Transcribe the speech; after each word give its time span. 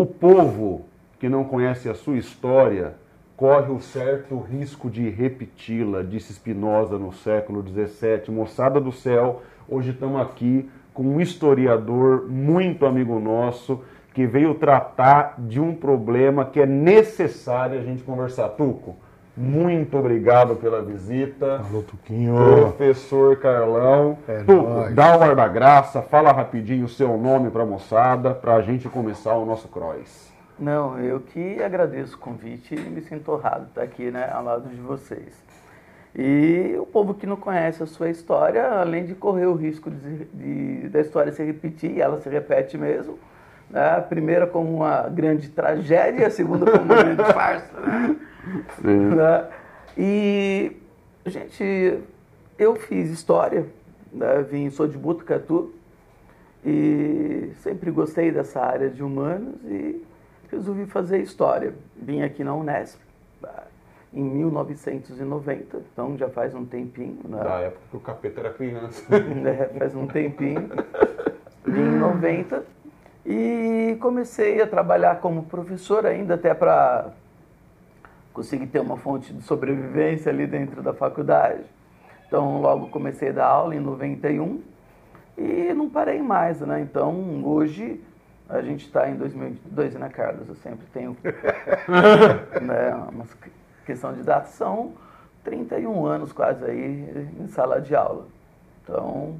O 0.00 0.06
povo 0.06 0.86
que 1.18 1.28
não 1.28 1.44
conhece 1.44 1.86
a 1.86 1.94
sua 1.94 2.16
história 2.16 2.94
corre 3.36 3.70
o 3.70 3.80
certo 3.80 4.38
risco 4.38 4.88
de 4.88 5.10
repeti-la, 5.10 6.00
disse 6.02 6.32
Spinoza 6.32 6.98
no 6.98 7.12
século 7.12 7.62
XVII. 7.62 8.34
Moçada 8.34 8.80
do 8.80 8.92
céu, 8.92 9.42
hoje 9.68 9.90
estamos 9.90 10.18
aqui 10.22 10.66
com 10.94 11.02
um 11.02 11.20
historiador 11.20 12.26
muito 12.30 12.86
amigo 12.86 13.20
nosso 13.20 13.82
que 14.14 14.26
veio 14.26 14.54
tratar 14.54 15.34
de 15.38 15.60
um 15.60 15.74
problema 15.74 16.46
que 16.46 16.60
é 16.60 16.66
necessário 16.66 17.78
a 17.78 17.82
gente 17.82 18.02
conversar. 18.02 18.48
Tuco, 18.48 18.96
muito 19.40 19.96
obrigado 19.96 20.54
pela 20.56 20.82
visita. 20.82 21.62
Alô, 21.68 21.82
Tuquinho. 21.82 22.34
Professor 22.34 23.36
Carlão. 23.38 24.18
É 24.28 24.42
nóis. 24.42 24.94
dá 24.94 25.16
o 25.16 25.22
ar 25.22 25.34
da 25.34 25.48
graça, 25.48 26.02
fala 26.02 26.30
rapidinho 26.32 26.84
o 26.84 26.88
seu 26.88 27.16
nome 27.16 27.50
para 27.50 27.62
a 27.62 27.66
moçada, 27.66 28.34
para 28.34 28.54
a 28.56 28.60
gente 28.62 28.88
começar 28.88 29.34
o 29.34 29.46
nosso 29.46 29.66
cross. 29.68 30.30
Não, 30.58 30.98
eu 30.98 31.20
que 31.20 31.62
agradeço 31.62 32.16
o 32.16 32.18
convite 32.18 32.74
e 32.74 32.78
me 32.80 33.00
sinto 33.00 33.32
honrado 33.32 33.62
de 33.64 33.70
estar 33.70 33.82
aqui 33.82 34.10
né, 34.10 34.28
ao 34.30 34.44
lado 34.44 34.68
de 34.68 34.76
vocês. 34.76 35.32
E 36.14 36.76
o 36.78 36.84
povo 36.84 37.14
que 37.14 37.26
não 37.26 37.36
conhece 37.36 37.82
a 37.82 37.86
sua 37.86 38.10
história, 38.10 38.68
além 38.68 39.06
de 39.06 39.14
correr 39.14 39.46
o 39.46 39.54
risco 39.54 39.90
de, 39.90 40.24
de- 40.34 40.88
da 40.88 41.00
história 41.00 41.32
se 41.32 41.42
repetir, 41.42 41.98
ela 42.00 42.20
se 42.20 42.28
repete 42.28 42.76
mesmo, 42.76 43.18
né, 43.70 43.94
a 43.96 44.00
primeira 44.02 44.46
como 44.46 44.74
uma 44.76 45.02
grande 45.08 45.48
tragédia, 45.48 46.26
a 46.26 46.30
segunda 46.30 46.70
como 46.70 46.84
uma 46.84 47.02
grande 47.02 47.24
farsa. 47.32 47.80
Né? 47.80 48.16
Né? 48.82 49.48
E, 49.96 50.76
gente, 51.26 51.98
eu 52.58 52.76
fiz 52.76 53.10
história, 53.10 53.66
né? 54.12 54.42
Vim, 54.42 54.70
sou 54.70 54.86
de 54.86 54.96
Butucatu 54.96 55.72
e 56.64 57.52
sempre 57.62 57.90
gostei 57.90 58.30
dessa 58.30 58.60
área 58.60 58.90
de 58.90 59.02
humanos 59.02 59.54
e 59.64 60.04
resolvi 60.50 60.86
fazer 60.86 61.18
história. 61.20 61.74
Vim 61.96 62.22
aqui 62.22 62.44
na 62.44 62.54
Unesp 62.54 63.00
ah, 63.44 63.64
em 64.12 64.22
1990, 64.22 65.82
então 65.92 66.16
já 66.18 66.28
faz 66.28 66.54
um 66.54 66.64
tempinho, 66.64 67.20
né? 67.24 67.42
Da 67.42 67.60
época 67.60 67.82
que 67.90 67.96
o 67.96 68.00
capeta 68.00 68.40
era 68.40 68.52
criança. 68.52 69.18
né, 69.18 69.70
faz 69.78 69.94
um 69.94 70.06
tempinho. 70.06 70.68
Vim 71.64 71.80
em 71.80 71.98
90 71.98 72.64
e 73.24 73.96
comecei 74.00 74.60
a 74.60 74.66
trabalhar 74.66 75.20
como 75.20 75.44
professor 75.44 76.06
ainda 76.06 76.34
até 76.34 76.54
para 76.54 77.12
conseguir 78.32 78.66
ter 78.66 78.80
uma 78.80 78.96
fonte 78.96 79.32
de 79.32 79.42
sobrevivência 79.42 80.30
ali 80.30 80.46
dentro 80.46 80.82
da 80.82 80.92
faculdade. 80.92 81.64
Então 82.26 82.60
logo 82.60 82.88
comecei 82.88 83.30
a 83.30 83.32
dar 83.32 83.46
aula 83.46 83.74
em 83.74 83.80
91 83.80 84.60
e 85.36 85.74
não 85.74 85.88
parei 85.88 86.22
mais, 86.22 86.60
né? 86.60 86.80
Então 86.80 87.42
hoje 87.44 88.00
a 88.48 88.60
gente 88.62 88.86
está 88.86 89.08
em 89.08 89.16
2022, 89.16 89.94
né, 89.94 90.08
Carlos? 90.08 90.48
Eu 90.48 90.54
sempre 90.56 90.86
tenho 90.92 91.16
né, 92.62 92.94
uma 93.12 93.24
questão 93.86 94.12
de 94.12 94.22
data, 94.22 94.46
são 94.48 94.92
31 95.44 96.04
anos 96.04 96.32
quase 96.32 96.64
aí 96.64 97.28
em 97.38 97.46
sala 97.48 97.80
de 97.80 97.94
aula. 97.94 98.26
Então, 98.82 99.36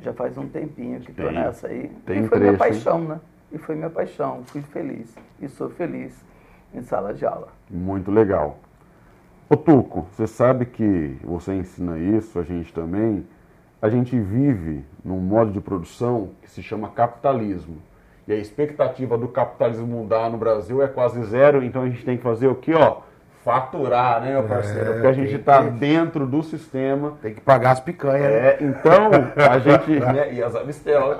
já 0.00 0.12
faz 0.12 0.38
um 0.38 0.48
tempinho 0.48 1.00
que 1.00 1.10
estou 1.10 1.32
nessa 1.32 1.68
aí. 1.68 1.90
tem 2.06 2.24
e 2.24 2.28
foi 2.28 2.38
minha 2.38 2.56
trecho, 2.56 2.64
hein? 2.64 2.84
paixão, 2.84 3.00
né? 3.00 3.20
E 3.52 3.58
foi 3.58 3.74
minha 3.74 3.90
paixão. 3.90 4.42
Fui 4.46 4.62
feliz. 4.62 5.14
E 5.40 5.48
sou 5.48 5.68
feliz 5.70 6.14
em 6.74 6.82
sala 6.82 7.14
de 7.14 7.24
aula. 7.24 7.48
Muito 7.70 8.10
legal. 8.10 8.58
Ô 9.48 9.56
Tuco, 9.56 10.06
você 10.12 10.26
sabe 10.26 10.66
que 10.66 11.16
você 11.22 11.54
ensina 11.54 11.98
isso, 11.98 12.38
a 12.38 12.42
gente 12.42 12.72
também. 12.72 13.26
A 13.80 13.88
gente 13.90 14.18
vive 14.18 14.84
num 15.04 15.18
modo 15.18 15.52
de 15.52 15.60
produção 15.60 16.30
que 16.42 16.50
se 16.50 16.62
chama 16.62 16.88
capitalismo. 16.88 17.76
E 18.26 18.32
a 18.32 18.36
expectativa 18.36 19.18
do 19.18 19.28
capitalismo 19.28 19.86
mudar 19.86 20.30
no 20.30 20.38
Brasil 20.38 20.82
é 20.82 20.88
quase 20.88 21.22
zero, 21.24 21.62
então 21.62 21.82
a 21.82 21.88
gente 21.90 22.02
tem 22.04 22.16
que 22.16 22.22
fazer 22.22 22.46
o 22.46 22.54
quê, 22.54 22.72
ó? 22.74 23.02
Faturar, 23.44 24.22
né, 24.22 24.32
meu 24.32 24.44
parceiro? 24.44 24.88
É, 24.88 24.92
Porque 24.94 25.06
a 25.06 25.12
gente 25.12 25.34
está 25.34 25.62
que- 25.62 25.70
dentro 25.72 26.26
do 26.26 26.42
sistema. 26.42 27.12
Tem 27.20 27.34
que 27.34 27.42
pagar 27.42 27.72
as 27.72 27.80
picanhas, 27.80 28.22
né? 28.32 28.48
É, 28.48 28.58
então, 28.62 29.10
a 29.52 29.58
gente. 29.60 30.00
né, 30.00 30.32
e 30.32 30.42
as 30.42 30.56
amistelas. 30.56 31.18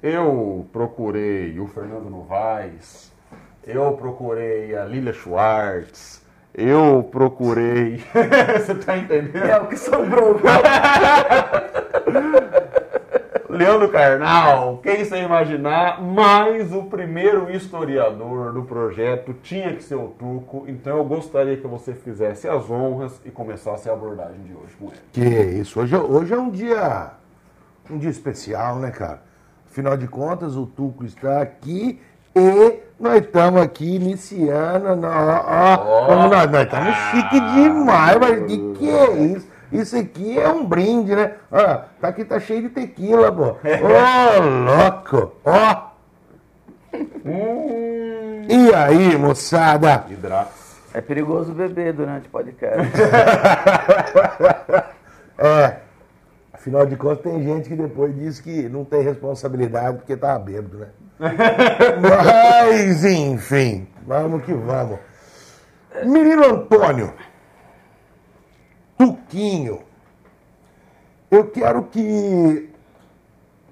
eu 0.01 0.65
procurei 0.73 1.59
o 1.59 1.67
Fernando 1.67 2.09
Novaes, 2.09 3.11
eu 3.63 3.91
procurei 3.91 4.75
a 4.75 4.83
Lilia 4.83 5.13
Schwartz, 5.13 6.20
eu 6.53 7.07
procurei. 7.11 8.03
Você 8.57 8.75
tá 8.75 8.97
entendendo? 8.97 9.45
É 9.45 9.59
o 9.59 9.67
que 9.67 9.77
sobrou. 9.77 10.39
Leandro 13.49 13.89
Carnal, 13.89 14.77
quem 14.77 15.03
você 15.03 15.17
imaginar, 15.21 16.01
mas 16.01 16.73
o 16.73 16.83
primeiro 16.83 17.51
historiador 17.51 18.53
do 18.53 18.63
projeto 18.63 19.33
tinha 19.43 19.75
que 19.75 19.83
ser 19.83 19.95
o 19.95 20.07
Tuco, 20.07 20.63
então 20.69 20.97
eu 20.97 21.03
gostaria 21.03 21.57
que 21.57 21.67
você 21.67 21.93
fizesse 21.93 22.47
as 22.47 22.71
honras 22.71 23.19
e 23.25 23.29
começasse 23.29 23.89
a 23.89 23.93
abordagem 23.93 24.41
de 24.43 24.53
hoje 24.53 24.73
com 24.79 24.85
ele. 24.87 25.01
Que 25.11 25.59
isso, 25.59 25.81
hoje, 25.81 25.93
é- 25.93 25.99
hoje 25.99 26.33
é 26.33 26.37
um 26.39 26.49
dia 26.49 27.11
um 27.89 27.97
dia 27.97 28.09
especial, 28.09 28.77
né, 28.77 28.89
cara? 28.89 29.21
Afinal 29.69 29.97
de 29.97 30.07
contas, 30.07 30.55
o 30.55 30.65
Tuco 30.65 31.03
está 31.03 31.41
aqui 31.41 31.99
e 32.33 32.79
nós 33.01 33.21
estamos 33.23 33.61
aqui 33.61 33.95
iniciando. 33.95 35.07
Ó, 35.07 36.07
Ó. 36.07 36.27
nós, 36.29 36.63
estamos 36.63 36.95
chique 37.11 37.39
demais, 37.55 38.17
mas 38.19 38.45
que 38.45 38.57
que 38.77 38.89
é 38.89 39.11
isso? 39.11 39.47
Isso 39.71 39.97
aqui 39.97 40.37
é 40.39 40.49
um 40.49 40.65
brinde, 40.65 41.15
né? 41.15 41.31
Ó, 41.51 41.77
tá 41.99 42.09
aqui, 42.09 42.25
tá 42.25 42.39
cheio 42.39 42.63
de 42.63 42.69
tequila, 42.69 43.31
pô. 43.31 43.55
Ô, 43.55 44.41
louco! 44.41 45.31
Ó! 45.45 45.91
Hum, 47.25 48.45
E 48.49 48.73
aí, 48.73 49.17
moçada? 49.17 50.03
É 50.93 50.99
perigoso 50.99 51.53
beber 51.53 51.93
durante 51.93 52.27
o 52.27 52.31
podcast. 52.31 52.91
É. 55.43 55.77
Afinal 56.61 56.85
de 56.85 56.95
contas, 56.95 57.23
tem 57.23 57.41
gente 57.41 57.69
que 57.69 57.75
depois 57.75 58.15
diz 58.15 58.39
que 58.39 58.69
não 58.69 58.85
tem 58.85 59.01
responsabilidade 59.01 59.97
porque 59.97 60.15
tá 60.15 60.37
bêbado, 60.37 60.77
né? 60.77 60.89
Mas, 61.99 63.03
enfim, 63.03 63.87
vamos 64.05 64.45
que 64.45 64.53
vamos. 64.53 64.99
Menino 66.05 66.45
Antônio, 66.45 67.15
Tuquinho, 68.95 69.81
eu 71.31 71.47
quero 71.47 71.85
que. 71.85 72.69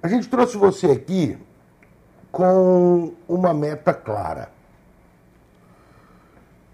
A 0.02 0.08
gente 0.08 0.28
trouxe 0.28 0.58
você 0.58 0.88
aqui 0.88 1.38
com 2.32 3.14
uma 3.28 3.54
meta 3.54 3.94
clara. 3.94 4.50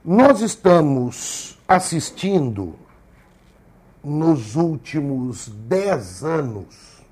Nós 0.02 0.40
estamos 0.40 1.60
assistindo 1.68 2.85
nos 4.06 4.56
últimos 4.56 5.48
dez 5.48 6.24
anos 6.24 7.04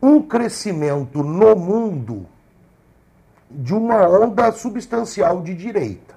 um 0.00 0.22
crescimento 0.22 1.22
no 1.22 1.54
mundo 1.54 2.26
de 3.50 3.74
uma 3.74 4.08
onda 4.08 4.50
substancial 4.52 5.42
de 5.42 5.54
direita. 5.54 6.14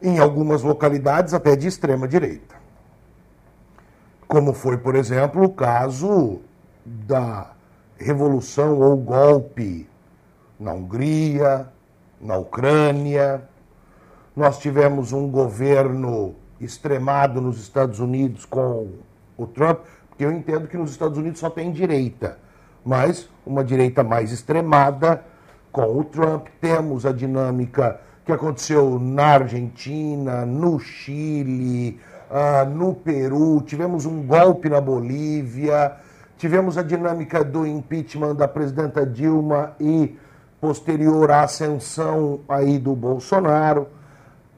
Em 0.00 0.18
algumas 0.18 0.62
localidades, 0.62 1.34
até 1.34 1.54
de 1.54 1.66
extrema 1.66 2.08
direita. 2.08 2.54
Como 4.26 4.54
foi, 4.54 4.78
por 4.78 4.94
exemplo, 4.94 5.44
o 5.44 5.50
caso 5.50 6.40
da 6.84 7.50
revolução 7.98 8.78
ou 8.80 8.96
golpe 8.96 9.88
na 10.58 10.72
Hungria, 10.72 11.68
na 12.20 12.36
Ucrânia. 12.36 13.46
Nós 14.34 14.58
tivemos 14.58 15.12
um 15.12 15.30
governo 15.30 16.34
extremado 16.64 17.40
nos 17.40 17.60
Estados 17.60 18.00
Unidos 18.00 18.44
com 18.44 18.88
o 19.36 19.46
Trump, 19.46 19.80
porque 20.08 20.24
eu 20.24 20.32
entendo 20.32 20.66
que 20.68 20.76
nos 20.76 20.90
Estados 20.90 21.18
Unidos 21.18 21.40
só 21.40 21.50
tem 21.50 21.70
direita, 21.72 22.38
mas 22.84 23.28
uma 23.44 23.64
direita 23.64 24.02
mais 24.02 24.32
extremada 24.32 25.24
com 25.70 25.98
o 25.98 26.04
Trump. 26.04 26.46
Temos 26.60 27.04
a 27.04 27.12
dinâmica 27.12 28.00
que 28.24 28.32
aconteceu 28.32 28.98
na 28.98 29.26
Argentina, 29.26 30.46
no 30.46 30.78
Chile, 30.78 32.00
uh, 32.30 32.68
no 32.68 32.94
Peru, 32.94 33.60
tivemos 33.60 34.06
um 34.06 34.22
golpe 34.22 34.68
na 34.68 34.80
Bolívia, 34.80 35.92
tivemos 36.38 36.78
a 36.78 36.82
dinâmica 36.82 37.44
do 37.44 37.66
impeachment 37.66 38.36
da 38.36 38.48
presidenta 38.48 39.04
Dilma 39.04 39.74
e 39.78 40.16
posterior 40.60 41.30
à 41.30 41.42
ascensão 41.42 42.40
aí 42.48 42.78
do 42.78 42.94
Bolsonaro. 42.94 43.88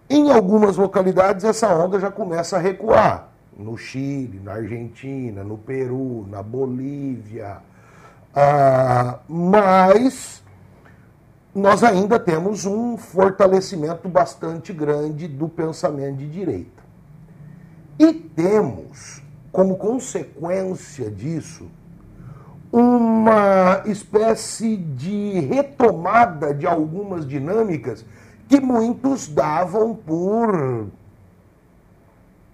Em 0.09 0.31
algumas 0.31 0.77
localidades 0.77 1.45
essa 1.45 1.75
onda 1.75 1.99
já 1.99 2.11
começa 2.11 2.57
a 2.57 2.61
recuar. 2.61 3.29
No 3.59 3.77
Chile, 3.77 4.41
na 4.43 4.53
Argentina, 4.53 5.43
no 5.43 5.59
Peru, 5.59 6.27
na 6.31 6.43
Bolívia. 6.43 7.59
Ah, 8.35 9.19
mas 9.29 10.45
nós 11.55 11.83
ainda 11.83 12.19
temos 12.19 12.67
um 12.67 12.97
fortalecimento 12.97 14.09
bastante 14.09 14.73
grande 14.73 15.27
do 15.27 15.49
pensamento 15.49 16.19
de 16.19 16.29
direita. 16.29 16.83
E 17.99 18.13
temos, 18.13 19.23
como 19.51 19.77
consequência 19.77 21.11
disso, 21.11 21.67
uma 22.71 23.83
espécie 23.87 24.77
de 24.77 25.41
retomada 25.41 26.53
de 26.53 26.67
algumas 26.67 27.27
dinâmicas 27.27 28.05
que 28.49 28.61
muitos 28.61 29.29
davam 29.29 29.95
por 29.95 30.89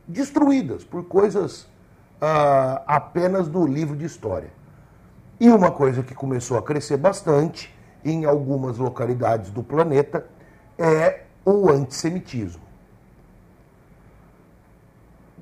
destruídas, 0.07 0.85
por 0.85 1.05
coisas 1.05 1.63
uh, 1.63 2.83
apenas 2.87 3.49
do 3.49 3.67
livro 3.67 3.97
de 3.97 4.05
história. 4.05 4.51
E 5.39 5.49
uma 5.49 5.71
coisa 5.71 6.03
que 6.03 6.15
começou 6.15 6.57
a 6.57 6.63
crescer 6.63 6.97
bastante 6.97 7.75
em 8.05 8.25
algumas 8.25 8.79
localidades 8.79 9.51
do 9.51 9.63
planeta 9.63 10.27
é 10.79 11.23
o 11.45 11.69
antissemitismo. 11.69 12.63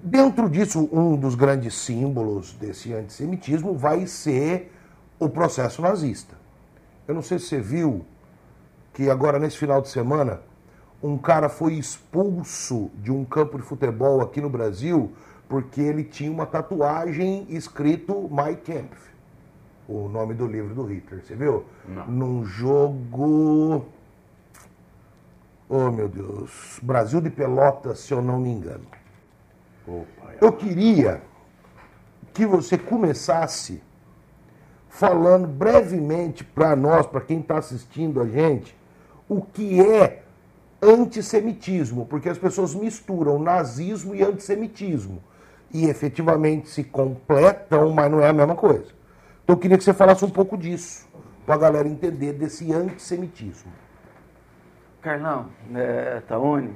Dentro 0.03 0.49
disso, 0.49 0.89
um 0.91 1.15
dos 1.17 1.35
grandes 1.35 1.75
símbolos 1.75 2.55
desse 2.55 2.93
antissemitismo 2.95 3.75
vai 3.75 4.07
ser 4.07 4.73
o 5.19 5.29
processo 5.29 5.83
nazista. 5.83 6.35
Eu 7.07 7.15
não 7.15 7.21
sei 7.21 7.39
se 7.39 7.47
você 7.47 7.61
viu 7.61 8.07
que 8.93 9.09
agora, 9.09 9.39
nesse 9.39 9.57
final 9.57 9.81
de 9.81 9.89
semana, 9.89 10.41
um 11.03 11.17
cara 11.17 11.49
foi 11.49 11.75
expulso 11.75 12.91
de 12.97 13.11
um 13.11 13.25
campo 13.25 13.57
de 13.59 13.65
futebol 13.65 14.21
aqui 14.21 14.41
no 14.41 14.51
Brasil 14.51 15.13
porque 15.51 15.81
ele 15.81 16.05
tinha 16.05 16.31
uma 16.31 16.47
tatuagem 16.47 17.45
escrito 17.49 18.31
My 18.31 18.55
Kampf, 18.55 19.11
o 19.89 20.09
nome 20.09 20.33
do 20.33 20.47
livro 20.47 20.73
do 20.77 20.85
Hitler. 20.85 21.25
Você 21.25 21.35
viu? 21.35 21.65
Não. 21.89 22.07
Num 22.07 22.45
jogo. 22.45 23.85
Oh, 25.69 25.91
meu 25.91 26.09
Deus. 26.09 26.79
Brasil 26.81 27.21
de 27.21 27.31
Pelotas, 27.31 27.99
se 27.99 28.15
eu 28.15 28.23
não 28.23 28.39
me 28.39 28.49
engano. 28.49 28.87
Opa, 29.89 30.35
Eu 30.41 30.53
queria 30.53 31.21
que 32.33 32.47
você 32.47 32.79
começasse 32.79 33.83
falando 34.89 35.49
brevemente 35.49 36.45
para 36.45 36.77
nós, 36.77 37.09
para 37.09 37.21
quem 37.21 37.41
está 37.41 37.59
assistindo 37.59 38.21
a 38.21 38.27
gente, 38.27 38.77
o 39.31 39.41
que 39.41 39.81
é 39.81 40.25
antissemitismo, 40.83 42.05
porque 42.05 42.29
as 42.29 42.37
pessoas 42.37 42.75
misturam 42.75 43.39
nazismo 43.39 44.13
e 44.13 44.25
antissemitismo 44.25 45.23
e 45.73 45.89
efetivamente 45.89 46.69
se 46.69 46.83
completam, 46.83 47.93
mas 47.93 48.11
não 48.11 48.21
é 48.21 48.29
a 48.29 48.33
mesma 48.33 48.57
coisa. 48.57 48.87
Então 49.45 49.55
eu 49.55 49.57
queria 49.57 49.79
que 49.79 49.85
você 49.85 49.95
falasse 49.95 50.25
um 50.25 50.31
pouco 50.31 50.59
disso, 50.59 51.09
para 51.47 51.55
a 51.55 51.59
galera 51.59 51.87
entender 51.87 52.33
desse 52.33 52.73
antissemitismo. 52.73 53.71
Carlão, 55.01 55.47
é, 55.77 56.21
Taone, 56.27 56.75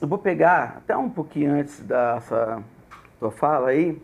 eu 0.00 0.08
vou 0.08 0.18
pegar 0.18 0.78
até 0.78 0.96
um 0.96 1.10
pouquinho 1.10 1.52
antes 1.52 1.80
dessa 1.80 2.62
tua 3.20 3.30
fala 3.30 3.68
aí, 3.68 4.00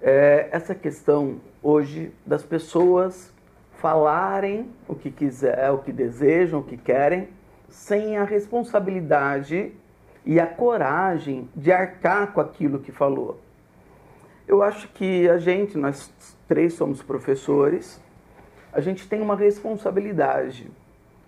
é, 0.00 0.48
essa 0.50 0.74
questão 0.74 1.42
hoje 1.62 2.10
das 2.24 2.42
pessoas 2.42 3.33
falarem 3.78 4.70
o 4.88 4.94
que 4.94 5.10
quiser, 5.10 5.70
o 5.70 5.78
que 5.78 5.92
desejam, 5.92 6.60
o 6.60 6.62
que 6.62 6.76
querem, 6.76 7.28
sem 7.68 8.16
a 8.16 8.24
responsabilidade 8.24 9.72
e 10.24 10.40
a 10.40 10.46
coragem 10.46 11.48
de 11.54 11.72
arcar 11.72 12.32
com 12.32 12.40
aquilo 12.40 12.78
que 12.78 12.92
falou. 12.92 13.40
Eu 14.46 14.62
acho 14.62 14.88
que 14.88 15.28
a 15.28 15.38
gente, 15.38 15.76
nós 15.76 16.12
três 16.46 16.74
somos 16.74 17.02
professores, 17.02 18.00
a 18.72 18.80
gente 18.80 19.08
tem 19.08 19.20
uma 19.20 19.36
responsabilidade. 19.36 20.70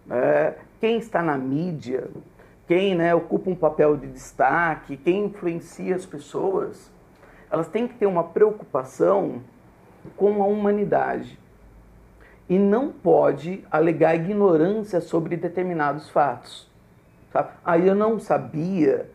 Né? 0.07 0.55
Quem 0.81 0.99
está 0.99 1.23
na 1.23 1.37
mídia, 1.39 2.09
quem 2.67 2.95
né, 2.95 3.15
ocupa 3.15 3.51
um 3.51 3.55
papel 3.55 3.97
de 3.97 4.07
destaque, 4.09 4.97
quem 4.97 5.27
influencia 5.27 5.95
as 5.95 6.05
pessoas, 6.05 6.91
elas 7.51 7.69
têm 7.69 7.87
que 7.87 7.95
ter 7.95 8.07
uma 8.07 8.25
preocupação 8.25 9.41
com 10.17 10.43
a 10.43 10.47
humanidade. 10.47 11.39
E 12.49 12.59
não 12.59 12.91
pode 12.91 13.65
alegar 13.71 14.15
ignorância 14.15 15.01
sobre 15.01 15.37
determinados 15.37 16.09
fatos. 16.11 16.71
Sabe? 17.33 17.51
Aí 17.65 17.87
eu 17.87 17.95
não 17.95 18.19
sabia, 18.21 19.11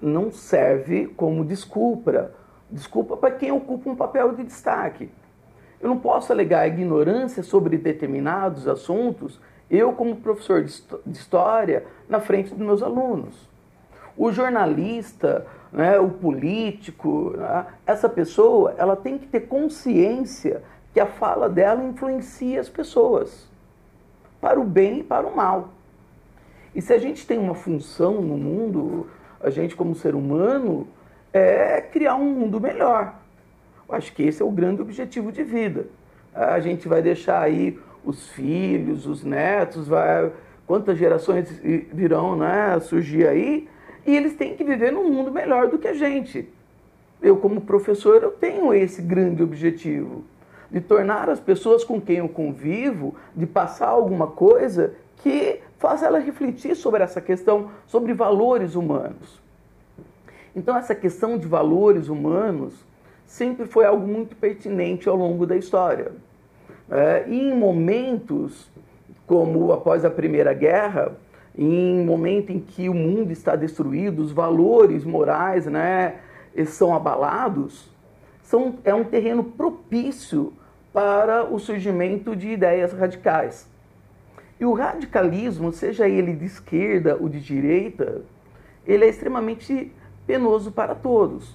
não 0.00 0.30
serve 0.30 1.06
como 1.16 1.44
desculpa. 1.44 2.30
Desculpa 2.70 3.16
para 3.16 3.32
quem 3.32 3.52
ocupa 3.52 3.90
um 3.90 3.96
papel 3.96 4.34
de 4.34 4.44
destaque. 4.44 5.10
Eu 5.80 5.88
não 5.88 5.98
posso 5.98 6.32
alegar 6.32 6.66
ignorância 6.66 7.42
sobre 7.42 7.76
determinados 7.76 8.66
assuntos, 8.66 9.40
eu, 9.70 9.92
como 9.92 10.16
professor 10.16 10.62
de 10.64 11.18
história, 11.18 11.84
na 12.08 12.20
frente 12.20 12.50
dos 12.50 12.58
meus 12.58 12.82
alunos. 12.82 13.48
O 14.16 14.32
jornalista, 14.32 15.46
né, 15.72 15.98
o 15.98 16.08
político, 16.08 17.34
né, 17.36 17.66
essa 17.84 18.08
pessoa, 18.08 18.74
ela 18.78 18.96
tem 18.96 19.18
que 19.18 19.26
ter 19.26 19.40
consciência 19.40 20.62
que 20.96 21.00
a 21.00 21.04
fala 21.04 21.46
dela 21.46 21.84
influencia 21.84 22.58
as 22.58 22.70
pessoas, 22.70 23.46
para 24.40 24.58
o 24.58 24.64
bem 24.64 25.00
e 25.00 25.04
para 25.04 25.26
o 25.26 25.36
mal. 25.36 25.68
E 26.74 26.80
se 26.80 26.90
a 26.90 26.96
gente 26.96 27.26
tem 27.26 27.36
uma 27.38 27.54
função 27.54 28.22
no 28.22 28.38
mundo, 28.38 29.06
a 29.38 29.50
gente 29.50 29.76
como 29.76 29.94
ser 29.94 30.14
humano, 30.14 30.88
é 31.34 31.82
criar 31.82 32.14
um 32.14 32.24
mundo 32.24 32.58
melhor. 32.58 33.14
Eu 33.86 33.94
acho 33.94 34.10
que 34.14 34.22
esse 34.22 34.40
é 34.40 34.44
o 34.46 34.50
grande 34.50 34.80
objetivo 34.80 35.30
de 35.30 35.42
vida. 35.44 35.84
A 36.32 36.58
gente 36.60 36.88
vai 36.88 37.02
deixar 37.02 37.42
aí 37.42 37.78
os 38.02 38.30
filhos, 38.30 39.06
os 39.06 39.22
netos, 39.22 39.88
vai, 39.88 40.32
quantas 40.66 40.96
gerações 40.96 41.60
virão 41.92 42.36
né, 42.36 42.80
surgir 42.80 43.28
aí, 43.28 43.68
e 44.06 44.16
eles 44.16 44.34
têm 44.34 44.56
que 44.56 44.64
viver 44.64 44.92
num 44.92 45.12
mundo 45.12 45.30
melhor 45.30 45.68
do 45.68 45.78
que 45.78 45.88
a 45.88 45.94
gente. 45.94 46.48
Eu, 47.20 47.36
como 47.36 47.60
professor, 47.60 48.22
eu 48.22 48.30
tenho 48.30 48.72
esse 48.72 49.02
grande 49.02 49.42
objetivo 49.42 50.24
de 50.70 50.80
tornar 50.80 51.28
as 51.28 51.40
pessoas 51.40 51.84
com 51.84 52.00
quem 52.00 52.16
eu 52.16 52.28
convivo, 52.28 53.14
de 53.34 53.46
passar 53.46 53.88
alguma 53.88 54.26
coisa 54.26 54.94
que 55.18 55.60
faça 55.78 56.06
ela 56.06 56.18
refletir 56.18 56.74
sobre 56.74 57.02
essa 57.02 57.20
questão, 57.20 57.70
sobre 57.86 58.12
valores 58.12 58.74
humanos. 58.74 59.40
Então, 60.54 60.76
essa 60.76 60.94
questão 60.94 61.36
de 61.36 61.46
valores 61.46 62.08
humanos 62.08 62.74
sempre 63.26 63.66
foi 63.66 63.84
algo 63.84 64.06
muito 64.06 64.34
pertinente 64.36 65.08
ao 65.08 65.16
longo 65.16 65.46
da 65.46 65.56
história. 65.56 66.12
É, 66.90 67.24
e 67.28 67.50
em 67.50 67.54
momentos 67.54 68.70
como 69.26 69.72
após 69.72 70.04
a 70.04 70.10
Primeira 70.10 70.54
Guerra, 70.54 71.12
em 71.58 72.04
momento 72.04 72.50
em 72.50 72.60
que 72.60 72.88
o 72.88 72.94
mundo 72.94 73.32
está 73.32 73.56
destruído, 73.56 74.22
os 74.22 74.30
valores 74.30 75.04
morais 75.04 75.66
né, 75.66 76.16
são 76.66 76.94
abalados, 76.94 77.90
são, 78.46 78.78
é 78.84 78.94
um 78.94 79.02
terreno 79.02 79.42
propício 79.42 80.52
para 80.92 81.44
o 81.44 81.58
surgimento 81.58 82.34
de 82.34 82.48
ideias 82.48 82.92
radicais. 82.92 83.68
E 84.58 84.64
o 84.64 84.72
radicalismo, 84.72 85.72
seja 85.72 86.08
ele 86.08 86.32
de 86.32 86.46
esquerda 86.46 87.16
ou 87.20 87.28
de 87.28 87.40
direita, 87.40 88.22
ele 88.86 89.04
é 89.04 89.08
extremamente 89.08 89.92
penoso 90.26 90.70
para 90.70 90.94
todos. 90.94 91.54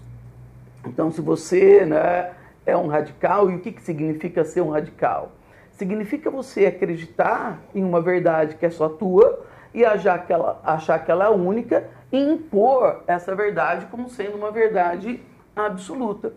Então, 0.85 1.09
se 1.09 1.21
você 1.21 1.85
né, 1.85 2.33
é 2.65 2.75
um 2.75 2.87
radical, 2.87 3.49
e 3.49 3.55
o 3.55 3.59
que, 3.59 3.71
que 3.71 3.81
significa 3.81 4.43
ser 4.43 4.61
um 4.61 4.69
radical? 4.69 5.31
Significa 5.71 6.29
você 6.29 6.65
acreditar 6.65 7.61
em 7.73 7.83
uma 7.83 8.01
verdade 8.01 8.55
que 8.55 8.65
é 8.65 8.69
só 8.69 8.89
tua 8.89 9.45
e 9.73 9.85
achar 9.85 10.25
que 10.25 10.33
ela, 10.33 10.59
achar 10.63 10.99
que 10.99 11.09
ela 11.09 11.25
é 11.25 11.29
única 11.29 11.89
e 12.11 12.19
impor 12.19 13.01
essa 13.07 13.33
verdade 13.33 13.85
como 13.85 14.09
sendo 14.09 14.35
uma 14.35 14.51
verdade 14.51 15.21
absoluta. 15.55 16.33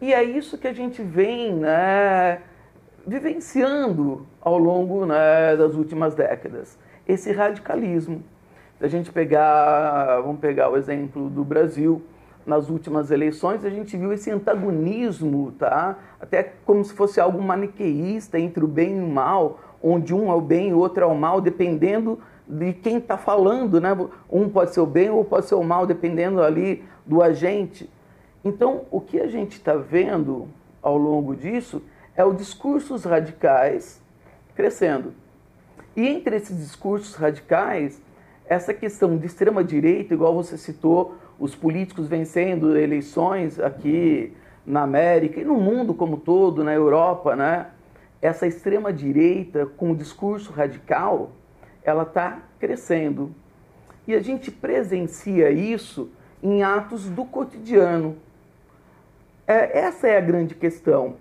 E 0.00 0.14
é 0.14 0.22
isso 0.22 0.56
que 0.56 0.68
a 0.68 0.72
gente 0.72 1.02
vem 1.02 1.52
né, 1.52 2.40
vivenciando 3.04 4.26
ao 4.40 4.56
longo 4.56 5.04
né, 5.04 5.56
das 5.56 5.74
últimas 5.74 6.14
décadas. 6.14 6.78
Esse 7.06 7.32
radicalismo. 7.32 8.22
Se 8.78 8.84
a 8.84 8.88
gente 8.88 9.10
pegar, 9.10 10.20
vamos 10.20 10.40
pegar 10.40 10.70
o 10.70 10.76
exemplo 10.76 11.28
do 11.28 11.42
Brasil, 11.42 12.00
nas 12.46 12.70
últimas 12.70 13.10
eleições 13.10 13.64
a 13.64 13.70
gente 13.70 13.96
viu 13.96 14.12
esse 14.12 14.30
antagonismo, 14.30 15.52
tá? 15.58 15.98
Até 16.20 16.52
como 16.64 16.82
se 16.84 16.94
fosse 16.94 17.20
algo 17.20 17.42
maniqueísta 17.42 18.38
entre 18.38 18.64
o 18.64 18.68
bem 18.68 18.98
e 18.98 19.02
o 19.02 19.08
mal, 19.08 19.58
onde 19.82 20.14
um 20.14 20.30
é 20.30 20.34
o 20.34 20.40
bem 20.40 20.68
e 20.68 20.72
o 20.72 20.78
outro 20.78 21.02
é 21.02 21.06
o 21.06 21.14
mal, 21.14 21.40
dependendo 21.40 22.20
de 22.46 22.72
quem 22.72 22.98
está 22.98 23.18
falando, 23.18 23.80
né? 23.80 23.94
Um 24.30 24.48
pode 24.48 24.72
ser 24.72 24.80
o 24.80 24.86
bem 24.86 25.10
ou 25.10 25.24
pode 25.24 25.46
ser 25.46 25.56
o 25.56 25.62
mal, 25.62 25.86
dependendo 25.86 26.40
ali 26.40 26.84
do 27.04 27.20
agente. 27.22 27.90
Então, 28.44 28.82
o 28.90 29.00
que 29.00 29.20
a 29.20 29.26
gente 29.26 29.52
está 29.52 29.74
vendo 29.74 30.48
ao 30.82 30.96
longo 30.96 31.34
disso 31.34 31.82
é 32.16 32.24
os 32.24 32.36
discursos 32.36 33.04
radicais 33.04 34.00
crescendo. 34.54 35.12
E 35.96 36.06
entre 36.06 36.36
esses 36.36 36.56
discursos 36.56 37.14
radicais, 37.14 38.00
essa 38.46 38.72
questão 38.72 39.16
de 39.16 39.26
extrema 39.26 39.62
direita, 39.62 40.14
igual 40.14 40.34
você 40.34 40.56
citou, 40.56 41.16
os 41.38 41.54
políticos 41.54 42.08
vencendo 42.08 42.76
eleições 42.76 43.60
aqui 43.60 44.32
na 44.66 44.82
América 44.82 45.40
e 45.40 45.44
no 45.44 45.54
mundo 45.54 45.94
como 45.94 46.16
todo, 46.16 46.64
na 46.64 46.72
Europa, 46.72 47.36
né? 47.36 47.68
Essa 48.20 48.46
extrema 48.46 48.92
direita 48.92 49.66
com 49.66 49.92
o 49.92 49.96
discurso 49.96 50.52
radical, 50.52 51.30
ela 51.82 52.02
está 52.02 52.42
crescendo. 52.58 53.32
E 54.06 54.14
a 54.14 54.20
gente 54.20 54.50
presencia 54.50 55.50
isso 55.50 56.10
em 56.42 56.62
atos 56.62 57.08
do 57.08 57.24
cotidiano. 57.24 58.16
É, 59.48 59.78
essa 59.78 60.06
é 60.06 60.18
a 60.18 60.20
grande 60.20 60.54
questão. 60.54 61.16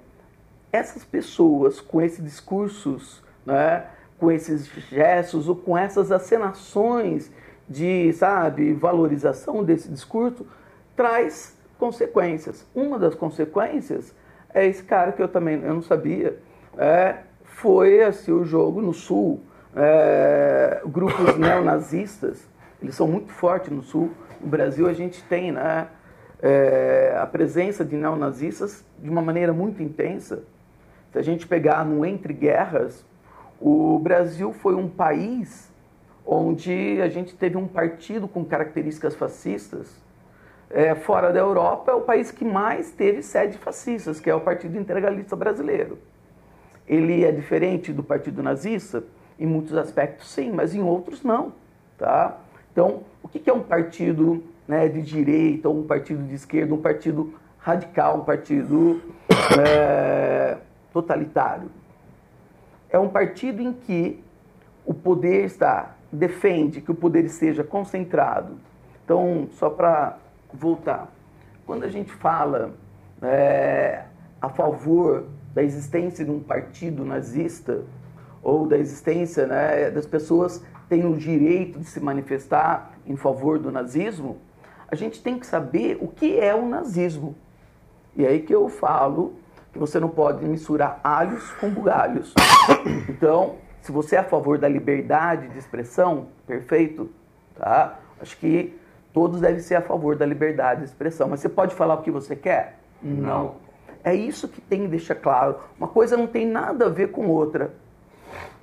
Essas 0.69 1.05
pessoas 1.05 1.79
com 1.79 2.01
esses 2.01 2.22
discursos, 2.22 3.24
né, 3.46 3.86
com 4.19 4.29
esses 4.29 4.67
gestos 4.89 5.48
ou 5.48 5.55
com 5.55 5.77
essas 5.77 6.12
acenações 6.12 7.31
de, 7.69 8.12
sabe, 8.12 8.74
valorização 8.74 9.63
desse 9.63 9.88
discurso, 9.88 10.46
traz 10.93 11.57
consequências. 11.79 12.65
Uma 12.75 13.00
das 13.00 13.15
consequências 13.15 14.13
é 14.53 14.65
esse 14.65 14.84
cara 14.84 15.13
que 15.13 15.24
eu 15.24 15.29
também 15.29 15.62
eu 15.63 15.74
não 15.74 15.81
sabia, 15.81 16.38
é, 16.77 17.19
foi 17.46 18.03
assim, 18.03 18.34
o 18.34 18.43
jogo 18.43 18.81
no 18.81 18.93
Sul, 18.93 19.41
é, 19.74 20.81
grupos 20.86 21.38
neonazistas, 21.39 22.46
eles 22.81 22.93
são 22.93 23.07
muito 23.07 23.31
fortes 23.31 23.72
no 23.72 23.84
Sul. 23.84 24.12
No 24.41 24.48
Brasil 24.48 24.88
a 24.88 24.93
gente 24.93 25.24
tem 25.24 25.51
né, 25.51 25.88
é, 26.41 27.17
a 27.20 27.25
presença 27.25 27.84
de 27.84 27.96
neonazistas 27.96 28.84
de 29.00 29.10
uma 29.10 29.22
maneira 29.22 29.53
muito 29.53 29.82
intensa. 29.82 30.44
Se 31.12 31.17
a 31.17 31.22
gente 31.22 31.48
pegar 31.48 31.86
no 31.86 32.06
Entre 32.06 32.34
Guerras, 32.34 33.06
o 33.60 33.98
Brasil 34.00 34.53
foi 34.53 34.75
um 34.75 34.88
país 34.88 35.72
onde 36.25 37.01
a 37.01 37.08
gente 37.08 37.34
teve 37.36 37.58
um 37.58 37.67
partido 37.67 38.27
com 38.27 38.44
características 38.44 39.15
fascistas. 39.15 39.96
É, 40.70 40.94
fora 40.94 41.32
da 41.32 41.39
Europa, 41.39 41.91
é 41.91 41.96
o 41.96 42.01
país 42.01 42.29
que 42.29 42.44
mais 42.44 42.91
teve 42.91 43.24
sede 43.24 43.58
fascistas, 43.58 44.20
que 44.20 44.29
é 44.29 44.36
o 44.36 44.41
Partido 44.41 44.77
Integralista 44.77 45.34
Brasileiro. 45.34 45.98
Ele 46.86 47.24
é 47.24 47.32
diferente 47.32 47.94
do 47.94 48.03
Partido 48.03 48.44
Nazista? 48.44 49.03
Em 49.39 49.46
muitos 49.46 49.77
aspectos, 49.77 50.29
sim, 50.29 50.51
mas 50.51 50.75
em 50.75 50.82
outros, 50.82 51.24
não. 51.24 51.53
Tá? 51.98 52.38
Então, 52.72 53.03
o 53.24 53.29
que 53.29 53.50
é 53.50 53.53
um 53.53 53.62
partido 53.62 54.44
né, 54.67 54.88
de 54.88 55.01
direita, 55.01 55.69
ou 55.69 55.79
um 55.79 55.88
partido 55.88 56.24
de 56.24 56.36
esquerda, 56.36 56.74
um 56.74 56.81
partido 56.81 57.33
radical, 57.59 58.17
um 58.17 58.24
partido 58.24 59.01
é, 59.59 60.57
totalitário? 60.91 61.69
É 62.89 62.97
um 62.97 63.09
partido 63.09 63.62
em 63.62 63.74
que 63.74 64.24
o 64.86 64.93
poder 64.93 65.45
está 65.45 65.97
defende 66.12 66.81
que 66.81 66.91
o 66.91 66.95
poder 66.95 67.25
esteja 67.25 67.63
concentrado. 67.63 68.57
Então, 69.03 69.47
só 69.51 69.69
para 69.69 70.17
voltar, 70.53 71.12
quando 71.65 71.83
a 71.83 71.89
gente 71.89 72.12
fala 72.13 72.74
é, 73.21 74.03
a 74.41 74.50
favor 74.50 75.25
da 75.53 75.63
existência 75.63 76.24
de 76.24 76.31
um 76.31 76.39
partido 76.39 77.03
nazista 77.03 77.81
ou 78.41 78.67
da 78.67 78.77
existência 78.77 79.45
né, 79.47 79.89
das 79.89 80.05
pessoas 80.05 80.63
têm 80.88 81.05
o 81.05 81.17
direito 81.17 81.79
de 81.79 81.86
se 81.86 82.00
manifestar 82.00 82.93
em 83.05 83.15
favor 83.15 83.59
do 83.59 83.71
nazismo, 83.71 84.38
a 84.89 84.96
gente 84.96 85.22
tem 85.22 85.38
que 85.38 85.46
saber 85.46 85.98
o 86.01 86.08
que 86.08 86.39
é 86.39 86.56
o 86.56 86.67
nazismo. 86.67 87.36
E 88.15 88.25
é 88.25 88.29
aí 88.29 88.41
que 88.41 88.53
eu 88.53 88.67
falo 88.70 89.34
que 89.72 89.79
você 89.79 90.00
não 90.00 90.10
pode 90.10 90.44
misturar 90.46 91.00
alhos 91.03 91.51
com 91.53 91.70
bugalhos. 91.70 92.34
Então, 93.10 93.56
se 93.82 93.91
você 93.91 94.15
é 94.15 94.20
a 94.20 94.24
favor 94.24 94.58
da 94.58 94.67
liberdade 94.67 95.48
de 95.50 95.58
expressão, 95.58 96.27
perfeito, 96.46 97.10
tá? 97.56 98.00
Acho 98.22 98.38
que 98.38 98.77
todos 99.13 99.41
devem 99.41 99.60
ser 99.60 99.75
a 99.75 99.82
favor 99.82 100.15
da 100.15 100.25
liberdade 100.25 100.82
de 100.82 100.88
expressão. 100.88 101.27
Mas 101.27 101.39
você 101.39 101.50
pode 101.50 101.74
falar 101.74 101.96
o 101.96 102.01
que 102.01 102.12
você 102.12 102.36
quer? 102.36 102.77
Não. 103.01 103.56
É 104.03 104.13
isso 104.13 104.48
que 104.48 104.62
tem 104.62 104.82
que 104.82 104.88
deixar 104.88 105.15
claro. 105.15 105.58
Uma 105.77 105.88
coisa 105.88 106.15
não 106.15 106.27
tem 106.27 106.46
nada 106.46 106.86
a 106.86 106.89
ver 106.89 107.12
com 107.12 107.27
outra. 107.27 107.74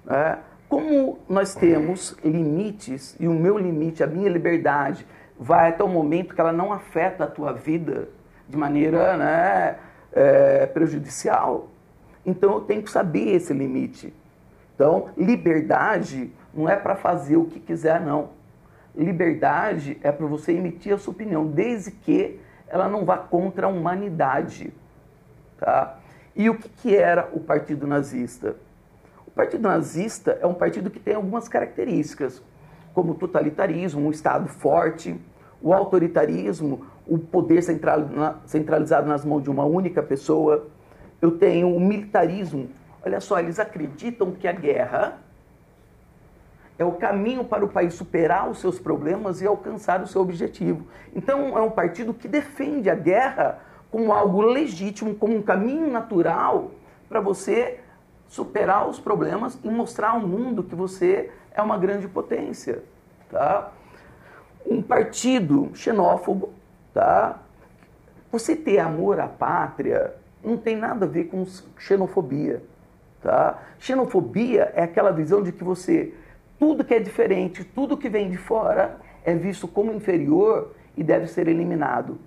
Né? 0.04 0.38
Como 0.68 1.18
nós 1.28 1.54
temos 1.54 2.16
limites, 2.24 3.16
e 3.18 3.28
o 3.28 3.32
meu 3.32 3.58
limite, 3.58 4.02
a 4.02 4.06
minha 4.06 4.28
liberdade, 4.28 5.06
vai 5.38 5.70
até 5.70 5.82
o 5.82 5.88
momento 5.88 6.34
que 6.34 6.40
ela 6.40 6.52
não 6.52 6.72
afeta 6.72 7.24
a 7.24 7.26
tua 7.26 7.52
vida 7.52 8.08
de 8.48 8.56
maneira 8.56 9.16
né, 9.16 9.76
é, 10.12 10.66
prejudicial. 10.66 11.68
Então 12.24 12.54
eu 12.54 12.60
tenho 12.60 12.82
que 12.82 12.90
saber 12.90 13.34
esse 13.34 13.52
limite. 13.52 14.12
Então, 14.74 15.10
liberdade 15.16 16.32
não 16.52 16.68
é 16.68 16.76
para 16.76 16.96
fazer 16.96 17.36
o 17.36 17.44
que 17.44 17.60
quiser, 17.60 18.00
não. 18.00 18.30
Liberdade 18.94 19.98
é 20.02 20.10
para 20.10 20.26
você 20.26 20.52
emitir 20.52 20.94
a 20.94 20.98
sua 20.98 21.12
opinião, 21.12 21.46
desde 21.46 21.90
que 21.90 22.40
ela 22.68 22.88
não 22.88 23.04
vá 23.04 23.18
contra 23.18 23.66
a 23.66 23.70
humanidade. 23.70 24.72
Tá? 25.58 25.98
E 26.34 26.48
o 26.50 26.56
que, 26.56 26.68
que 26.68 26.96
era 26.96 27.28
o 27.32 27.40
Partido 27.40 27.86
Nazista? 27.86 28.56
O 29.26 29.30
Partido 29.30 29.62
Nazista 29.62 30.38
é 30.40 30.46
um 30.46 30.54
partido 30.54 30.90
que 30.90 31.00
tem 31.00 31.14
algumas 31.14 31.48
características, 31.48 32.42
como 32.94 33.12
o 33.12 33.14
totalitarismo, 33.14 34.06
um 34.06 34.10
Estado 34.10 34.48
forte, 34.48 35.20
o 35.60 35.74
autoritarismo, 35.74 36.86
o 37.06 37.18
poder 37.18 37.62
centralizado 38.46 39.06
nas 39.06 39.24
mãos 39.24 39.42
de 39.42 39.50
uma 39.50 39.64
única 39.64 40.02
pessoa. 40.02 40.66
Eu 41.20 41.32
tenho 41.32 41.74
o 41.74 41.80
militarismo, 41.80 42.68
Olha 43.04 43.20
só, 43.20 43.38
eles 43.38 43.58
acreditam 43.58 44.32
que 44.32 44.48
a 44.48 44.52
guerra 44.52 45.18
é 46.78 46.84
o 46.84 46.92
caminho 46.92 47.44
para 47.44 47.62
o 47.62 47.68
país 47.68 47.92
superar 47.92 48.48
os 48.48 48.58
seus 48.58 48.78
problemas 48.78 49.42
e 49.42 49.46
alcançar 49.46 50.02
o 50.02 50.06
seu 50.06 50.22
objetivo. 50.22 50.86
Então, 51.14 51.56
é 51.56 51.60
um 51.60 51.70
partido 51.70 52.14
que 52.14 52.26
defende 52.26 52.88
a 52.88 52.94
guerra 52.94 53.58
como 53.90 54.12
algo 54.12 54.40
legítimo, 54.40 55.14
como 55.14 55.36
um 55.36 55.42
caminho 55.42 55.90
natural 55.90 56.70
para 57.08 57.20
você 57.20 57.78
superar 58.26 58.88
os 58.88 58.98
problemas 58.98 59.58
e 59.62 59.68
mostrar 59.68 60.12
ao 60.12 60.20
mundo 60.20 60.64
que 60.64 60.74
você 60.74 61.30
é 61.54 61.62
uma 61.62 61.78
grande 61.78 62.08
potência, 62.08 62.82
tá? 63.30 63.72
Um 64.66 64.82
partido 64.82 65.70
xenófobo, 65.74 66.52
tá? 66.92 67.38
Você 68.30 68.56
ter 68.56 68.80
amor 68.80 69.20
à 69.20 69.28
pátria 69.28 70.14
não 70.42 70.56
tem 70.56 70.76
nada 70.76 71.06
a 71.06 71.08
ver 71.08 71.24
com 71.24 71.46
xenofobia. 71.78 72.62
Tá? 73.22 73.62
Xenofobia 73.78 74.72
é 74.74 74.82
aquela 74.82 75.10
visão 75.10 75.42
de 75.42 75.50
que 75.50 75.64
você, 75.64 76.12
tudo 76.58 76.84
que 76.84 76.92
é 76.92 76.98
diferente, 76.98 77.64
tudo 77.64 77.96
que 77.96 78.08
vem 78.08 78.28
de 78.28 78.36
fora, 78.36 78.98
é 79.24 79.34
visto 79.34 79.66
como 79.66 79.92
inferior 79.92 80.74
e 80.96 81.02
deve 81.02 81.26
ser 81.26 81.48
eliminado. 81.48 82.18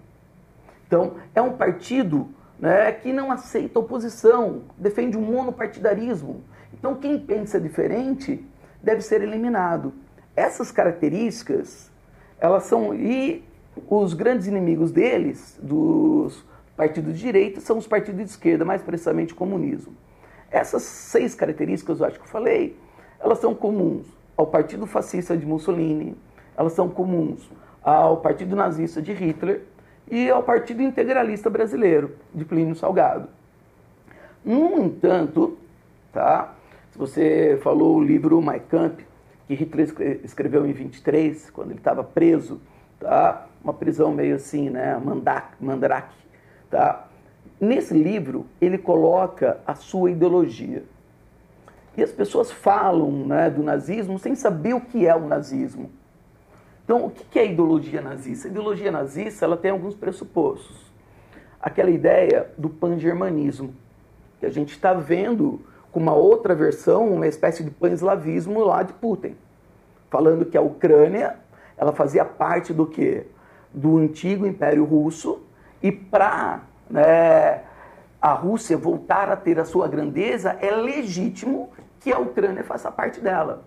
Então, 0.88 1.15
é 1.36 1.41
um 1.41 1.53
partido 1.53 2.29
né, 2.60 2.91
que 2.91 3.13
não 3.13 3.31
aceita 3.31 3.79
oposição, 3.79 4.63
defende 4.77 5.17
um 5.17 5.22
monopartidarismo. 5.22 6.41
Então, 6.74 6.96
quem 6.96 7.19
pensa 7.19 7.60
diferente 7.60 8.43
deve 8.81 9.01
ser 9.01 9.22
eliminado. 9.22 9.93
essas 10.38 10.72
características, 10.72 11.91
elas 12.39 12.63
são 12.63 12.93
e 12.93 13.43
os 13.89 14.13
grandes 14.13 14.46
inimigos 14.46 14.91
deles, 14.91 15.60
dos 15.62 16.46
partidos 16.75 17.15
de 17.15 17.19
direita, 17.19 17.60
são 17.60 17.79
os 17.79 17.88
partidos 17.88 18.24
de 18.24 18.29
esquerda, 18.29 18.63
mais 18.63 18.84
precisamente 18.84 19.34
o 19.34 19.36
comunismo. 19.36 19.96
Essas 20.51 20.84
seis 20.84 21.34
características, 21.34 22.00
eu 22.00 22.05
acho 22.05 22.19
que 22.19 22.25
eu 22.25 22.29
falei, 22.29 22.77
elas 23.19 23.39
são 23.39 23.55
comuns 23.55 24.05
ao 24.38 24.46
Partido 24.46 24.86
Fascista 24.86 25.36
de 25.36 25.46
Mussolini, 25.46 26.15
elas 26.55 26.74
são 26.74 26.88
comuns 26.88 27.50
ao 27.84 28.17
Partido 28.17 28.55
Nazista 28.55 29.01
de 29.01 29.13
Hitler 29.13 29.63
e 30.10 30.29
ao 30.29 30.43
Partido 30.43 30.84
Integralista 30.84 31.50
Brasileiro 31.50 32.15
de 32.34 32.46
Plínio 32.46 32.75
Salgado. 32.75 33.27
No 34.46 34.86
entanto, 34.86 35.57
tá? 36.13 36.53
Você 36.98 37.60
falou 37.62 37.98
o 37.98 38.04
livro 38.04 38.42
Mein 38.42 38.60
Kampf, 38.60 39.06
que 39.48 39.54
Hitler 39.54 40.20
escreveu 40.24 40.66
em 40.66 40.72
23, 40.72 41.51
quando 41.51 41.70
ele 41.70 41.77
estava 41.77 42.04
preso, 42.04 42.60
tá? 43.00 43.46
Uma 43.63 43.72
prisão 43.72 44.12
meio 44.12 44.36
assim, 44.36 44.72
né, 44.72 45.00
mandrake, 45.60 46.18
tá? 46.72 47.08
Nesse 47.62 47.94
livro, 47.94 48.48
ele 48.60 48.80
coloca 48.80 49.60
a 49.66 49.75
sua 49.75 50.10
ideologia. 50.10 50.84
E 51.96 52.01
as 52.01 52.12
pessoas 52.12 52.51
falam 52.51 53.12
né, 53.27 53.48
do 53.50 53.62
nazismo 53.62 54.18
sem 54.18 54.34
saber 54.34 54.74
o 54.74 54.82
que 54.82 55.06
é 55.06 55.16
o 55.16 55.27
nazismo. 55.27 55.92
Então, 56.84 57.06
o 57.06 57.12
que 57.12 57.38
é 57.38 57.44
a 57.44 57.46
ideologia 57.46 58.01
nazista? 58.01 58.48
A 58.48 58.51
ideologia 58.51 58.92
nazista 58.92 59.46
ela 59.46 59.58
tem 59.58 59.70
alguns 59.70 59.94
pressupostos. 59.94 60.88
Aquela 61.62 61.92
ideia 61.92 62.50
do 62.58 62.70
pan-germanismo, 62.70 63.75
que 64.39 64.48
a 64.48 64.51
gente 64.51 64.72
está 64.72 64.94
vendo 64.94 65.62
com 65.98 66.04
uma 66.04 66.13
outra 66.13 66.54
versão, 66.54 67.12
uma 67.12 67.25
espécie 67.25 67.63
de 67.63 67.72
pan-eslavismo 67.72 68.63
lá 68.63 68.84
de 68.84 68.94
Putin, 68.94 69.36
falando 70.12 70.46
que 70.46 70.56
a 70.56 70.62
Ucrânia 70.62 71.38
ela 71.75 71.92
fazia 71.92 72.24
parte 72.24 72.72
do 72.72 72.86
que? 72.86 73.25
Do 73.74 73.98
antigo 73.98 74.46
Império 74.46 74.86
Russo 74.86 75.42
e 75.82 75.92
para 75.92 76.62
né, 76.88 77.63
a 78.22 78.32
Rússia 78.34 78.77
voltar 78.77 79.32
a 79.32 79.36
ter 79.36 79.60
a 79.60 79.66
sua 79.66 79.88
grandeza, 79.88 80.56
é 80.62 80.70
legítimo 80.70 81.72
que 82.00 82.13
a 82.13 82.20
Ucrânia 82.20 82.63
faça 82.63 82.92
parte 82.92 83.20
dela. 83.20 83.63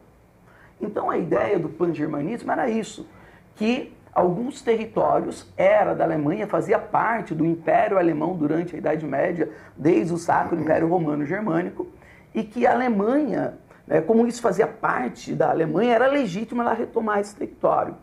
Então 0.80 1.10
a 1.10 1.18
ideia 1.18 1.58
do 1.58 1.68
pan-germanismo 1.68 2.52
era 2.52 2.70
isso, 2.70 3.08
que 3.56 3.92
alguns 4.14 4.62
territórios 4.62 5.52
era 5.56 5.94
da 5.94 6.04
Alemanha, 6.04 6.46
fazia 6.46 6.78
parte 6.78 7.34
do 7.34 7.44
Império 7.44 7.98
Alemão 7.98 8.36
durante 8.36 8.76
a 8.76 8.78
Idade 8.78 9.04
Média, 9.04 9.50
desde 9.76 10.14
o 10.14 10.16
Sacro 10.16 10.60
Império 10.60 10.86
Romano 10.86 11.26
Germânico, 11.26 11.88
e 12.34 12.42
que 12.42 12.66
a 12.66 12.72
Alemanha, 12.72 13.54
né, 13.86 14.00
como 14.00 14.26
isso 14.26 14.40
fazia 14.40 14.66
parte 14.66 15.34
da 15.34 15.50
Alemanha, 15.50 15.94
era 15.94 16.06
legítimo 16.06 16.62
ela 16.62 16.72
retomar 16.72 17.20
esse 17.20 17.34
território. 17.34 17.96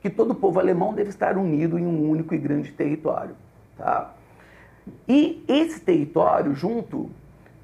Que 0.00 0.10
todo 0.10 0.32
o 0.32 0.34
povo 0.34 0.60
alemão 0.60 0.92
deve 0.92 1.08
estar 1.08 1.36
unido 1.36 1.78
em 1.78 1.86
um 1.86 2.08
único 2.10 2.34
e 2.34 2.38
grande 2.38 2.72
território. 2.72 3.34
Tá? 3.76 4.12
E 5.08 5.42
esse 5.48 5.80
território, 5.80 6.54
junto, 6.54 7.10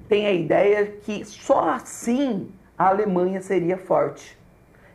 tem 0.09 0.25
a 0.25 0.31
ideia 0.33 0.85
que 0.85 1.23
só 1.23 1.69
assim 1.69 2.49
a 2.77 2.87
Alemanha 2.87 3.41
seria 3.41 3.77
forte. 3.77 4.37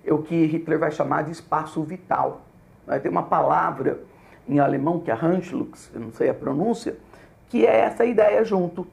É 0.05 0.13
o 0.13 0.23
que 0.23 0.47
Hitler 0.47 0.79
vai 0.79 0.91
chamar 0.91 1.23
de 1.23 1.31
espaço 1.31 1.83
vital. 1.83 2.43
Tem 3.03 3.11
uma 3.11 3.23
palavra 3.23 4.01
em 4.49 4.59
alemão 4.59 5.01
que 5.01 5.11
é 5.11 5.15
Handschluss, 5.15 5.91
eu 5.93 6.01
não 6.01 6.13
sei 6.13 6.29
a 6.29 6.35
pronúncia, 6.35 6.97
que 7.49 7.67
é 7.67 7.81
essa 7.81 8.05
ideia 8.05 8.45
junto, 8.45 8.87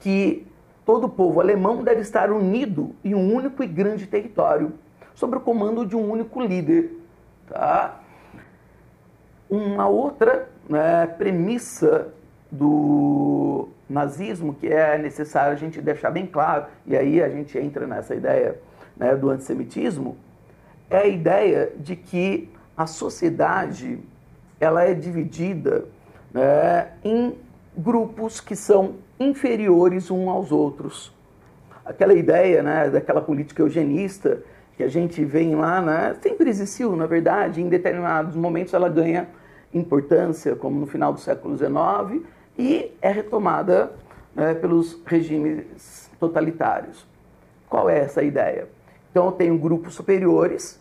que 0.00 0.46
todo 0.86 1.04
o 1.04 1.10
povo 1.10 1.40
alemão 1.40 1.82
deve 1.82 2.00
estar 2.00 2.30
unido 2.30 2.94
em 3.04 3.12
um 3.12 3.34
único 3.34 3.62
e 3.62 3.66
grande 3.66 4.06
território, 4.06 4.72
sob 5.14 5.36
o 5.36 5.40
comando 5.40 5.84
de 5.84 5.96
um 5.96 6.10
único 6.10 6.40
líder. 6.40 6.92
Tá? 7.48 8.00
Uma 9.50 9.88
outra 9.88 10.48
né, 10.68 11.06
premissa 11.06 12.08
do 12.50 13.68
nazismo 13.90 14.54
que 14.54 14.68
é 14.68 14.96
necessário 14.96 15.52
a 15.52 15.56
gente 15.56 15.82
deixar 15.82 16.10
bem 16.10 16.24
claro, 16.24 16.66
e 16.86 16.96
aí 16.96 17.20
a 17.20 17.28
gente 17.28 17.58
entra 17.58 17.86
nessa 17.86 18.14
ideia 18.14 18.58
né, 18.96 19.16
do 19.16 19.28
antissemitismo, 19.30 20.16
é 20.88 20.98
a 20.98 21.06
ideia 21.06 21.72
de 21.76 21.96
que 21.96 22.48
a 22.76 22.86
sociedade 22.86 23.98
ela 24.60 24.84
é 24.84 24.94
dividida 24.94 25.84
né, 26.32 26.92
em 27.04 27.34
grupos 27.76 28.40
que 28.40 28.54
são 28.54 28.94
inferiores 29.18 30.10
uns 30.10 30.28
aos 30.28 30.52
outros. 30.52 31.12
Aquela 31.84 32.14
ideia 32.14 32.62
né, 32.62 32.90
daquela 32.90 33.20
política 33.20 33.62
eugenista 33.62 34.42
que 34.76 34.82
a 34.82 34.88
gente 34.88 35.24
vê 35.24 35.54
lá, 35.54 35.80
né, 35.80 36.16
sempre 36.20 36.50
existiu, 36.50 36.94
na 36.96 37.06
verdade, 37.06 37.62
em 37.62 37.68
determinados 37.68 38.34
momentos 38.34 38.74
ela 38.74 38.88
ganha 38.88 39.28
importância, 39.72 40.54
como 40.54 40.78
no 40.78 40.86
final 40.86 41.12
do 41.12 41.20
século 41.20 41.56
XIX, 41.56 42.24
e 42.58 42.92
é 43.00 43.10
retomada 43.10 43.92
né, 44.34 44.54
pelos 44.54 44.98
regimes 45.06 46.10
totalitários. 46.18 47.06
Qual 47.68 47.88
é 47.88 47.98
essa 47.98 48.22
ideia? 48.22 48.68
Então, 49.10 49.26
eu 49.26 49.32
tenho 49.32 49.58
grupos 49.58 49.94
superiores. 49.94 50.78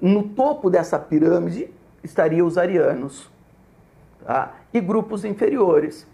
No 0.00 0.22
topo 0.22 0.70
dessa 0.70 0.98
pirâmide 0.98 1.68
estariam 2.02 2.46
os 2.46 2.56
arianos. 2.56 3.28
Tá? 4.24 4.54
E 4.72 4.80
grupos 4.80 5.24
inferiores, 5.24 6.06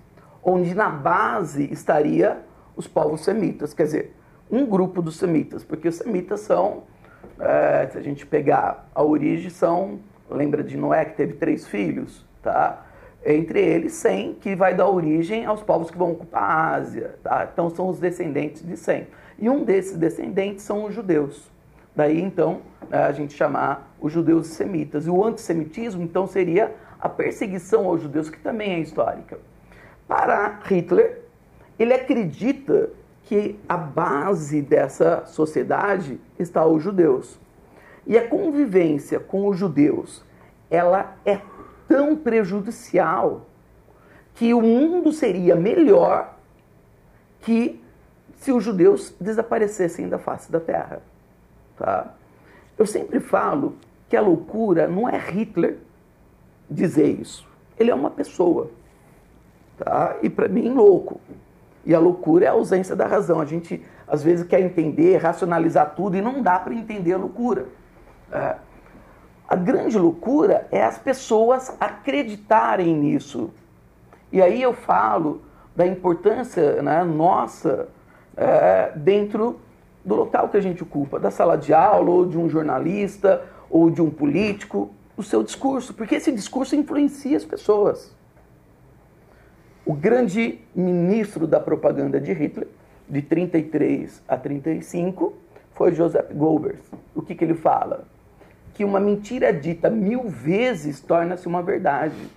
onde 0.45 0.75
na 0.75 0.89
base 0.91 1.73
estaria 1.73 2.39
os 2.77 2.87
povos 2.87 3.25
semitas. 3.25 3.73
Quer 3.73 3.85
dizer, 3.85 4.17
um 4.51 4.67
grupo 4.67 5.01
dos 5.01 5.17
semitas, 5.17 5.65
porque 5.65 5.89
os 5.89 5.97
semitas 5.97 6.41
são, 6.41 6.83
é, 7.41 7.89
se 7.91 7.99
a 7.99 8.03
gente 8.03 8.27
pegar 8.27 8.89
a 8.95 9.03
origem, 9.03 9.51
são, 9.51 9.99
lembra 10.31 10.63
de 10.63 10.77
Noé 10.77 11.05
que 11.05 11.17
teve 11.17 11.35
três 11.35 11.67
filhos, 11.67 12.25
tá? 12.43 12.85
entre 13.25 13.59
eles 13.59 13.95
Sem, 13.95 14.35
que 14.35 14.55
vai 14.55 14.75
dar 14.75 14.87
origem 14.89 15.47
aos 15.47 15.63
povos 15.63 15.91
que 15.91 15.97
vão 15.97 16.13
ocupar 16.13 16.43
a 16.43 16.75
Ásia. 16.75 17.15
Tá? 17.23 17.49
Então 17.51 17.71
são 17.71 17.89
os 17.89 17.99
descendentes 17.99 18.67
de 18.67 18.77
Sem. 18.77 19.07
E 19.39 19.49
um 19.49 19.65
desses 19.65 19.97
descendentes 19.97 20.63
são 20.63 20.85
os 20.85 20.95
judeus. 20.95 21.51
Daí 21.97 22.21
então 22.21 22.61
a 22.91 23.13
gente 23.13 23.35
chamar 23.35 23.95
os 24.01 24.13
judeus 24.13 24.49
semitas. 24.49 25.07
E 25.07 25.11
o 25.11 25.25
antissemitismo 25.25 26.03
então 26.03 26.27
seria 26.27 26.75
a 27.01 27.09
perseguição 27.09 27.87
aos 27.87 28.03
judeus, 28.03 28.29
que 28.29 28.39
também 28.39 28.75
é 28.75 28.79
histórica. 28.81 29.39
Para 30.07 30.61
Hitler, 30.65 31.23
ele 31.79 31.95
acredita 31.95 32.91
que 33.25 33.59
a 33.69 33.77
base 33.77 34.61
dessa 34.61 35.25
sociedade 35.27 36.21
está 36.39 36.65
os 36.67 36.83
judeus. 36.83 37.39
E 38.07 38.19
a 38.19 38.29
convivência 38.29 39.19
com 39.19 39.49
os 39.49 39.57
judeus, 39.57 40.23
ela 40.71 41.17
é 41.25 41.41
tão 41.89 42.17
prejudicial 42.17 43.47
que 44.35 44.53
o 44.53 44.61
mundo 44.61 45.13
seria 45.13 45.55
melhor 45.55 46.35
que 47.41 47.81
se 48.37 48.53
os 48.53 48.63
judeus 48.63 49.15
desaparecessem 49.21 50.09
da 50.09 50.19
face 50.19 50.51
da 50.51 50.61
terra. 50.61 51.01
Tá? 51.79 52.15
Eu 52.77 52.85
sempre 52.85 53.21
falo 53.21 53.77
que 54.09 54.17
a 54.17 54.21
loucura 54.21 54.87
não 54.87 55.09
é 55.09 55.17
Hitler 55.17 55.79
dizer 56.69 57.09
isso. 57.09 57.47
Ele 57.79 57.91
é 57.91 57.95
uma 57.95 58.11
pessoa. 58.11 58.71
Tá? 59.79 60.17
E 60.23 60.31
para 60.31 60.49
mim, 60.49 60.69
louco. 60.71 61.21
E 61.85 61.95
a 61.95 61.99
loucura 61.99 62.47
é 62.47 62.49
a 62.49 62.53
ausência 62.53 62.97
da 62.97 63.07
razão. 63.07 63.41
A 63.41 63.45
gente 63.45 63.85
às 64.07 64.23
vezes 64.23 64.47
quer 64.47 64.61
entender, 64.61 65.17
racionalizar 65.17 65.95
tudo 65.95 66.17
e 66.17 66.23
não 66.23 66.43
dá 66.43 66.59
para 66.59 66.75
entender 66.75 67.13
a 67.13 67.19
loucura. 67.19 67.67
É. 68.33 68.57
A 69.49 69.57
grande 69.57 69.99
loucura 69.99 70.67
é 70.71 70.83
as 70.83 70.99
pessoas 70.99 71.77
acreditarem 71.79 72.95
nisso. 72.95 73.51
E 74.33 74.41
aí 74.41 74.61
eu 74.63 74.73
falo 74.73 75.43
da 75.77 75.87
importância 75.87 76.83
né, 76.83 77.05
nossa 77.05 77.89
é, 78.37 78.93
dentro 78.97 79.61
do 80.05 80.15
local 80.15 80.49
que 80.49 80.57
a 80.57 80.61
gente 80.61 80.83
ocupa, 80.83 81.19
da 81.19 81.31
sala 81.31 81.57
de 81.57 81.73
aula, 81.73 82.11
ou 82.11 82.27
de 82.27 82.39
um 82.39 82.49
jornalista, 82.49 83.43
ou 83.71 83.91
de 83.91 84.03
um 84.03 84.11
político, 84.11 84.91
o 85.17 85.23
seu 85.23 85.43
discurso, 85.43 85.95
porque 85.95 86.17
esse 86.17 86.31
discurso 86.31 86.77
influencia 86.77 87.37
as 87.37 87.45
pessoas. 87.45 88.14
O 89.85 89.93
grande 89.93 90.59
ministro 90.75 91.47
da 91.47 91.61
propaganda 91.61 92.21
de 92.21 92.33
Hitler, 92.33 92.69
de 93.09 93.21
33 93.21 94.23
a 94.27 94.37
35, 94.37 95.35
foi 95.75 95.95
Joseph 95.95 96.33
Goebbels. 96.33 96.81
O 97.15 97.21
que, 97.21 97.35
que 97.35 97.45
ele 97.45 97.55
fala? 97.55 98.05
que 98.75 98.85
uma 98.85 99.01
mentira 99.01 99.53
dita 99.53 99.89
mil 99.89 100.29
vezes 100.29 101.01
torna-se 101.01 101.47
uma 101.47 101.63
verdade. 101.63 102.29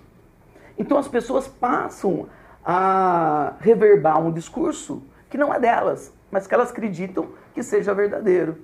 Então 0.77 0.97
as 0.97 1.07
pessoas 1.07 1.47
passam 1.47 2.27
a 2.63 3.53
reverbar 3.59 4.21
um 4.21 4.31
discurso 4.31 5.01
que 5.29 5.37
não 5.37 5.53
é 5.53 5.59
delas, 5.59 6.13
mas 6.31 6.45
que 6.45 6.53
elas 6.53 6.69
acreditam 6.69 7.27
que 7.53 7.63
seja 7.63 7.93
verdadeiro. 7.93 8.59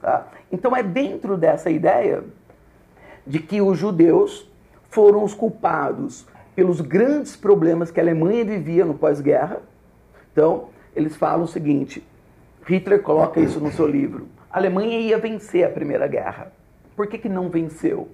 Tá? 0.00 0.28
Então 0.52 0.74
é 0.74 0.82
dentro 0.82 1.36
dessa 1.36 1.68
ideia 1.68 2.22
de 3.26 3.40
que 3.40 3.60
os 3.60 3.76
judeus 3.76 4.48
foram 4.88 5.24
os 5.24 5.34
culpados 5.34 6.26
pelos 6.60 6.82
grandes 6.82 7.34
problemas 7.36 7.90
que 7.90 7.98
a 7.98 8.02
Alemanha 8.02 8.44
vivia 8.44 8.84
no 8.84 8.92
pós-guerra. 8.92 9.62
Então, 10.30 10.68
eles 10.94 11.16
falam 11.16 11.44
o 11.44 11.48
seguinte: 11.48 12.06
Hitler 12.66 13.00
coloca 13.00 13.40
isso 13.40 13.58
no 13.58 13.72
seu 13.72 13.86
livro. 13.86 14.28
a 14.50 14.58
Alemanha 14.58 14.98
ia 14.98 15.16
vencer 15.16 15.64
a 15.64 15.70
Primeira 15.70 16.06
Guerra. 16.06 16.52
Por 16.94 17.06
que, 17.06 17.16
que 17.16 17.30
não 17.30 17.48
venceu? 17.48 18.08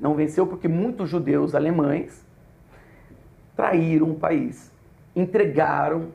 Não 0.00 0.16
venceu 0.16 0.44
porque 0.44 0.66
muitos 0.66 1.08
judeus 1.08 1.54
alemães 1.54 2.26
traíram 3.54 4.10
o 4.10 4.16
país, 4.16 4.72
entregaram 5.14 6.08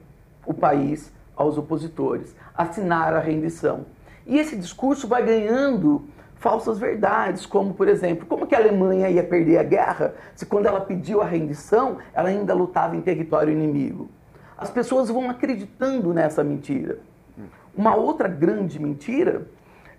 o 0.45 0.53
país 0.53 1.13
aos 1.33 1.57
opositores, 1.57 2.35
assinaram 2.53 3.15
a 3.15 3.21
rendição. 3.21 3.85
E 4.27 4.37
esse 4.37 4.57
discurso 4.57 5.07
vai 5.07 5.25
ganhando 5.25 6.03
falsas 6.39 6.79
verdades, 6.79 7.45
como 7.45 7.73
por 7.73 7.87
exemplo, 7.87 8.25
como 8.25 8.47
que 8.47 8.55
a 8.55 8.57
Alemanha 8.57 9.09
ia 9.09 9.23
perder 9.23 9.59
a 9.59 9.63
guerra 9.63 10.15
se 10.33 10.45
quando 10.45 10.65
ela 10.65 10.81
pediu 10.81 11.21
a 11.21 11.25
rendição, 11.25 11.97
ela 12.13 12.29
ainda 12.29 12.53
lutava 12.53 12.95
em 12.95 13.01
território 13.01 13.51
inimigo? 13.53 14.09
As 14.57 14.69
pessoas 14.69 15.09
vão 15.09 15.29
acreditando 15.29 16.13
nessa 16.13 16.43
mentira. 16.43 16.99
Uma 17.75 17.95
outra 17.95 18.27
grande 18.27 18.79
mentira 18.79 19.47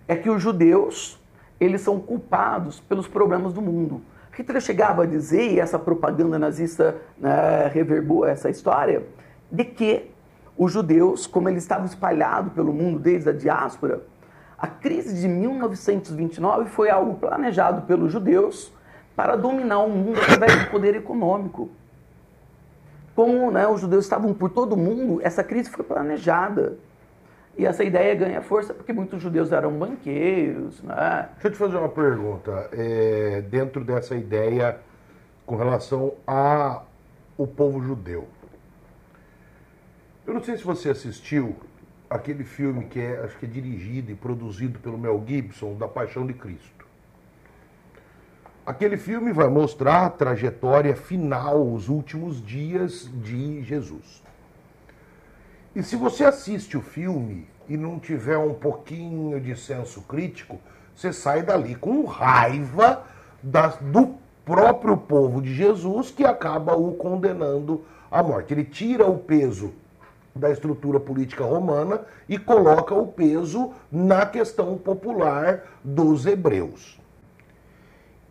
é 0.07 0.15
que 0.15 0.29
os 0.29 0.41
judeus, 0.41 1.19
eles 1.59 1.81
são 1.81 1.99
culpados 1.99 2.79
pelos 2.79 3.07
problemas 3.07 3.53
do 3.53 3.61
mundo. 3.61 4.01
Hitler 4.33 4.61
chegava 4.61 5.03
a 5.03 5.05
dizer, 5.05 5.53
e 5.53 5.59
essa 5.59 5.77
propaganda 5.77 6.39
nazista 6.39 6.95
né, 7.19 7.69
reverbou 7.73 8.25
essa 8.25 8.49
história, 8.49 9.03
de 9.51 9.63
que 9.63 10.11
os 10.57 10.71
judeus, 10.71 11.27
como 11.27 11.49
eles 11.49 11.63
estavam 11.63 11.85
espalhados 11.85 12.53
pelo 12.53 12.73
mundo 12.73 12.99
desde 12.99 13.29
a 13.29 13.33
diáspora, 13.33 14.01
a 14.61 14.67
crise 14.67 15.19
de 15.19 15.27
1929 15.27 16.69
foi 16.69 16.91
algo 16.91 17.15
planejado 17.15 17.81
pelos 17.87 18.11
judeus 18.11 18.71
para 19.15 19.35
dominar 19.35 19.79
o 19.79 19.89
mundo 19.89 20.21
através 20.21 20.55
do 20.63 20.69
poder 20.69 20.95
econômico. 20.95 21.67
Como 23.15 23.49
né, 23.49 23.67
os 23.67 23.81
judeus 23.81 24.05
estavam 24.05 24.35
por 24.35 24.51
todo 24.51 24.73
o 24.73 24.77
mundo, 24.77 25.19
essa 25.23 25.43
crise 25.43 25.71
foi 25.71 25.83
planejada. 25.83 26.77
E 27.57 27.65
essa 27.65 27.83
ideia 27.83 28.13
ganha 28.13 28.41
força 28.43 28.71
porque 28.71 28.93
muitos 28.93 29.19
judeus 29.19 29.51
eram 29.51 29.71
banqueiros. 29.71 30.81
Né? 30.83 31.29
Deixa 31.33 31.47
eu 31.47 31.51
te 31.51 31.57
fazer 31.57 31.77
uma 31.77 31.89
pergunta. 31.89 32.69
É, 32.71 33.41
dentro 33.49 33.83
dessa 33.83 34.15
ideia 34.15 34.77
com 35.43 35.55
relação 35.55 36.13
ao 36.27 37.47
povo 37.47 37.81
judeu. 37.81 38.27
Eu 40.25 40.35
não 40.35 40.43
sei 40.43 40.55
se 40.55 40.63
você 40.63 40.91
assistiu 40.91 41.55
aquele 42.11 42.43
filme 42.43 42.85
que 42.85 42.99
é, 42.99 43.21
acho 43.23 43.37
que 43.37 43.45
é 43.45 43.49
dirigido 43.49 44.11
e 44.11 44.15
produzido 44.15 44.77
pelo 44.79 44.97
Mel 44.97 45.23
Gibson, 45.25 45.75
da 45.75 45.87
Paixão 45.87 46.27
de 46.27 46.33
Cristo. 46.33 46.85
Aquele 48.65 48.97
filme 48.97 49.31
vai 49.31 49.47
mostrar 49.47 50.05
a 50.05 50.09
trajetória 50.09 50.93
final, 50.93 51.65
os 51.73 51.87
últimos 51.87 52.45
dias 52.45 53.09
de 53.23 53.63
Jesus. 53.63 54.21
E 55.73 55.81
se 55.81 55.95
você 55.95 56.25
assiste 56.25 56.77
o 56.77 56.81
filme 56.81 57.47
e 57.67 57.77
não 57.77 57.97
tiver 57.97 58.37
um 58.37 58.53
pouquinho 58.53 59.39
de 59.39 59.55
senso 59.55 60.01
crítico, 60.01 60.59
você 60.93 61.13
sai 61.13 61.41
dali 61.41 61.75
com 61.75 62.03
raiva 62.03 63.05
da, 63.41 63.67
do 63.67 64.15
próprio 64.43 64.97
povo 64.97 65.41
de 65.41 65.53
Jesus 65.53 66.11
que 66.11 66.25
acaba 66.25 66.75
o 66.75 66.93
condenando 66.95 67.85
à 68.11 68.21
morte. 68.21 68.53
Ele 68.53 68.65
tira 68.65 69.07
o 69.07 69.17
peso 69.17 69.73
da 70.35 70.49
estrutura 70.49 70.99
política 70.99 71.43
romana 71.43 72.01
e 72.27 72.37
coloca 72.37 72.93
o 72.95 73.07
peso 73.07 73.73
na 73.91 74.25
questão 74.25 74.77
popular 74.77 75.63
dos 75.83 76.25
hebreus. 76.25 76.99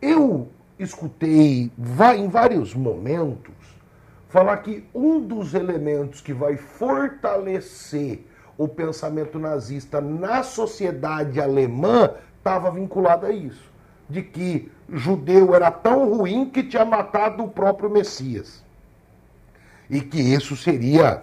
Eu 0.00 0.48
escutei 0.78 1.70
em 2.16 2.28
vários 2.28 2.74
momentos 2.74 3.54
falar 4.28 4.56
que 4.58 4.86
um 4.94 5.20
dos 5.20 5.54
elementos 5.54 6.20
que 6.20 6.32
vai 6.32 6.56
fortalecer 6.56 8.24
o 8.56 8.68
pensamento 8.68 9.38
nazista 9.38 10.00
na 10.00 10.42
sociedade 10.42 11.40
alemã 11.40 12.14
estava 12.38 12.70
vinculado 12.70 13.26
a 13.26 13.30
isso. 13.30 13.68
De 14.08 14.22
que 14.22 14.70
judeu 14.88 15.54
era 15.54 15.70
tão 15.70 16.14
ruim 16.14 16.48
que 16.48 16.62
tinha 16.62 16.84
matado 16.84 17.44
o 17.44 17.48
próprio 17.48 17.90
Messias. 17.90 18.62
E 19.88 20.00
que 20.00 20.20
isso 20.20 20.56
seria 20.56 21.22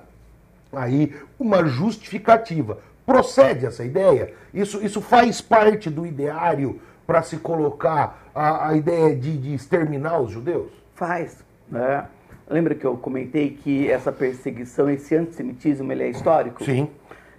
aí 0.72 1.16
uma 1.40 1.66
justificativa. 1.66 2.80
Procede 3.06 3.66
essa 3.66 3.86
ideia? 3.86 4.34
Isso, 4.54 4.84
isso 4.84 5.02
faz 5.02 5.40
parte 5.40 5.90
do 5.90 6.06
ideário 6.06 6.82
para 7.06 7.22
se 7.22 7.38
colocar 7.38 8.30
a, 8.36 8.70
a 8.70 8.76
ideia 8.76 9.16
de, 9.16 9.38
de, 9.38 9.54
exterminar 9.54 10.20
os 10.20 10.32
judeus? 10.32 10.72
Faz. 10.94 11.44
Né? 11.70 12.06
Lembra 12.50 12.76
que 12.76 12.86
eu 12.86 12.98
comentei 12.98 13.52
que 13.52 13.90
essa 13.90 14.12
perseguição, 14.12 14.90
esse 14.90 15.16
antissemitismo, 15.16 15.92
ele 15.92 16.04
é 16.04 16.10
histórico? 16.10 16.64
Sim. 16.64 16.90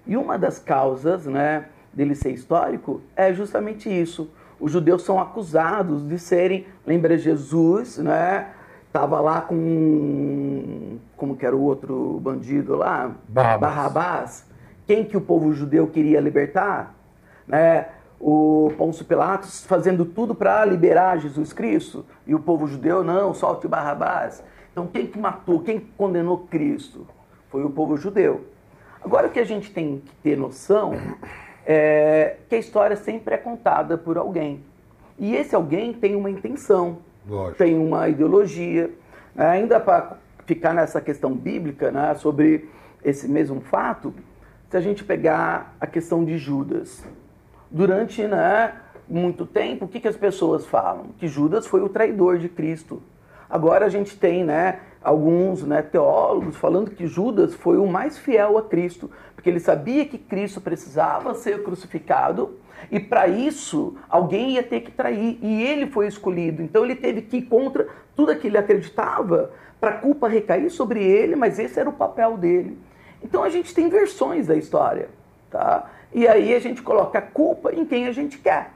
E 0.07 0.17
uma 0.17 0.38
das 0.38 0.59
causas 0.59 1.27
né, 1.27 1.67
dele 1.93 2.14
ser 2.14 2.31
histórico 2.31 3.03
é 3.14 3.33
justamente 3.35 3.88
isso. 3.88 4.31
Os 4.59 4.73
judeus 4.73 5.03
são 5.03 5.21
acusados 5.21 6.09
de 6.09 6.19
serem, 6.19 6.67
lembra 6.87 7.17
Jesus, 7.17 7.99
né? 7.99 8.49
Estava 8.88 9.20
lá 9.20 9.42
com, 9.42 10.96
como 11.14 11.37
que 11.37 11.44
era 11.44 11.55
o 11.55 11.62
outro 11.62 12.18
bandido 12.22 12.74
lá? 12.74 13.14
Barrabás. 13.29 13.61
Barrabás. 13.61 14.46
Quem 14.87 15.05
que 15.05 15.14
o 15.14 15.20
povo 15.20 15.53
judeu 15.53 15.87
queria 15.88 16.18
libertar? 16.18 16.94
Né? 17.46 17.87
O 18.18 18.72
Pôncio 18.79 19.05
Pilatos 19.05 19.64
fazendo 19.66 20.07
tudo 20.07 20.35
para 20.35 20.64
liberar 20.64 21.18
Jesus 21.18 21.53
Cristo. 21.53 22.07
E 22.27 22.35
o 22.35 22.40
povo 22.40 22.66
judeu, 22.66 23.05
não, 23.05 23.35
solte 23.35 23.66
o 23.66 23.68
Barrabás. 23.68 24.42
Então 24.72 24.87
quem 24.87 25.07
que 25.07 25.18
matou, 25.18 25.61
quem 25.61 25.81
que 25.81 25.92
condenou 25.96 26.46
Cristo? 26.51 27.07
Foi 27.51 27.62
o 27.62 27.70
povo 27.70 27.94
judeu. 27.98 28.46
Agora 29.05 29.27
o 29.27 29.31
que 29.31 29.38
a 29.38 29.44
gente 29.44 29.70
tem 29.70 30.03
que 30.05 30.14
ter 30.22 30.37
noção 30.37 30.94
é 31.66 32.38
que 32.48 32.55
a 32.55 32.59
história 32.59 32.96
sempre 32.96 33.35
é 33.35 33.38
contada 33.38 33.98
por 33.98 34.16
alguém. 34.16 34.64
E 35.18 35.37
esse 35.37 35.55
alguém 35.55 35.92
tem 35.92 36.16
uma 36.16 36.31
intenção. 36.31 37.07
Lógico. 37.29 37.59
tem 37.59 37.79
uma 37.79 38.09
ideologia. 38.09 38.91
Né? 39.35 39.47
Ainda 39.47 39.79
para 39.79 40.17
ficar 40.47 40.73
nessa 40.73 41.01
questão 41.01 41.35
bíblica, 41.35 41.91
né, 41.91 42.14
sobre 42.14 42.69
esse 43.05 43.29
mesmo 43.29 43.61
fato, 43.61 44.14
se 44.71 44.77
a 44.77 44.81
gente 44.81 45.05
pegar 45.05 45.77
a 45.81 45.87
questão 45.87 46.25
de 46.25 46.38
Judas, 46.38 47.05
durante 47.71 48.27
né, 48.27 48.75
muito 49.09 49.47
tempo, 49.47 49.85
o 49.85 49.88
que, 49.88 50.01
que 50.01 50.09
as 50.09 50.17
pessoas 50.17 50.67
falam? 50.67 51.07
Que 51.19 51.29
Judas 51.29 51.67
foi 51.67 51.83
o 51.83 51.88
traidor 51.88 52.38
de 52.38 52.49
Cristo. 52.49 53.03
Agora 53.49 53.87
a 53.87 53.88
gente 53.88 54.19
tem 54.19 54.45
né, 54.45 54.81
alguns 55.03 55.62
né, 55.62 55.81
teólogos 55.83 56.57
falando 56.57 56.91
que 56.91 57.07
Judas 57.07 57.55
foi 57.55 57.79
o 57.79 57.87
mais 57.87 58.19
fiel 58.19 58.59
a 58.59 58.62
Cristo, 58.62 59.11
porque 59.35 59.49
ele 59.49 59.61
sabia 59.61 60.05
que 60.05 60.19
Cristo 60.19 60.61
precisava 60.61 61.35
ser 61.35 61.62
crucificado 61.62 62.57
e 62.91 63.01
para 63.01 63.29
isso, 63.29 63.97
alguém 64.09 64.53
ia 64.53 64.62
ter 64.62 64.81
que 64.81 64.91
trair. 64.91 65.38
E 65.43 65.62
ele 65.62 65.87
foi 65.87 66.07
escolhido. 66.07 66.62
Então 66.62 66.85
ele 66.85 66.95
teve 66.95 67.23
que 67.23 67.38
ir 67.38 67.43
contra 67.43 67.88
tudo 68.14 68.31
aquilo 68.31 68.41
que 68.41 68.47
ele 68.49 68.59
acreditava 68.59 69.51
para 69.81 69.91
a 69.91 69.99
culpa 69.99 70.29
recair 70.29 70.71
sobre 70.71 71.03
ele, 71.03 71.37
mas 71.37 71.59
esse 71.59 71.79
era 71.79 71.88
o 71.88 71.93
papel 71.93 72.37
dele. 72.37 72.79
Então 73.23 73.43
a 73.43 73.49
gente 73.49 73.75
tem 73.75 73.88
versões 73.88 74.47
da 74.47 74.57
história. 74.57 75.09
Tá? 75.51 75.91
E 76.12 76.27
aí 76.27 76.55
a 76.55 76.59
gente 76.59 76.83
coloca 76.83 77.19
a 77.19 77.23
culpa 77.23 77.73
em 77.73 77.85
quem 77.85 78.07
a 78.07 78.12
gente 78.12 78.38
quer. 78.38 78.71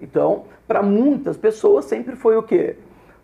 Então, 0.00 0.44
para 0.66 0.82
muitas 0.82 1.36
pessoas 1.36 1.84
sempre 1.84 2.14
foi 2.16 2.36
o 2.36 2.42
quê? 2.42 2.76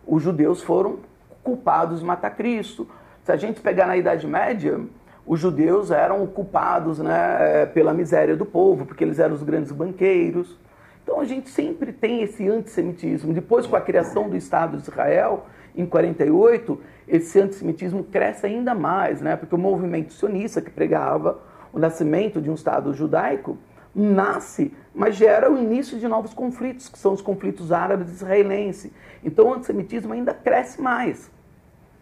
Os 0.06 0.22
judeus 0.22 0.62
foram 0.62 0.98
culpados 1.42 2.00
de 2.00 2.04
matar 2.04 2.30
Cristo. 2.30 2.88
Se 3.22 3.32
a 3.32 3.36
gente 3.36 3.60
pegar 3.60 3.86
na 3.86 3.96
Idade 3.96 4.26
Média, 4.26 4.80
os 5.26 5.40
judeus 5.40 5.90
eram 5.90 6.26
culpados 6.26 6.98
né, 6.98 7.62
é, 7.62 7.66
pela 7.66 7.94
miséria 7.94 8.36
do 8.36 8.44
povo, 8.44 8.84
porque 8.84 9.02
eles 9.02 9.18
eram 9.18 9.34
os 9.34 9.42
grandes 9.42 9.72
banqueiros. 9.72 10.58
Então 11.02 11.20
a 11.20 11.24
gente 11.24 11.48
sempre 11.48 11.92
tem 11.92 12.22
esse 12.22 12.46
antissemitismo. 12.48 13.32
Depois, 13.32 13.66
com 13.66 13.76
a 13.76 13.80
criação 13.80 14.28
do 14.28 14.36
Estado 14.36 14.76
de 14.76 14.82
Israel, 14.82 15.46
em 15.74 15.86
48, 15.86 16.80
esse 17.08 17.40
antissemitismo 17.40 18.04
cresce 18.04 18.46
ainda 18.46 18.74
mais, 18.74 19.20
né, 19.20 19.36
porque 19.36 19.54
o 19.54 19.58
movimento 19.58 20.12
sionista 20.12 20.60
que 20.60 20.70
pregava 20.70 21.40
o 21.72 21.78
nascimento 21.78 22.40
de 22.40 22.50
um 22.50 22.54
Estado 22.54 22.92
judaico 22.94 23.58
nasce, 23.94 24.72
mas 24.94 25.16
gera 25.16 25.50
o 25.50 25.58
início 25.58 25.98
de 25.98 26.06
novos 26.06 26.34
conflitos, 26.34 26.88
que 26.88 26.98
são 26.98 27.12
os 27.12 27.22
conflitos 27.22 27.72
árabes 27.72 28.10
e 28.10 28.14
israelenses. 28.14 28.92
Então 29.22 29.48
o 29.48 29.54
antissemitismo 29.54 30.12
ainda 30.12 30.34
cresce 30.34 30.80
mais. 30.80 31.30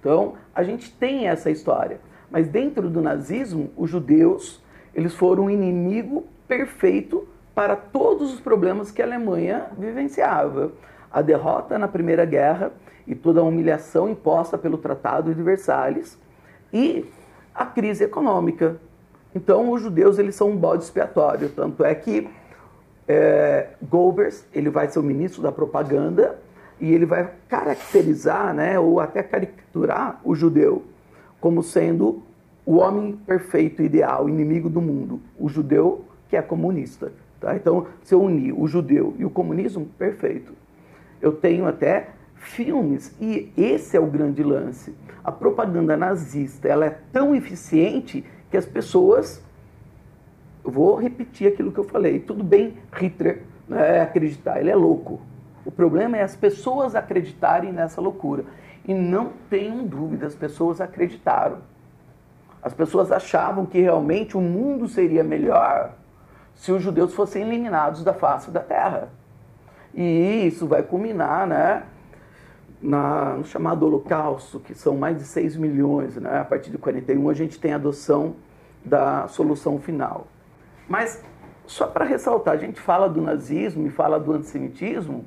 Então 0.01 0.35
a 0.55 0.63
gente 0.63 0.93
tem 0.93 1.29
essa 1.29 1.51
história. 1.51 2.01
Mas 2.33 2.49
dentro 2.49 2.89
do 2.89 3.03
nazismo, 3.03 3.71
os 3.77 3.91
judeus, 3.91 4.63
eles 4.95 5.15
foram 5.15 5.45
um 5.45 5.51
inimigo 5.51 6.25
perfeito 6.49 7.29
para 7.55 7.77
todos 7.77 8.33
os 8.33 8.41
problemas 8.41 8.91
que 8.91 9.03
a 9.03 9.05
Alemanha 9.05 9.67
vivenciava. 9.79 10.73
A 11.13 11.21
derrota 11.21 11.79
na 11.79 11.87
Primeira 11.87 12.25
Guerra 12.25 12.73
e 13.07 13.15
toda 13.15 13.41
a 13.41 13.45
humilhação 13.45 14.09
imposta 14.09 14.57
pelo 14.57 14.79
Tratado 14.79 15.35
de 15.35 15.43
Versalhes 15.43 16.19
e 16.73 17.05
a 17.55 17.67
crise 17.67 18.05
econômica. 18.05 18.77
Então, 19.35 19.71
os 19.71 19.83
judeus 19.83 20.19
eles 20.19 20.35
são 20.35 20.49
um 20.49 20.57
bode 20.57 20.85
expiatório. 20.85 21.51
Tanto 21.51 21.85
é 21.85 21.95
que 21.95 22.31
é, 23.07 23.69
Goebbels 23.83 24.47
ele 24.55 24.71
vai 24.71 24.89
ser 24.89 25.01
o 25.01 25.03
ministro 25.03 25.43
da 25.43 25.53
propaganda 25.53 26.39
e 26.81 26.95
ele 26.95 27.05
vai 27.05 27.31
caracterizar, 27.47 28.55
né, 28.55 28.79
ou 28.79 29.01
até 29.01 29.23
caricaturar 29.23 30.19
o 30.25 30.35
judeu 30.35 30.83
como 31.43 31.61
sendo 31.61 32.23
o 32.65 32.77
homem 32.77 33.19
perfeito, 33.27 33.83
ideal, 33.83 34.29
inimigo 34.29 34.71
do 34.71 34.81
mundo, 34.81 35.21
o 35.37 35.49
judeu 35.49 36.05
que 36.29 36.37
é 36.37 36.41
comunista. 36.41 37.13
Tá? 37.41 37.57
Então, 37.57 37.89
se 38.05 38.15
eu 38.15 38.23
unir 38.23 38.55
o 38.57 38.69
judeu 38.69 39.15
e 39.19 39.25
o 39.25 39.31
comunismo, 39.31 39.85
perfeito. 39.99 40.53
Eu 41.21 41.33
tenho 41.33 41.67
até 41.67 42.11
filmes 42.37 43.15
e 43.21 43.53
esse 43.57 43.97
é 43.97 44.01
o 44.01 44.07
grande 44.07 44.45
lance. 44.45 44.95
A 45.25 45.33
propaganda 45.33 45.97
nazista 45.97 46.69
ela 46.69 46.87
é 46.87 46.99
tão 47.13 47.35
eficiente 47.35 48.25
que 48.49 48.57
as 48.57 48.65
pessoas 48.65 49.43
eu 50.65 50.71
vou 50.71 50.95
repetir 50.95 51.49
aquilo 51.49 51.73
que 51.73 51.79
eu 51.79 51.85
falei. 51.85 52.21
Tudo 52.21 52.45
bem, 52.45 52.75
Hitler 52.93 53.43
né, 53.69 54.01
acreditar, 54.01 54.61
ele 54.61 54.71
é 54.71 54.77
louco. 54.77 55.21
O 55.65 55.73
problema 55.73 56.17
é 56.17 56.23
as 56.23 56.37
pessoas 56.37 56.95
acreditarem 56.95 57.73
nessa 57.73 58.01
loucura. 58.01 58.45
E 58.87 58.93
não 58.93 59.33
tenham 59.49 59.87
dúvida, 59.87 60.27
as 60.27 60.35
pessoas 60.35 60.81
acreditaram. 60.81 61.59
As 62.63 62.73
pessoas 62.73 63.11
achavam 63.11 63.67
que 63.67 63.81
realmente 63.81 64.37
o 64.37 64.41
mundo 64.41 64.89
seria 64.89 65.25
melhor 65.25 65.93
se 66.55 66.71
os 66.71 66.83
judeus 66.83 67.15
fossem 67.15 67.43
eliminados 67.43 68.05
da 68.05 68.13
face 68.13 68.51
da 68.51 68.61
terra. 68.61 69.09
E 69.95 70.47
isso 70.47 70.67
vai 70.67 70.83
culminar 70.83 71.47
né, 71.47 71.83
na, 72.81 73.35
no 73.35 73.45
chamado 73.45 73.85
Holocausto, 73.85 74.61
que 74.61 74.75
são 74.75 74.97
mais 74.97 75.19
de 75.19 75.25
6 75.25 75.57
milhões. 75.57 76.17
Né? 76.17 76.39
A 76.39 76.45
partir 76.45 76.71
de 76.71 76.79
41 76.79 77.29
a 77.29 77.35
gente 77.35 77.59
tem 77.59 77.73
a 77.73 77.77
adoção 77.77 78.37
da 78.85 79.29
solução 79.29 79.79
final. 79.79 80.27
Mas, 80.89 81.23
só 81.67 81.87
para 81.87 82.05
ressaltar, 82.05 82.55
a 82.55 82.59
gente 82.59 82.81
fala 82.81 83.09
do 83.09 83.21
nazismo 83.21 83.87
e 83.87 83.91
fala 83.91 84.19
do 84.19 84.33
antissemitismo, 84.33 85.25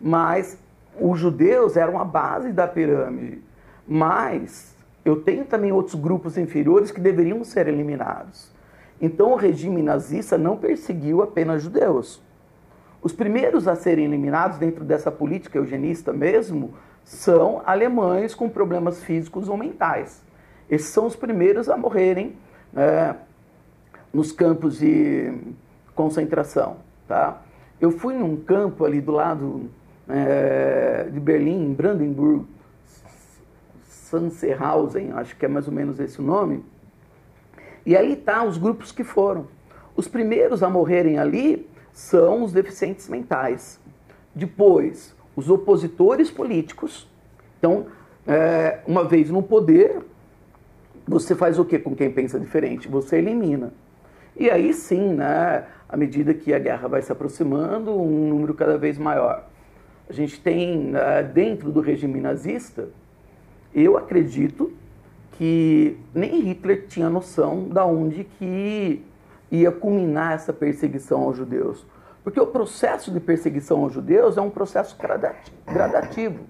mas 0.00 0.58
os 1.00 1.18
judeus 1.18 1.76
eram 1.76 1.98
a 1.98 2.04
base 2.04 2.52
da 2.52 2.66
pirâmide. 2.66 3.42
Mas 3.86 4.76
eu 5.04 5.16
tenho 5.22 5.44
também 5.44 5.72
outros 5.72 5.94
grupos 5.94 6.36
inferiores 6.36 6.90
que 6.90 7.00
deveriam 7.00 7.42
ser 7.44 7.68
eliminados. 7.68 8.52
Então 9.00 9.32
o 9.32 9.36
regime 9.36 9.82
nazista 9.82 10.36
não 10.36 10.56
perseguiu 10.56 11.22
apenas 11.22 11.62
judeus. 11.62 12.22
Os 13.00 13.12
primeiros 13.12 13.68
a 13.68 13.76
serem 13.76 14.04
eliminados 14.04 14.58
dentro 14.58 14.84
dessa 14.84 15.10
política 15.10 15.56
eugenista 15.56 16.12
mesmo 16.12 16.74
são 17.04 17.62
alemães 17.64 18.34
com 18.34 18.48
problemas 18.48 19.02
físicos 19.02 19.48
ou 19.48 19.56
mentais. 19.56 20.22
Esses 20.68 20.88
são 20.88 21.06
os 21.06 21.16
primeiros 21.16 21.68
a 21.68 21.76
morrerem 21.76 22.36
é, 22.76 23.14
nos 24.12 24.32
campos 24.32 24.78
de 24.78 25.32
concentração. 25.94 26.76
Tá? 27.06 27.40
Eu 27.80 27.92
fui 27.92 28.14
num 28.14 28.36
campo 28.36 28.84
ali 28.84 29.00
do 29.00 29.12
lado 29.12 29.70
é, 30.08 31.08
de 31.12 31.20
Berlim, 31.20 31.74
Brandenburg, 31.74 32.46
Sanserhausen, 33.82 35.12
acho 35.12 35.36
que 35.36 35.44
é 35.44 35.48
mais 35.48 35.68
ou 35.68 35.72
menos 35.72 36.00
esse 36.00 36.20
o 36.20 36.22
nome. 36.22 36.64
E 37.84 37.96
ali 37.96 38.16
tá 38.16 38.42
os 38.44 38.56
grupos 38.56 38.90
que 38.90 39.04
foram. 39.04 39.46
Os 39.94 40.08
primeiros 40.08 40.62
a 40.62 40.70
morrerem 40.70 41.18
ali 41.18 41.68
são 41.92 42.42
os 42.42 42.52
deficientes 42.52 43.08
mentais. 43.08 43.80
Depois, 44.34 45.14
os 45.34 45.50
opositores 45.50 46.30
políticos. 46.30 47.08
Então, 47.58 47.86
é, 48.26 48.80
uma 48.86 49.04
vez 49.04 49.30
no 49.30 49.42
poder, 49.42 50.00
você 51.06 51.34
faz 51.34 51.58
o 51.58 51.64
que 51.64 51.78
com 51.78 51.94
quem 51.94 52.10
pensa 52.10 52.38
diferente? 52.38 52.88
Você 52.88 53.16
elimina. 53.16 53.72
E 54.36 54.48
aí 54.50 54.72
sim, 54.72 55.14
né, 55.14 55.66
à 55.88 55.96
medida 55.96 56.32
que 56.32 56.54
a 56.54 56.58
guerra 56.58 56.86
vai 56.86 57.02
se 57.02 57.10
aproximando, 57.10 57.92
um 57.92 58.28
número 58.28 58.54
cada 58.54 58.78
vez 58.78 58.98
maior. 58.98 59.48
A 60.08 60.12
gente 60.12 60.40
tem, 60.40 60.78
né, 60.78 61.22
dentro 61.22 61.70
do 61.70 61.80
regime 61.80 62.20
nazista, 62.20 62.88
eu 63.74 63.96
acredito 63.96 64.72
que 65.32 65.96
nem 66.14 66.40
Hitler 66.40 66.86
tinha 66.88 67.08
noção 67.08 67.68
da 67.68 67.84
onde 67.84 68.24
que 68.24 69.04
ia 69.50 69.70
culminar 69.70 70.32
essa 70.32 70.52
perseguição 70.52 71.22
aos 71.22 71.36
judeus. 71.36 71.86
Porque 72.24 72.40
o 72.40 72.46
processo 72.46 73.10
de 73.10 73.20
perseguição 73.20 73.84
aos 73.84 73.92
judeus 73.92 74.36
é 74.36 74.40
um 74.40 74.50
processo 74.50 74.96
gradativo. 75.66 76.40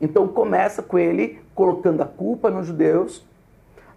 Então 0.00 0.26
começa 0.28 0.82
com 0.82 0.98
ele 0.98 1.40
colocando 1.54 2.02
a 2.02 2.06
culpa 2.06 2.50
nos 2.50 2.66
judeus. 2.66 3.24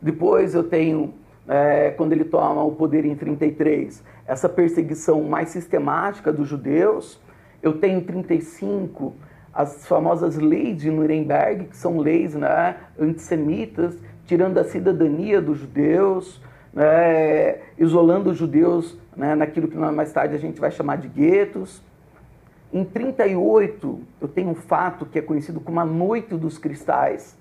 Depois 0.02 0.54
eu 0.54 0.64
tenho 0.64 1.14
é, 1.48 1.92
quando 1.92 2.14
ele 2.14 2.24
toma 2.24 2.64
o 2.64 2.72
poder 2.72 3.06
em 3.06 3.16
33, 3.16 4.04
essa 4.26 4.48
perseguição 4.48 5.24
mais 5.24 5.50
sistemática 5.50 6.32
dos 6.32 6.48
judeus. 6.48 7.20
Eu 7.64 7.80
tenho 7.80 8.02
35 8.02 9.16
as 9.54 9.88
famosas 9.88 10.36
leis 10.36 10.82
de 10.82 10.92
Nuremberg, 10.92 11.66
que 11.66 11.78
são 11.78 12.00
leis 12.00 12.36
né, 12.36 12.76
antissemitas, 13.00 13.98
tirando 14.26 14.58
a 14.58 14.64
cidadania 14.64 15.42
dos 15.42 15.60
judeus, 15.60 16.42
né, 16.74 17.60
isolando 17.78 18.32
os 18.32 18.38
judeus 18.38 18.98
né, 19.16 19.36
naquilo 19.36 19.68
que 19.68 19.78
mais 19.78 20.12
tarde 20.12 20.36
a 20.36 20.40
gente 20.40 20.60
vai 20.60 20.72
chamar 20.72 20.98
de 20.98 21.08
guetos. 21.08 21.82
Em 22.74 22.84
38, 22.84 24.00
eu 24.20 24.28
tenho 24.28 24.50
um 24.50 24.56
fato 24.56 25.06
que 25.06 25.20
é 25.20 25.22
conhecido 25.22 25.60
como 25.60 25.80
a 25.80 25.86
Noite 25.86 26.36
dos 26.36 26.58
Cristais, 26.58 27.38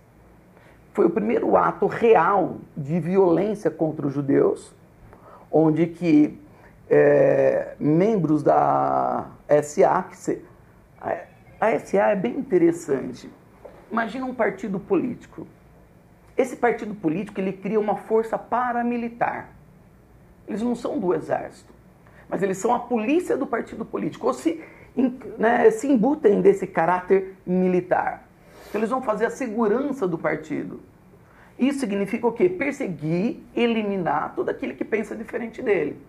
foi 0.93 1.07
o 1.07 1.11
primeiro 1.11 1.57
ato 1.57 1.87
real 1.87 2.59
de 2.77 3.01
violência 3.01 3.71
contra 3.71 4.07
os 4.07 4.13
judeus, 4.13 4.75
onde 5.51 5.87
que 5.87 6.39
é, 6.88 7.75
membros 7.79 8.42
da 8.42 9.27
SA, 9.62 10.07
se, 10.12 10.45
a, 11.01 11.16
a 11.61 11.79
SA 11.79 12.11
é 12.11 12.16
bem 12.16 12.38
interessante. 12.38 13.31
Imagina 13.90 14.25
um 14.27 14.35
partido 14.35 14.81
político. 14.81 15.47
Esse 16.37 16.57
partido 16.57 16.95
político 16.95 17.40
ele 17.40 17.53
cria 17.53 17.79
uma 17.79 17.97
força 17.97 18.38
paramilitar. 18.38 19.51
Eles 20.49 20.62
não 20.62 20.75
são 20.75 20.99
do 20.99 21.14
exército, 21.14 21.73
mas 22.29 22.42
eles 22.42 22.59
são 22.59 22.75
a 22.75 22.79
polícia 22.79 23.37
do 23.37 23.47
partido 23.47 23.85
político, 23.85 24.27
ou 24.27 24.35
se, 24.35 24.62
né, 25.38 25.71
se 25.71 25.87
embutem 25.87 26.40
desse 26.40 26.66
caráter 26.66 27.37
militar. 27.47 28.27
Então, 28.68 28.81
eles 28.81 28.90
vão 28.90 29.03
fazer 29.03 29.27
a 29.27 29.31
segurança 29.31 30.09
do 30.09 30.18
partido. 30.18 30.81
Isso 31.59 31.81
significa 31.81 32.27
o 32.27 32.33
quê? 32.33 32.49
Perseguir, 32.49 33.40
eliminar 33.55 34.35
todo 34.35 34.49
aquele 34.49 34.75
que 34.75 34.85
pensa 34.85 35.14
diferente 35.14 35.62
dele. 35.62 36.01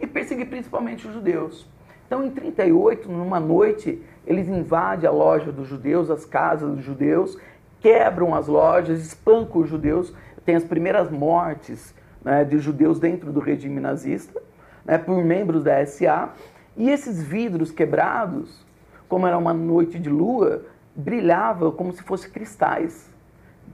E 0.00 0.06
perseguir 0.06 0.48
principalmente 0.48 1.06
os 1.06 1.14
judeus. 1.14 1.66
Então, 2.06 2.24
em 2.24 2.30
38, 2.30 3.10
numa 3.10 3.38
noite, 3.38 4.02
eles 4.26 4.48
invadem 4.48 5.08
a 5.08 5.12
loja 5.12 5.52
dos 5.52 5.68
judeus, 5.68 6.10
as 6.10 6.24
casas 6.24 6.74
dos 6.74 6.84
judeus, 6.84 7.38
quebram 7.80 8.34
as 8.34 8.46
lojas, 8.46 9.00
espancam 9.00 9.62
os 9.62 9.68
judeus. 9.68 10.14
Tem 10.44 10.54
as 10.54 10.64
primeiras 10.64 11.10
mortes 11.10 11.94
né, 12.24 12.44
de 12.44 12.58
judeus 12.58 12.98
dentro 12.98 13.30
do 13.30 13.40
regime 13.40 13.80
nazista, 13.80 14.40
né, 14.84 14.96
por 14.96 15.22
membros 15.22 15.62
da 15.62 15.84
SA. 15.84 16.30
E 16.76 16.88
esses 16.88 17.22
vidros 17.22 17.70
quebrados, 17.70 18.64
como 19.08 19.26
era 19.26 19.36
uma 19.36 19.52
noite 19.52 19.98
de 19.98 20.08
lua, 20.08 20.64
brilhava 20.96 21.70
como 21.70 21.92
se 21.92 22.02
fossem 22.02 22.30
cristais. 22.30 23.08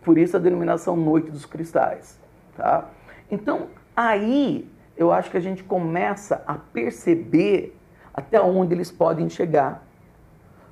Por 0.02 0.18
isso 0.18 0.36
a 0.36 0.40
denominação 0.40 0.96
Noite 0.96 1.30
dos 1.30 1.46
Cristais. 1.46 2.18
Tá? 2.56 2.88
Então, 3.30 3.68
aí 3.96 4.68
eu 4.96 5.12
acho 5.12 5.30
que 5.30 5.36
a 5.36 5.40
gente 5.40 5.64
começa 5.64 6.42
a 6.46 6.54
perceber 6.54 7.76
até 8.12 8.40
onde 8.40 8.74
eles 8.74 8.90
podem 8.90 9.28
chegar. 9.28 9.84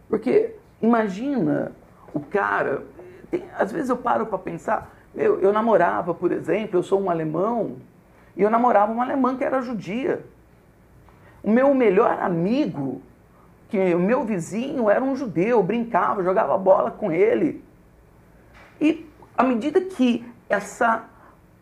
Porque 0.08 0.54
imagina 0.80 1.72
o 2.14 2.20
cara, 2.20 2.84
tem, 3.30 3.44
às 3.58 3.72
vezes 3.72 3.88
eu 3.88 3.96
paro 3.96 4.26
para 4.26 4.38
pensar, 4.38 4.94
eu, 5.14 5.40
eu 5.40 5.52
namorava, 5.52 6.14
por 6.14 6.30
exemplo, 6.30 6.78
eu 6.78 6.82
sou 6.82 7.00
um 7.00 7.10
alemão, 7.10 7.76
e 8.36 8.42
eu 8.42 8.50
namorava 8.50 8.92
uma 8.92 9.04
alemã 9.04 9.36
que 9.36 9.44
era 9.44 9.60
judia. 9.60 10.24
O 11.42 11.50
meu 11.50 11.74
melhor 11.74 12.18
amigo 12.20 13.02
que 13.68 13.94
o 13.94 13.98
meu 13.98 14.24
vizinho 14.24 14.90
era 14.90 15.02
um 15.02 15.16
judeu, 15.16 15.62
brincava, 15.62 16.22
jogava 16.22 16.56
bola 16.58 16.90
com 16.90 17.10
ele. 17.10 17.64
E 18.80 19.08
à 19.36 19.42
medida 19.42 19.80
que 19.80 20.30
essa 20.48 21.04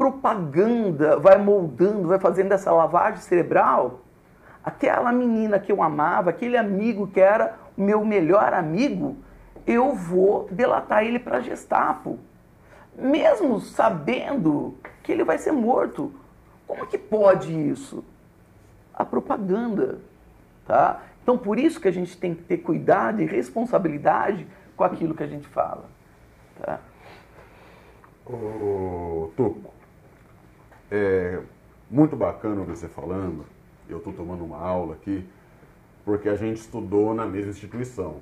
propaganda 0.01 1.19
vai 1.19 1.37
moldando, 1.37 2.09
vai 2.09 2.19
fazendo 2.19 2.53
essa 2.53 2.73
lavagem 2.73 3.21
cerebral, 3.21 4.01
aquela 4.65 5.13
menina 5.13 5.59
que 5.59 5.71
eu 5.71 5.83
amava, 5.83 6.31
aquele 6.31 6.57
amigo 6.57 7.07
que 7.07 7.21
era 7.21 7.59
o 7.77 7.83
meu 7.83 8.03
melhor 8.03 8.55
amigo, 8.55 9.19
eu 9.67 9.95
vou 9.95 10.49
delatar 10.51 11.05
ele 11.05 11.19
para 11.19 11.41
Gestapo. 11.41 12.19
Mesmo 12.97 13.61
sabendo 13.61 14.75
que 15.03 15.13
ele 15.13 15.23
vai 15.23 15.37
ser 15.37 15.53
morto. 15.53 16.11
Como 16.67 16.87
que 16.87 16.97
pode 16.97 17.53
isso? 17.53 18.03
A 18.95 19.05
propaganda, 19.05 19.99
tá? 20.67 21.03
Então, 21.23 21.37
por 21.37 21.59
isso 21.59 21.79
que 21.79 21.89
a 21.89 21.93
gente 21.93 22.17
tem 22.17 22.35
que 22.35 22.43
ter 22.43 22.57
cuidado 22.57 23.21
e 23.21 23.27
responsabilidade 23.27 24.47
com 24.75 24.83
aquilo 24.83 25.15
que 25.15 25.23
a 25.23 25.29
gente 25.29 25.47
fala. 25.47 25.85
Tá? 26.59 26.81
Ô, 28.25 29.31
Tuco, 29.37 29.80
é 30.91 31.41
muito 31.91 32.17
bacana 32.17 32.63
você 32.63 32.89
falando. 32.89 33.45
Eu 33.89 33.99
estou 33.99 34.13
tomando 34.13 34.45
uma 34.45 34.59
aula 34.59 34.95
aqui, 34.95 35.27
porque 36.05 36.29
a 36.29 36.37
gente 36.37 36.59
estudou 36.59 37.15
na 37.15 37.27
mesma 37.27 37.51
instituição. 37.51 38.17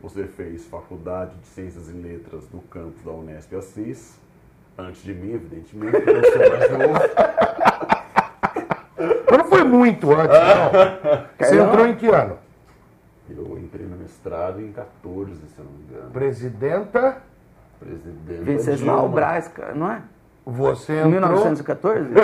Você 0.00 0.24
fez 0.24 0.66
faculdade 0.66 1.34
de 1.36 1.46
Ciências 1.46 1.88
e 1.88 1.92
Letras 1.92 2.50
no 2.52 2.60
campus 2.62 3.02
da 3.02 3.12
Unesp 3.12 3.54
Assis, 3.54 4.18
antes 4.76 5.02
de 5.02 5.14
mim, 5.14 5.32
evidentemente, 5.32 5.92
porque 5.92 6.10
eu 6.10 6.24
sou 6.24 6.38
mais 6.38 6.70
novo. 6.70 6.94
Mas 9.28 9.38
não 9.38 9.44
foi 9.46 9.64
muito 9.64 10.10
antes, 10.12 10.36
não. 10.38 11.26
Você 11.38 11.60
entrou 11.60 11.86
em 11.86 11.96
que 11.96 12.06
ano? 12.06 12.38
Eu 13.28 13.58
entrei 13.58 13.86
no 13.86 13.96
mestrado 13.96 14.60
em 14.60 14.70
14, 14.70 15.34
se 15.34 15.58
eu 15.58 15.64
não 15.64 15.72
me 15.72 15.84
engano. 15.84 16.10
Presidenta. 16.10 17.22
Venceslau 18.42 19.08
Braz, 19.08 19.48
cara, 19.48 19.74
não 19.74 19.90
é? 19.90 20.02
Você 20.46 20.92
Em 20.94 20.98
entrou... 20.98 21.10
1914? 21.12 22.08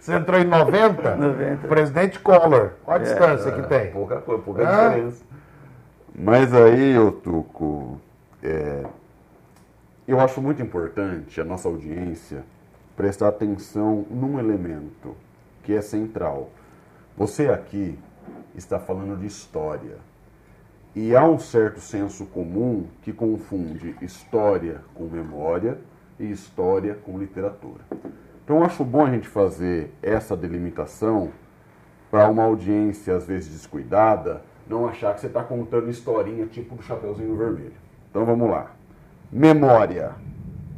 Você 0.00 0.14
entrou 0.14 0.40
em 0.40 0.44
90? 0.44 1.14
90. 1.14 1.68
Presidente 1.68 2.18
Collor. 2.18 2.70
Qual 2.84 2.96
a 2.96 2.98
distância 2.98 3.52
que 3.52 3.62
tem? 3.68 3.92
Pouca 3.92 4.16
coisa, 4.20 4.42
pouca 4.42 4.68
Ah. 4.68 4.88
diferença. 4.88 5.24
Mas 6.12 6.52
aí, 6.52 6.98
ô 6.98 7.12
Tuco, 7.12 8.00
é, 8.42 8.82
eu 10.08 10.18
acho 10.18 10.42
muito 10.42 10.60
importante 10.60 11.40
a 11.40 11.44
nossa 11.44 11.68
audiência 11.68 12.42
prestar 12.96 13.28
atenção 13.28 14.04
num 14.10 14.40
elemento 14.40 15.16
que 15.62 15.72
é 15.72 15.80
central. 15.80 16.50
Você 17.16 17.48
aqui 17.48 17.96
está 18.56 18.80
falando 18.80 19.16
de 19.20 19.26
história. 19.26 19.98
E 20.94 21.16
há 21.16 21.24
um 21.24 21.38
certo 21.38 21.80
senso 21.80 22.26
comum 22.26 22.86
que 23.00 23.14
confunde 23.14 23.96
história 24.02 24.82
com 24.94 25.04
memória 25.04 25.78
e 26.20 26.30
história 26.30 26.94
com 26.94 27.18
literatura. 27.18 27.80
Então, 28.44 28.62
acho 28.62 28.84
bom 28.84 29.06
a 29.06 29.10
gente 29.10 29.26
fazer 29.26 29.90
essa 30.02 30.36
delimitação 30.36 31.30
para 32.10 32.28
uma 32.28 32.42
audiência, 32.42 33.16
às 33.16 33.26
vezes, 33.26 33.54
descuidada, 33.54 34.42
não 34.68 34.86
achar 34.86 35.14
que 35.14 35.22
você 35.22 35.28
está 35.28 35.42
contando 35.42 35.88
historinha 35.88 36.44
tipo 36.44 36.74
do 36.74 36.82
Chapeuzinho 36.82 37.38
Vermelho. 37.38 37.72
Então, 38.10 38.26
vamos 38.26 38.50
lá. 38.50 38.72
Memória. 39.32 40.14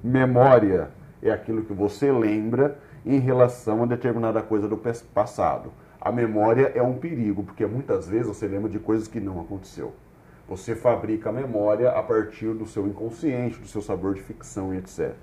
Memória 0.01 0.91
é 1.21 1.33
aquilo 1.33 1.65
que 1.65 1.73
você 1.73 2.13
lembra 2.13 2.79
em 3.05 3.19
relação 3.19 3.83
a 3.83 3.87
determinada 3.87 4.41
coisa 4.41 4.69
do 4.69 4.77
passado. 5.13 5.73
A 6.01 6.13
memória 6.13 6.71
é 6.73 6.83
um 6.83 6.99
perigo, 6.99 7.43
porque 7.43 7.67
muitas 7.67 8.07
vezes 8.07 8.29
você 8.29 8.47
lembra 8.47 8.71
de 8.71 8.79
coisas 8.79 9.09
que 9.09 9.19
não 9.19 9.41
aconteceu. 9.41 9.93
Você 10.49 10.75
fabrica 10.75 11.31
a 11.31 11.33
memória 11.33 11.91
a 11.91 12.03
partir 12.03 12.53
do 12.55 12.67
seu 12.67 12.87
inconsciente, 12.87 13.59
do 13.59 13.67
seu 13.67 13.81
sabor 13.81 14.15
de 14.15 14.23
ficção 14.23 14.75
e 14.75 14.79
etc. 14.79 15.15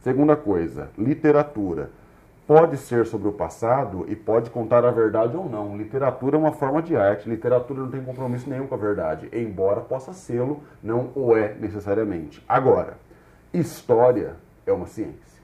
Segunda 0.00 0.34
coisa, 0.36 0.90
literatura. 0.98 1.90
Pode 2.46 2.76
ser 2.76 3.06
sobre 3.06 3.26
o 3.28 3.32
passado 3.32 4.04
e 4.06 4.14
pode 4.14 4.50
contar 4.50 4.84
a 4.84 4.90
verdade 4.90 5.34
ou 5.34 5.48
não. 5.48 5.78
Literatura 5.78 6.36
é 6.36 6.38
uma 6.38 6.52
forma 6.52 6.82
de 6.82 6.94
arte. 6.94 7.28
Literatura 7.28 7.80
não 7.80 7.90
tem 7.90 8.04
compromisso 8.04 8.50
nenhum 8.50 8.66
com 8.66 8.74
a 8.74 8.78
verdade, 8.78 9.30
embora 9.32 9.80
possa 9.80 10.12
sê-lo, 10.12 10.62
não 10.82 11.10
o 11.14 11.34
é 11.34 11.54
necessariamente. 11.54 12.44
Agora, 12.46 12.98
história 13.52 14.36
é 14.66 14.72
uma 14.72 14.86
ciência. 14.86 15.42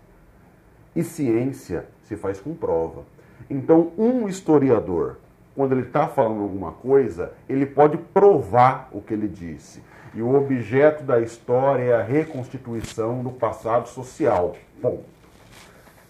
E 0.94 1.02
ciência 1.02 1.86
se 2.02 2.16
faz 2.16 2.38
com 2.38 2.54
prova. 2.54 3.04
Então, 3.48 3.92
um 3.96 4.28
historiador, 4.28 5.16
quando 5.60 5.72
ele 5.72 5.82
está 5.82 6.08
falando 6.08 6.40
alguma 6.40 6.72
coisa, 6.72 7.34
ele 7.46 7.66
pode 7.66 7.98
provar 7.98 8.88
o 8.92 9.02
que 9.02 9.12
ele 9.12 9.28
disse. 9.28 9.82
E 10.14 10.22
o 10.22 10.34
objeto 10.34 11.04
da 11.04 11.20
história 11.20 11.82
é 11.82 11.94
a 11.94 12.02
reconstituição 12.02 13.22
do 13.22 13.30
passado 13.30 13.86
social. 13.86 14.56
Bom, 14.80 15.02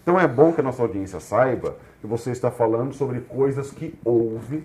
então 0.01 0.17
é 0.17 0.25
bom 0.25 0.53
que 0.53 0.61
a 0.61 0.63
nossa 0.63 0.81
audiência 0.81 1.19
saiba 1.19 1.75
que 1.99 2.07
você 2.07 2.31
está 2.31 2.49
falando 2.49 2.93
sobre 2.93 3.19
coisas 3.19 3.71
que 3.71 3.93
houve, 4.05 4.63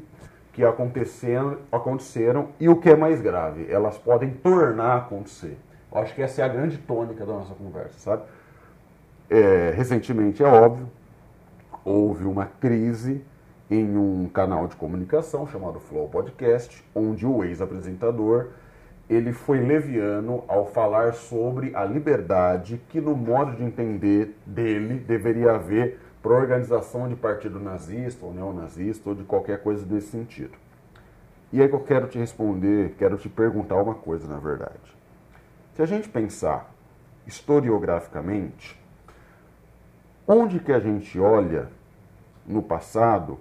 que 0.53 0.65
aconteceram, 0.65 1.59
aconteceram 1.73 2.51
e 2.61 2.69
o 2.69 2.77
que 2.77 2.91
é 2.91 2.95
mais 2.95 3.21
grave, 3.21 3.67
elas 3.69 3.99
podem 3.99 4.31
tornar 4.31 4.93
a 4.93 4.97
acontecer. 4.99 5.59
Eu 5.91 5.99
acho 5.99 6.15
que 6.15 6.23
essa 6.23 6.43
é 6.43 6.45
a 6.45 6.49
grande 6.49 6.79
tônica 6.79 7.27
da 7.27 7.33
nossa 7.33 7.55
conversa, 7.55 7.99
sabe? 7.99 8.23
É, 9.29 9.73
recentemente, 9.75 10.45
é 10.45 10.47
óbvio, 10.47 10.89
houve 11.85 12.25
uma 12.25 12.47
crise 12.47 13.25
em 13.71 13.97
um 13.97 14.29
canal 14.29 14.67
de 14.67 14.77
comunicação 14.77 15.47
chamado 15.47 15.81
Flow 15.81 16.09
Podcast, 16.09 16.85
onde 16.95 17.27
o 17.27 17.45
ex-apresentador 17.45 18.49
ele 19.09 19.33
foi 19.33 19.61
leviano 19.61 20.45
ao 20.49 20.67
falar 20.67 21.15
sobre 21.15 21.75
a 21.75 21.85
liberdade 21.85 22.81
que, 22.89 23.01
no 23.01 23.15
modo 23.15 23.57
de 23.57 23.63
entender 23.63 24.37
dele, 24.45 24.99
deveria 24.99 25.53
haver 25.53 26.01
para 26.21 26.33
organização 26.33 27.09
de 27.09 27.15
partido 27.15 27.61
nazista 27.61 28.27
ou 28.27 28.35
neonazista 28.35 29.09
ou 29.09 29.15
de 29.15 29.23
qualquer 29.23 29.63
coisa 29.63 29.87
desse 29.87 30.09
sentido. 30.09 30.59
E 31.53 31.63
aí 31.63 31.69
que 31.69 31.75
eu 31.75 31.81
quero 31.81 32.09
te 32.09 32.19
responder, 32.19 32.97
quero 32.99 33.17
te 33.17 33.29
perguntar 33.29 33.77
uma 33.77 33.95
coisa, 33.95 34.27
na 34.27 34.39
verdade. 34.39 34.97
Se 35.75 35.83
a 35.83 35.87
gente 35.87 36.09
pensar 36.09 36.73
historiograficamente, 37.25 38.81
onde 40.27 40.59
que 40.59 40.73
a 40.73 40.81
gente 40.81 41.19
olha 41.21 41.69
no 42.45 42.61
passado 42.61 43.39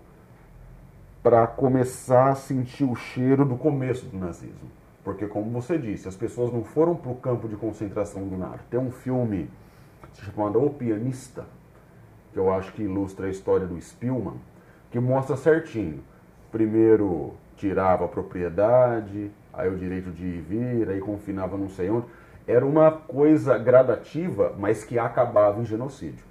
para 1.26 1.48
começar 1.48 2.30
a 2.30 2.36
sentir 2.36 2.84
o 2.84 2.96
cheiro 2.96 3.44
do 3.44 3.56
começo 3.56 4.06
do 4.06 4.16
nazismo? 4.16 4.70
Porque, 5.04 5.26
como 5.26 5.50
você 5.50 5.76
disse, 5.76 6.08
as 6.08 6.16
pessoas 6.16 6.54
não 6.54 6.64
foram 6.64 6.96
para 6.96 7.12
o 7.12 7.16
campo 7.16 7.48
de 7.48 7.56
concentração 7.56 8.28
do 8.28 8.38
nada. 8.38 8.60
Tem 8.70 8.80
um 8.80 8.92
filme 8.92 9.50
chamado 10.14 10.64
O 10.64 10.70
Pianista, 10.70 11.46
que 12.32 12.38
eu 12.38 12.54
acho 12.54 12.72
que 12.74 12.84
ilustra 12.84 13.26
a 13.26 13.30
história 13.32 13.66
do 13.66 13.82
Spielman, 13.82 14.36
que 14.92 15.00
mostra 15.00 15.36
certinho. 15.36 16.04
Primeiro 16.52 17.34
tirava 17.58 18.06
a 18.06 18.08
propriedade, 18.08 19.32
aí 19.52 19.68
o 19.68 19.80
direito 19.80 20.12
de 20.12 20.28
ir 20.28 20.38
e 20.38 20.42
vir, 20.42 20.90
aí 20.92 21.00
confinava 21.00 21.58
não 21.58 21.70
sei 21.70 21.90
onde. 21.90 22.06
Era 22.46 22.64
uma 22.64 22.92
coisa 22.92 23.58
gradativa, 23.58 24.54
mas 24.60 24.84
que 24.84 25.00
acabava 25.00 25.60
em 25.60 25.66
genocídio. 25.66 26.24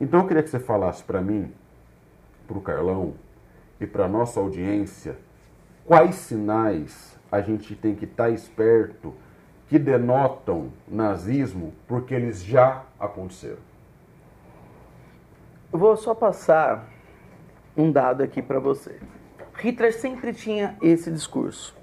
Então 0.00 0.18
eu 0.18 0.26
queria 0.26 0.42
que 0.42 0.50
você 0.50 0.58
falasse 0.58 1.04
para 1.04 1.22
mim, 1.22 1.52
para 2.48 2.58
o 2.58 2.60
Carlão 2.60 3.14
e 3.80 3.86
para 3.86 4.08
nossa 4.08 4.40
audiência, 4.40 5.16
quais 5.84 6.14
sinais 6.14 7.18
a 7.30 7.40
gente 7.40 7.74
tem 7.74 7.94
que 7.94 8.04
estar 8.04 8.30
esperto 8.30 9.14
que 9.68 9.78
denotam 9.78 10.70
nazismo 10.86 11.72
porque 11.86 12.14
eles 12.14 12.42
já 12.42 12.84
aconteceram. 12.98 13.58
Eu 15.72 15.78
vou 15.78 15.96
só 15.96 16.14
passar 16.14 16.88
um 17.76 17.90
dado 17.90 18.22
aqui 18.22 18.40
para 18.40 18.60
você. 18.60 19.00
Hitler 19.54 19.92
sempre 19.92 20.32
tinha 20.32 20.76
esse 20.80 21.10
discurso. 21.10 21.76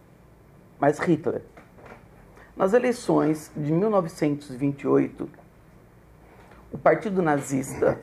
Mas 0.79 0.99
Hitler, 0.99 1.41
nas 2.55 2.73
eleições 2.73 3.51
de 3.55 3.71
1928, 3.71 5.29
o 6.71 6.77
Partido 6.77 7.21
Nazista, 7.21 7.99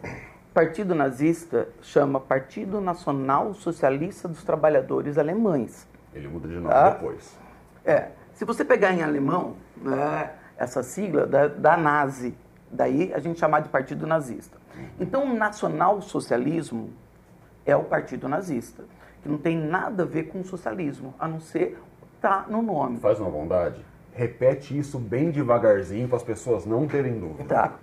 Partido 0.58 0.92
Nazista 0.92 1.68
chama 1.80 2.18
Partido 2.18 2.80
Nacional 2.80 3.54
Socialista 3.54 4.26
dos 4.26 4.42
Trabalhadores 4.42 5.16
Alemães. 5.16 5.86
Ele 6.12 6.26
muda 6.26 6.48
de 6.48 6.54
nome 6.54 6.68
Tá. 6.68 6.90
depois. 6.90 7.38
É, 7.84 8.08
se 8.34 8.44
você 8.44 8.64
pegar 8.64 8.92
em 8.92 9.00
alemão, 9.00 9.54
né, 9.76 10.32
essa 10.56 10.82
sigla 10.82 11.28
da, 11.28 11.46
da 11.46 11.76
nazi, 11.76 12.36
daí 12.72 13.14
a 13.14 13.20
gente 13.20 13.38
chamar 13.38 13.60
de 13.60 13.68
partido 13.68 14.04
nazista. 14.04 14.58
Então, 14.98 15.30
o 15.30 15.36
nacional-socialismo 15.36 16.90
é 17.64 17.76
o 17.76 17.84
partido 17.84 18.28
nazista, 18.28 18.82
que 19.22 19.28
não 19.28 19.38
tem 19.38 19.56
nada 19.56 20.02
a 20.02 20.06
ver 20.06 20.24
com 20.24 20.40
o 20.40 20.44
socialismo, 20.44 21.14
a 21.20 21.28
não 21.28 21.38
ser 21.38 21.80
tá 22.20 22.46
no 22.48 22.62
nome. 22.62 22.98
Faz 22.98 23.20
uma 23.20 23.30
bondade. 23.30 23.80
Repete 24.12 24.76
isso 24.76 24.98
bem 24.98 25.30
devagarzinho 25.30 26.08
para 26.08 26.16
as 26.16 26.24
pessoas 26.24 26.66
não 26.66 26.88
terem 26.88 27.16
dúvida. 27.16 27.44
Tá. 27.44 27.74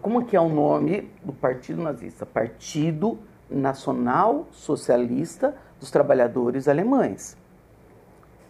Como 0.00 0.24
que 0.24 0.36
é 0.36 0.40
o 0.40 0.48
nome 0.48 1.10
do 1.24 1.32
partido 1.32 1.82
nazista? 1.82 2.26
Partido 2.26 3.18
Nacional 3.50 4.46
Socialista 4.50 5.54
dos 5.80 5.90
Trabalhadores 5.90 6.68
Alemães. 6.68 7.36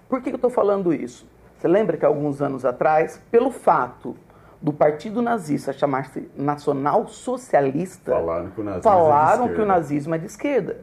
Por 0.09 0.21
que 0.23 0.31
eu 0.31 0.37
estou 0.37 0.51
falando 0.51 0.93
isso? 0.93 1.27
Você 1.57 1.69
lembra 1.69 1.97
que 1.97 2.05
alguns 2.05 2.43
anos 2.43 2.65
atrás, 2.65 3.21
pelo 3.31 3.51
fato 3.51 4.17
do 4.61 4.73
partido 4.73 5.21
nazista 5.21 5.73
chamar-se 5.73 6.29
Nacional 6.37 7.07
Socialista, 7.07 8.13
Falaram 8.13 8.51
que 8.51 8.61
o 8.61 8.65
nazismo 8.65 8.71
é 8.71 8.79
de 8.79 8.83
falaram 8.83 9.37
que 9.37 9.43
o 9.43 9.53
esquerda. 9.53 9.67
nazismo 9.67 10.15
é 10.15 10.19
de 10.19 10.27
esquerda. 10.27 10.81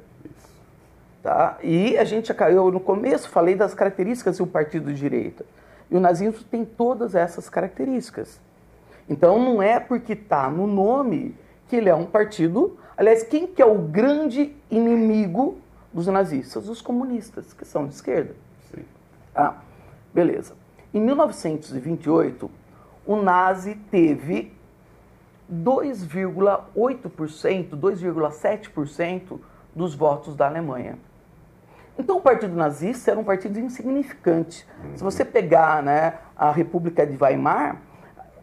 Tá? 1.24 1.58
E 1.62 1.98
a 1.98 2.04
gente, 2.04 2.34
eu 2.52 2.72
no 2.72 2.80
começo 2.80 3.30
falei 3.30 3.56
das 3.56 3.74
características 3.74 4.38
do 4.38 4.48
partido 4.48 4.92
de 4.92 5.00
direita. 5.00 5.46
E 5.90 5.96
o 5.96 6.00
nazismo 6.00 6.44
tem 6.44 6.66
todas 6.66 7.16
essas 7.16 7.50
características. 7.50 8.40
Então 9.12 9.44
não 9.44 9.62
é 9.62 9.78
porque 9.78 10.14
está 10.14 10.50
no 10.50 10.66
nome 10.66 11.36
que 11.68 11.76
ele 11.76 11.90
é 11.90 11.96
um 11.96 12.06
partido. 12.06 12.80
Aliás, 12.96 13.24
quem 13.24 13.46
que 13.46 13.62
é 13.62 13.66
o 13.66 13.78
grande 13.78 14.56
inimigo 14.70 15.58
dos 15.92 16.08
nazistas? 16.08 16.70
Os 16.70 16.82
comunistas, 16.82 17.52
que 17.52 17.66
são 17.66 17.86
de 17.86 17.94
esquerda. 17.94 18.34
Sim. 18.74 18.86
Ah, 19.36 19.56
beleza. 20.14 20.54
Em 20.94 21.02
1928, 21.02 22.50
o 23.06 23.18
nazi 23.18 23.76
teve 23.92 24.54
2,8%, 25.52 27.72
2,7% 27.72 29.40
dos 29.76 29.94
votos 29.94 30.38
da 30.38 30.48
Alemanha. 30.48 30.98
Então 32.00 32.16
o 32.16 32.22
partido 32.22 32.56
nazista 32.56 33.12
era 33.12 33.20
um 33.20 33.26
partido 33.26 33.60
insignificante. 33.60 34.66
Se 34.96 35.04
você 35.04 35.26
pegar 35.26 35.84
né, 35.84 36.18
a 36.34 36.50
República 36.50 37.06
de 37.06 37.22
Weimar, 37.22 37.91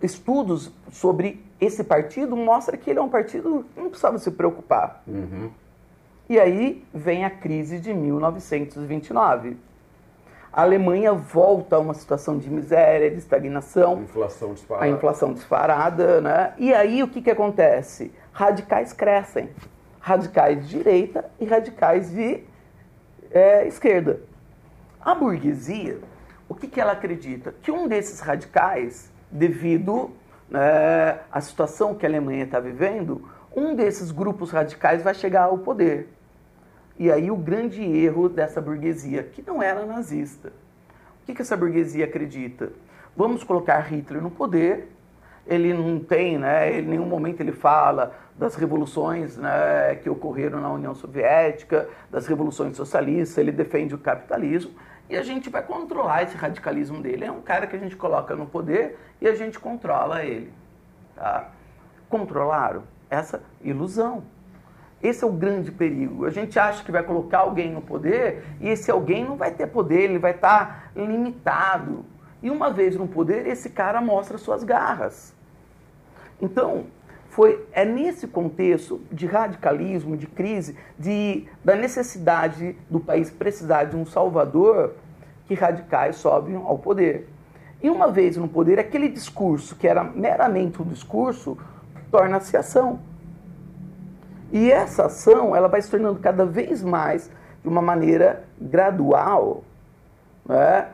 estudos 0.03 0.73
sobre 0.91 1.45
esse 1.61 1.83
partido 1.83 2.37
mostram 2.37 2.79
que 2.79 2.91
ele 2.91 2.99
é 2.99 3.03
um 3.03 3.09
partido 3.09 3.67
que 3.75 3.81
não 3.81 3.89
precisava 3.89 4.19
se 4.19 4.31
preocupar. 4.31 5.03
E 6.29 6.39
aí 6.39 6.85
vem 6.93 7.25
a 7.25 7.31
crise 7.31 7.81
de 7.81 7.93
1929. 7.93 9.57
A 10.53 10.63
Alemanha 10.63 11.13
volta 11.13 11.77
a 11.77 11.79
uma 11.79 11.95
situação 11.95 12.39
de 12.39 12.51
miséria, 12.51 13.11
de 13.11 13.19
estagnação. 13.19 14.03
Inflação 14.03 14.55
disparada. 14.55 14.87
A 14.87 14.89
inflação 14.89 15.33
disparada, 15.33 16.21
né? 16.21 16.55
E 16.59 16.73
aí 16.75 17.03
o 17.03 17.09
que, 17.09 17.23
que 17.23 17.31
acontece? 17.31 18.13
Radicais 18.33 18.93
crescem. 18.93 19.51
Radicais 20.01 20.67
de 20.67 20.79
direita 20.79 21.25
e 21.39 21.45
radicais 21.45 22.11
de 22.11 22.43
é, 23.31 23.67
esquerda. 23.67 24.21
A 25.01 25.15
burguesia, 25.15 25.99
o 26.49 26.55
que, 26.55 26.67
que 26.67 26.81
ela 26.81 26.93
acredita? 26.93 27.55
Que 27.63 27.71
um 27.71 27.87
desses 27.87 28.21
radicais, 28.21 29.11
devido 29.31 30.11
né, 30.49 31.20
à 31.31 31.41
situação 31.41 31.95
que 31.95 32.07
a 32.07 32.09
Alemanha 32.09 32.45
está 32.45 32.61
vivendo, 32.61 33.29
um 33.55 33.74
desses 33.74 34.11
grupos 34.11 34.51
radicais 34.51 35.03
vai 35.03 35.14
chegar 35.14 35.45
ao 35.45 35.59
poder. 35.59 36.09
E 36.99 37.11
aí 37.12 37.31
o 37.31 37.37
grande 37.37 37.83
erro 37.83 38.29
dessa 38.29 38.61
burguesia, 38.61 39.22
que 39.22 39.43
não 39.47 39.62
era 39.62 39.85
nazista. 39.87 40.53
O 41.22 41.26
que, 41.26 41.35
que 41.35 41.43
essa 41.43 41.57
burguesia 41.57 42.05
acredita? 42.05 42.72
Vamos 43.16 43.45
colocar 43.45 43.81
Hitler 43.81 44.22
no 44.22 44.31
poder. 44.31 44.89
Ele 45.47 45.72
não 45.72 45.99
tem, 45.99 46.39
né? 46.39 46.79
Em 46.79 46.83
nenhum 46.83 47.07
momento 47.07 47.41
ele 47.41 47.53
fala 47.53 48.14
das 48.37 48.55
revoluções 48.55 49.37
né, 49.37 49.97
que 50.03 50.09
ocorreram 50.09 50.61
na 50.61 50.70
União 50.70 50.95
Soviética, 50.95 51.89
das 52.11 52.26
revoluções 52.26 52.76
socialistas, 52.76 53.39
ele 53.39 53.51
defende 53.51 53.95
o 53.95 53.99
capitalismo 53.99 54.72
e 55.09 55.17
a 55.17 55.23
gente 55.23 55.49
vai 55.49 55.63
controlar 55.63 56.23
esse 56.23 56.37
radicalismo 56.37 57.01
dele. 57.01 57.25
É 57.25 57.33
um 57.33 57.41
cara 57.41 57.67
que 57.67 57.75
a 57.75 57.79
gente 57.79 57.97
coloca 57.97 58.37
no 58.37 58.47
poder 58.47 58.99
e 59.21 59.27
a 59.27 59.35
gente 59.35 59.59
controla 59.59 60.23
ele. 60.23 60.53
Tá? 61.15 61.51
Controlaram 62.09 62.83
essa 63.09 63.43
ilusão. 63.63 64.23
Esse 65.03 65.25
é 65.25 65.27
o 65.27 65.33
grande 65.33 65.71
perigo. 65.71 66.27
A 66.27 66.31
gente 66.31 66.59
acha 66.59 66.85
que 66.85 66.91
vai 66.91 67.03
colocar 67.03 67.39
alguém 67.39 67.73
no 67.73 67.81
poder 67.81 68.45
e 68.61 68.69
esse 68.69 68.91
alguém 68.91 69.25
não 69.25 69.37
vai 69.37 69.53
ter 69.53 69.69
poder, 69.69 70.03
ele 70.03 70.19
vai 70.19 70.33
estar 70.33 70.91
limitado. 70.95 72.05
E 72.43 72.51
uma 72.51 72.71
vez 72.71 72.97
no 72.97 73.07
poder, 73.07 73.47
esse 73.47 73.71
cara 73.71 74.01
mostra 74.01 74.37
suas 74.39 74.63
garras. 74.63 75.35
Então, 76.41 76.87
foi, 77.39 77.64
é 77.70 77.84
nesse 77.84 78.26
contexto 78.26 79.01
de 79.12 79.24
radicalismo, 79.24 80.16
de 80.16 80.26
crise, 80.26 80.76
de, 80.99 81.47
da 81.64 81.76
necessidade 81.76 82.74
do 82.91 82.99
país 82.99 83.30
precisar 83.30 83.84
de 83.84 83.95
um 83.95 84.05
salvador, 84.05 84.95
que 85.47 85.55
radicais 85.55 86.16
sobem 86.16 86.57
ao 86.57 86.76
poder. 86.80 87.28
E 87.80 87.89
uma 87.89 88.11
vez 88.11 88.36
no 88.36 88.49
poder, 88.49 88.80
aquele 88.80 89.09
discurso 89.09 89.76
que 89.76 89.86
era 89.86 90.03
meramente 90.03 90.82
um 90.82 90.84
discurso, 90.84 91.57
torna-se 92.11 92.57
ação. 92.57 92.99
E 94.51 94.72
essa 94.72 95.07
ação 95.07 95.55
ela 95.55 95.68
vai 95.68 95.80
se 95.80 95.89
tornando 95.89 96.18
cada 96.18 96.45
vez 96.45 96.82
mais 96.82 97.30
de 97.62 97.68
uma 97.68 97.80
maneira 97.80 98.43
gradual, 98.61 99.62
né? 100.45 100.89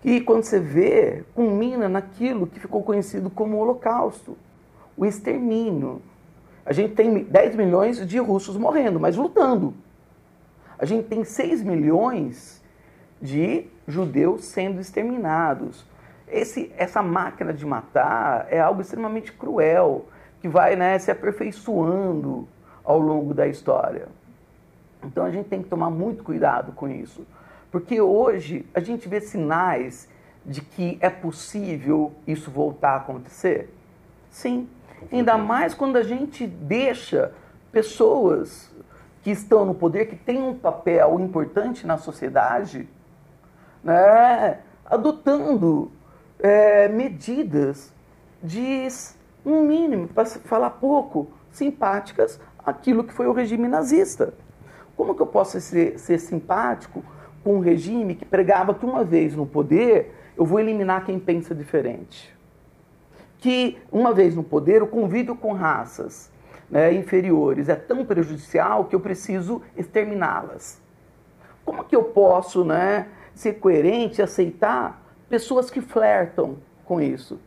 que 0.00 0.22
quando 0.22 0.44
você 0.44 0.58
vê, 0.58 1.24
culmina 1.34 1.90
naquilo 1.90 2.46
que 2.46 2.58
ficou 2.58 2.82
conhecido 2.82 3.28
como 3.28 3.58
Holocausto, 3.58 4.34
o 4.96 5.04
extermínio. 5.06 6.02
A 6.64 6.72
gente 6.72 6.94
tem 6.94 7.24
10 7.24 7.56
milhões 7.56 8.06
de 8.06 8.18
russos 8.18 8.56
morrendo, 8.56 9.00
mas 9.00 9.16
lutando. 9.16 9.74
A 10.78 10.84
gente 10.84 11.06
tem 11.08 11.24
6 11.24 11.62
milhões 11.62 12.62
de 13.20 13.66
judeus 13.86 14.44
sendo 14.44 14.80
exterminados. 14.80 15.84
Esse, 16.28 16.72
essa 16.76 17.02
máquina 17.02 17.52
de 17.52 17.66
matar 17.66 18.46
é 18.50 18.60
algo 18.60 18.80
extremamente 18.80 19.32
cruel, 19.32 20.06
que 20.40 20.48
vai 20.48 20.74
né, 20.76 20.98
se 20.98 21.10
aperfeiçoando 21.10 22.48
ao 22.82 22.98
longo 22.98 23.32
da 23.32 23.46
história. 23.46 24.08
Então 25.04 25.24
a 25.24 25.30
gente 25.30 25.48
tem 25.48 25.62
que 25.62 25.68
tomar 25.68 25.90
muito 25.90 26.22
cuidado 26.22 26.72
com 26.72 26.88
isso, 26.88 27.26
porque 27.70 28.00
hoje 28.00 28.66
a 28.74 28.80
gente 28.80 29.08
vê 29.08 29.20
sinais 29.20 30.08
de 30.44 30.60
que 30.60 30.98
é 31.00 31.08
possível 31.08 32.12
isso 32.26 32.50
voltar 32.50 32.90
a 32.92 32.96
acontecer. 32.96 33.72
Sim, 34.30 34.68
ainda 35.10 35.38
mais 35.38 35.74
quando 35.74 35.96
a 35.96 36.02
gente 36.02 36.46
deixa 36.46 37.32
pessoas 37.70 38.70
que 39.22 39.30
estão 39.30 39.64
no 39.64 39.74
poder, 39.74 40.06
que 40.06 40.16
têm 40.16 40.42
um 40.42 40.54
papel 40.54 41.18
importante 41.20 41.86
na 41.86 41.96
sociedade, 41.96 42.88
né, 43.82 44.58
adotando 44.84 45.90
é, 46.38 46.88
medidas 46.88 47.92
de 48.42 48.88
um 49.44 49.62
mínimo, 49.62 50.08
para 50.08 50.24
falar 50.24 50.70
pouco, 50.70 51.30
simpáticas 51.50 52.40
aquilo 52.64 53.04
que 53.04 53.12
foi 53.12 53.26
o 53.26 53.32
regime 53.32 53.68
nazista. 53.68 54.34
Como 54.96 55.14
que 55.14 55.22
eu 55.22 55.26
posso 55.26 55.60
ser, 55.60 55.98
ser 55.98 56.18
simpático 56.18 57.04
com 57.42 57.56
um 57.56 57.60
regime 57.60 58.14
que 58.14 58.24
pregava 58.24 58.74
que 58.74 58.84
uma 58.84 59.04
vez 59.04 59.34
no 59.34 59.46
poder 59.46 60.14
eu 60.36 60.44
vou 60.44 60.60
eliminar 60.60 61.04
quem 61.04 61.18
pensa 61.18 61.54
diferente? 61.54 62.34
Que 63.42 63.76
uma 63.90 64.14
vez 64.14 64.36
no 64.36 64.44
poder 64.44 64.84
o 64.84 64.86
convívio 64.86 65.34
com 65.34 65.52
raças 65.52 66.30
né, 66.70 66.94
inferiores 66.94 67.68
é 67.68 67.74
tão 67.74 68.04
prejudicial 68.04 68.84
que 68.84 68.94
eu 68.94 69.00
preciso 69.00 69.60
exterminá-las. 69.76 70.80
Como 71.64 71.82
que 71.82 71.96
eu 71.96 72.04
posso 72.04 72.64
né, 72.64 73.08
ser 73.34 73.54
coerente 73.54 74.20
e 74.20 74.22
aceitar 74.22 75.02
pessoas 75.28 75.70
que 75.70 75.80
flertam 75.80 76.58
com 76.84 77.00
isso? 77.00 77.40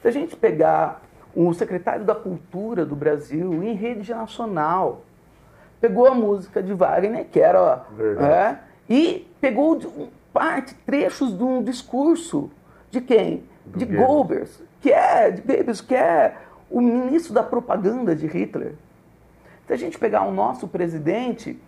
Se 0.00 0.06
a 0.06 0.10
gente 0.12 0.36
pegar 0.36 1.02
o 1.34 1.52
secretário 1.52 2.04
da 2.04 2.14
Cultura 2.14 2.86
do 2.86 2.94
Brasil, 2.94 3.64
em 3.64 3.74
rede 3.74 4.12
nacional, 4.14 5.02
pegou 5.80 6.06
a 6.06 6.14
música 6.14 6.62
de 6.62 6.72
Wagner, 6.72 7.26
que 7.26 7.40
era. 7.40 7.84
É, 8.20 8.56
e 8.88 9.28
pegou 9.40 9.80
parte, 10.32 10.74
trechos 10.86 11.36
de 11.36 11.42
um 11.42 11.62
discurso 11.62 12.48
de 12.90 13.00
quem? 13.00 13.42
Do 13.66 13.78
de 13.78 13.84
Goebbels, 13.84 14.62
que 14.82 14.92
é, 14.92 15.30
Goebbels, 15.30 15.80
que 15.80 15.94
é 15.94 16.36
o 16.70 16.80
ministro 16.82 17.32
da 17.32 17.42
propaganda 17.42 18.14
de 18.14 18.26
Hitler. 18.26 18.74
Se 19.66 19.72
a 19.72 19.76
gente 19.76 19.98
pegar 19.98 20.26
o 20.26 20.32
nosso 20.32 20.68
presidente, 20.68 21.58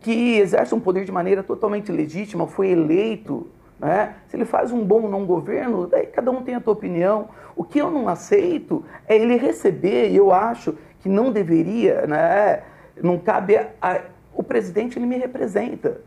que 0.00 0.36
exerce 0.38 0.74
um 0.74 0.80
poder 0.80 1.06
de 1.06 1.12
maneira 1.12 1.42
totalmente 1.42 1.90
legítima, 1.90 2.46
foi 2.46 2.68
eleito 2.68 3.46
né? 3.78 4.14
Se 4.26 4.36
ele 4.36 4.44
faz 4.44 4.72
um 4.72 4.84
bom 4.84 5.08
não 5.08 5.24
governo, 5.24 5.86
daí 5.86 6.06
cada 6.06 6.30
um 6.30 6.42
tem 6.42 6.54
a 6.54 6.60
sua 6.60 6.72
opinião. 6.72 7.28
O 7.54 7.62
que 7.62 7.78
eu 7.78 7.90
não 7.90 8.08
aceito 8.08 8.84
é 9.06 9.16
ele 9.16 9.36
receber, 9.36 10.10
e 10.10 10.16
eu 10.16 10.32
acho 10.32 10.76
que 11.00 11.08
não 11.08 11.30
deveria, 11.30 12.06
né? 12.06 12.62
não 13.00 13.18
cabe. 13.18 13.56
A, 13.80 14.00
o 14.34 14.42
presidente 14.42 14.98
ele 14.98 15.06
me 15.06 15.16
representa. 15.16 16.00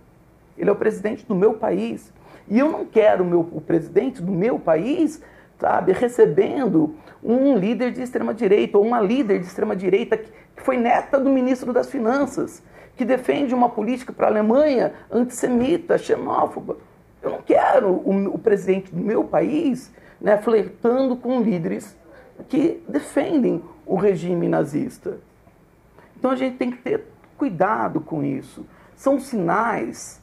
Ele 0.58 0.70
é 0.70 0.74
o 0.74 0.76
presidente 0.76 1.26
do 1.26 1.34
meu 1.34 1.54
país. 1.54 2.12
E 2.48 2.60
eu 2.60 2.70
não 2.70 2.86
quero 2.86 3.24
o, 3.24 3.28
meu, 3.28 3.40
o 3.40 3.62
presidente 3.62 4.22
do 4.22 4.32
meu 4.32 4.60
país 4.60 5.22
sabe, 5.62 5.92
recebendo 5.92 6.96
um 7.24 7.56
líder 7.56 7.92
de 7.92 8.02
extrema-direita 8.02 8.80
ou 8.80 8.84
uma 8.84 9.00
líder 9.00 9.40
de 9.40 9.46
extrema-direita 9.46 10.18
que, 10.18 10.32
que 10.56 10.64
foi 10.64 10.76
neta 10.76 11.20
do 11.20 11.30
ministro 11.30 11.72
das 11.72 11.88
Finanças, 11.88 12.64
que 12.98 13.06
defende 13.06 13.54
uma 13.54 13.70
política 13.70 14.12
para 14.12 14.26
a 14.26 14.30
Alemanha 14.32 14.92
antissemita, 15.12 16.00
xenófoba. 16.00 16.78
Eu 17.22 17.30
não 17.30 17.42
quero 17.44 17.90
o, 17.90 18.34
o 18.34 18.40
presidente 18.40 18.94
do 18.94 19.00
meu 19.00 19.24
país 19.24 19.94
né, 20.20 20.36
flertando 20.38 21.16
com 21.16 21.40
líderes 21.40 21.96
que 22.50 22.84
defendem 22.88 23.62
o 23.86 23.96
regime 23.96 24.50
nazista. 24.50 25.20
Então 26.18 26.32
a 26.32 26.36
gente 26.36 26.58
tem 26.58 26.72
que 26.72 26.78
ter 26.78 27.04
cuidado 27.38 28.02
com 28.02 28.24
isso. 28.24 28.66
São 28.96 29.20
sinais. 29.20 30.20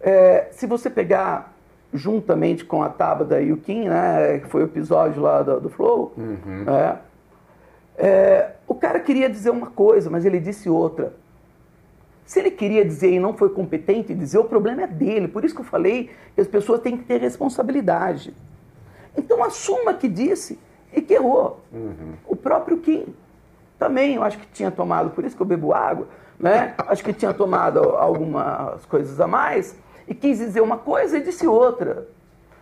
É, 0.00 0.48
se 0.50 0.66
você 0.66 0.90
pegar 0.90 1.54
juntamente 1.92 2.64
com 2.64 2.82
a 2.82 2.88
Tabata 2.88 3.40
e 3.40 3.52
o 3.52 3.56
Kim, 3.56 3.88
né, 3.88 4.38
que 4.38 4.48
foi 4.48 4.62
o 4.62 4.64
episódio 4.64 5.20
lá 5.20 5.42
do, 5.42 5.60
do 5.60 5.68
Flow, 5.68 6.12
uhum. 6.16 6.64
é, 6.68 6.98
é, 7.98 8.50
o 8.66 8.74
cara 8.74 9.00
queria 9.00 9.28
dizer 9.28 9.50
uma 9.50 9.66
coisa, 9.68 10.08
mas 10.08 10.24
ele 10.24 10.40
disse 10.40 10.70
outra. 10.70 11.12
Se 12.24 12.38
ele 12.38 12.50
queria 12.50 12.84
dizer 12.84 13.10
e 13.10 13.18
não 13.18 13.34
foi 13.34 13.50
competente 13.50 14.14
dizer, 14.14 14.38
o 14.38 14.44
problema 14.44 14.82
é 14.82 14.86
dele. 14.86 15.26
Por 15.26 15.44
isso 15.44 15.52
que 15.52 15.60
eu 15.60 15.64
falei 15.64 16.10
que 16.34 16.40
as 16.40 16.46
pessoas 16.46 16.80
têm 16.80 16.96
que 16.96 17.04
ter 17.04 17.20
responsabilidade. 17.20 18.32
Então 19.16 19.42
assuma 19.42 19.92
que 19.92 20.08
disse 20.08 20.58
e 20.92 21.02
que 21.02 21.14
errou. 21.14 21.60
Uhum. 21.72 22.14
O 22.26 22.36
próprio 22.36 22.78
Kim 22.78 23.06
também, 23.78 24.14
eu 24.14 24.22
acho 24.22 24.38
que 24.38 24.46
tinha 24.52 24.70
tomado, 24.70 25.10
por 25.10 25.24
isso 25.24 25.34
que 25.34 25.42
eu 25.42 25.46
bebo 25.46 25.72
água, 25.72 26.06
né? 26.38 26.74
acho 26.86 27.02
que 27.02 27.12
tinha 27.12 27.34
tomado 27.34 27.80
algumas 27.80 28.84
coisas 28.86 29.20
a 29.20 29.26
mais 29.26 29.76
e 30.10 30.14
quis 30.14 30.38
dizer 30.38 30.60
uma 30.60 30.76
coisa 30.76 31.18
e 31.18 31.22
disse 31.22 31.46
outra. 31.46 32.08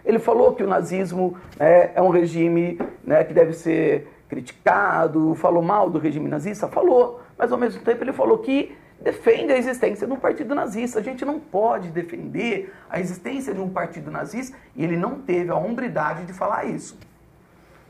Ele 0.04 0.18
falou 0.18 0.54
que 0.54 0.62
o 0.62 0.66
nazismo 0.66 1.34
é, 1.58 1.92
é 1.94 2.02
um 2.02 2.10
regime 2.10 2.78
né, 3.02 3.24
que 3.24 3.32
deve 3.32 3.54
ser 3.54 4.06
criticado, 4.28 5.34
falou 5.34 5.62
mal 5.62 5.88
do 5.88 5.98
regime 5.98 6.28
nazista, 6.28 6.68
falou, 6.68 7.22
mas 7.38 7.50
ao 7.50 7.56
mesmo 7.56 7.80
tempo 7.82 8.04
ele 8.04 8.12
falou 8.12 8.36
que 8.38 8.76
defende 9.00 9.50
a 9.50 9.56
existência 9.56 10.06
de 10.06 10.12
um 10.12 10.18
partido 10.18 10.54
nazista. 10.54 10.98
A 10.98 11.02
gente 11.02 11.24
não 11.24 11.40
pode 11.40 11.88
defender 11.88 12.70
a 12.90 13.00
existência 13.00 13.54
de 13.54 13.60
um 13.60 13.70
partido 13.70 14.10
nazista 14.10 14.54
e 14.76 14.84
ele 14.84 14.98
não 14.98 15.18
teve 15.18 15.50
a 15.50 15.56
hombridade 15.56 16.26
de 16.26 16.34
falar 16.34 16.66
isso. 16.66 16.98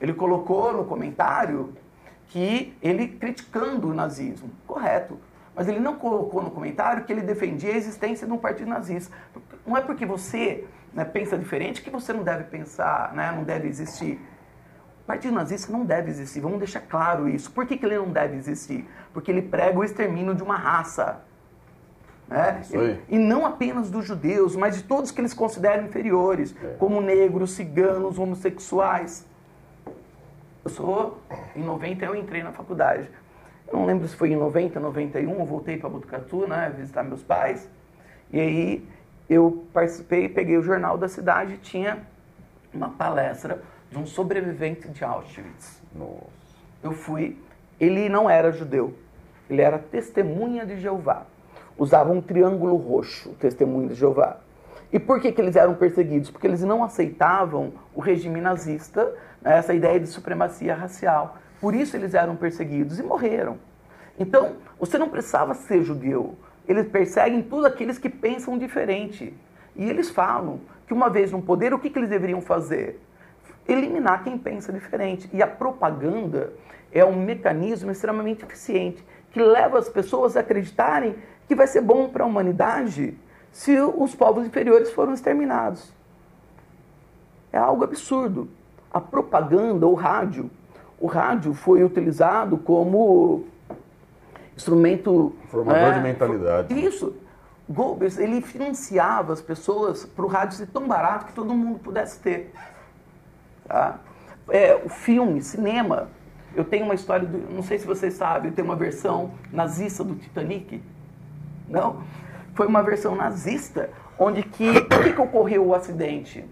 Ele 0.01 0.15
colocou 0.15 0.73
no 0.73 0.85
comentário 0.85 1.73
que 2.29 2.73
ele 2.81 3.09
criticando 3.09 3.89
o 3.89 3.95
nazismo. 3.95 4.51
Correto. 4.69 5.19
Mas 5.59 5.67
ele 5.67 5.81
não 5.81 5.97
colocou 5.97 6.41
no 6.41 6.53
comentário 6.53 7.05
que 7.05 7.13
ele 7.13 7.21
defendia 7.21 7.73
a 7.73 7.77
existência 7.77 8.25
de 8.25 8.33
um 8.33 8.39
partido 8.39 8.71
nazista. 8.71 9.13
Não 9.67 9.77
é 9.77 9.81
porque 9.81 10.07
você 10.07 10.65
né, 10.95 11.05
pensa 11.05 11.37
diferente 11.37 11.83
que 11.83 11.91
você 11.91 12.13
não 12.13 12.23
deve 12.23 12.45
pensar, 12.45 13.13
né, 13.13 13.33
não 13.35 13.43
deve 13.43 13.67
existir. 13.67 14.21
O 15.03 15.05
partido 15.05 15.35
nazista 15.35 15.73
não 15.73 15.85
deve 15.85 16.11
existir, 16.11 16.39
vamos 16.39 16.61
deixar 16.61 16.83
claro 16.83 17.29
isso. 17.29 17.51
Por 17.51 17.67
que, 17.67 17.77
que 17.77 17.85
ele 17.85 17.97
não 17.97 18.09
deve 18.09 18.37
existir? 18.37 18.89
Porque 19.13 19.33
ele 19.33 19.43
prega 19.43 19.77
o 19.77 19.83
extermínio 19.83 20.33
de 20.33 20.45
uma 20.45 20.55
raça. 20.55 21.23
Né? 22.29 22.63
E 23.09 23.19
não 23.19 23.45
apenas 23.45 23.91
dos 23.91 24.07
judeus, 24.07 24.55
mas 24.55 24.77
de 24.77 24.85
todos 24.85 25.11
que 25.11 25.21
eles 25.21 25.35
consideram 25.35 25.87
inferiores, 25.87 26.55
é. 26.63 26.77
como 26.79 27.01
negros, 27.01 27.51
ciganos, 27.51 28.17
homossexuais. 28.17 29.27
Eu 30.65 30.71
sou, 30.71 31.19
em 31.57 31.65
90 31.65 32.05
eu 32.05 32.15
entrei 32.15 32.45
na 32.45 32.53
faculdade. 32.53 33.11
Eu 33.71 33.79
não 33.79 33.87
lembro 33.87 34.09
se 34.09 34.17
foi 34.17 34.33
em 34.33 34.37
90, 34.37 34.81
91, 34.81 35.39
eu 35.39 35.45
voltei 35.45 35.77
para 35.77 35.89
Botucatu, 35.89 36.47
né, 36.47 36.73
visitar 36.77 37.03
meus 37.03 37.23
pais. 37.23 37.69
E 38.33 38.41
aí 38.41 38.89
eu 39.29 39.65
participei, 39.73 40.29
peguei 40.29 40.57
o 40.57 40.63
jornal 40.63 40.97
da 40.97 41.09
cidade 41.09 41.55
e 41.55 41.59
tinha 41.59 41.99
uma 42.73 42.91
palestra 42.91 43.63
de 43.91 43.99
um 43.99 44.07
sobrevivente 44.07 44.89
de 44.89 45.05
Auschwitz. 45.05 45.83
Nossa. 45.95 46.39
Eu 46.83 46.93
fui, 46.93 47.37
ele 47.81 48.09
não 48.09 48.29
era 48.29 48.53
judeu, 48.53 48.95
ele 49.49 49.63
era 49.63 49.79
testemunha 49.79 50.65
de 50.65 50.79
Jeová 50.79 51.27
usavam 51.79 52.17
um 52.17 52.21
triângulo 52.21 52.77
roxo, 52.77 53.31
o 53.31 53.35
testemunho 53.35 53.89
de 53.89 53.95
Jeová. 53.95 54.39
E 54.93 54.99
por 54.99 55.21
que, 55.21 55.31
que 55.31 55.41
eles 55.41 55.55
eram 55.55 55.75
perseguidos? 55.75 56.31
Porque 56.31 56.47
eles 56.47 56.63
não 56.63 56.83
aceitavam 56.83 57.73
o 57.95 58.01
regime 58.01 58.41
nazista, 58.41 59.15
né, 59.41 59.57
essa 59.57 59.73
ideia 59.73 60.01
de 60.01 60.07
supremacia 60.07 60.75
racial. 60.75 61.37
Por 61.61 61.75
isso 61.75 61.97
eles 61.97 62.15
eram 62.15 62.37
perseguidos 62.37 62.99
e 62.99 63.03
morreram. 63.03 63.59
Então, 64.19 64.57
você 64.79 64.99
não 64.99 65.09
precisava 65.09 65.55
ser 65.55 65.83
judeu. 65.83 66.37
Eles 66.67 66.89
perseguem 66.89 67.43
todos 67.43 67.65
aqueles 67.65 67.99
que 67.99 68.09
pensam 68.09 68.59
diferente. 68.59 69.33
E 69.77 69.89
eles 69.89 70.11
falam 70.11 70.61
que 70.87 70.93
uma 70.93 71.09
vez 71.09 71.31
no 71.33 71.41
poder, 71.41 71.73
o 71.73 71.79
que, 71.79 71.91
que 71.91 71.99
eles 71.99 72.11
deveriam 72.11 72.41
fazer? 72.41 73.01
Eliminar 73.67 74.25
quem 74.25 74.37
pensa 74.37 74.73
diferente. 74.73 75.29
E 75.33 75.43
a 75.43 75.47
propaganda 75.47 76.53
é 76.93 77.05
um 77.05 77.23
mecanismo 77.23 77.91
extremamente 77.91 78.45
eficiente 78.45 79.05
que 79.31 79.41
leva 79.41 79.79
as 79.79 79.89
pessoas 79.89 80.37
a 80.37 80.41
acreditarem 80.41 81.17
que 81.47 81.55
vai 81.55 81.67
ser 81.67 81.81
bom 81.81 82.09
para 82.09 82.25
a 82.25 82.27
humanidade 82.27 83.17
se 83.53 83.79
os 83.81 84.15
povos 84.15 84.47
inferiores 84.47 84.91
foram 84.91 85.15
exterminados. 85.15 85.93
É 87.53 87.59
algo 87.59 87.85
absurdo. 87.85 88.49
A 88.91 89.01
propaganda, 89.01 89.87
o 89.87 89.95
rádio, 89.95 90.51
o 91.01 91.07
rádio 91.07 91.55
foi 91.55 91.85
utilizado 91.85 92.59
como 92.59 93.45
instrumento. 94.57 95.35
Formador 95.49 95.81
é, 95.81 95.93
de 95.93 96.01
mentalidade. 96.01 96.87
Isso. 96.87 97.15
Goebbels, 97.69 98.19
ele 98.19 98.41
financiava 98.41 99.33
as 99.33 99.41
pessoas 99.41 100.05
para 100.05 100.25
o 100.25 100.29
rádio 100.29 100.57
ser 100.57 100.67
tão 100.67 100.89
barato 100.89 101.27
que 101.27 101.33
todo 101.33 101.55
mundo 101.55 101.79
pudesse 101.79 102.19
ter. 102.19 102.53
Tá? 103.67 103.99
É, 104.49 104.75
o 104.75 104.89
filme, 104.89 105.43
cinema. 105.43 106.09
Eu 106.57 106.65
tenho 106.65 106.87
uma 106.87 106.95
história, 106.95 107.27
do, 107.27 107.39
não 107.53 107.63
sei 107.63 107.79
se 107.79 107.87
vocês 107.87 108.15
sabem, 108.15 108.51
tem 108.51 108.65
uma 108.65 108.75
versão 108.75 109.33
nazista 109.53 110.03
do 110.03 110.15
Titanic. 110.15 110.83
Não. 111.69 112.03
Foi 112.55 112.67
uma 112.67 112.83
versão 112.83 113.15
nazista, 113.15 113.91
onde 114.19 114.43
que... 114.43 114.81
Por 114.81 115.03
que, 115.03 115.13
que 115.13 115.21
ocorreu 115.21 115.67
o 115.67 115.75
acidente? 115.75 116.45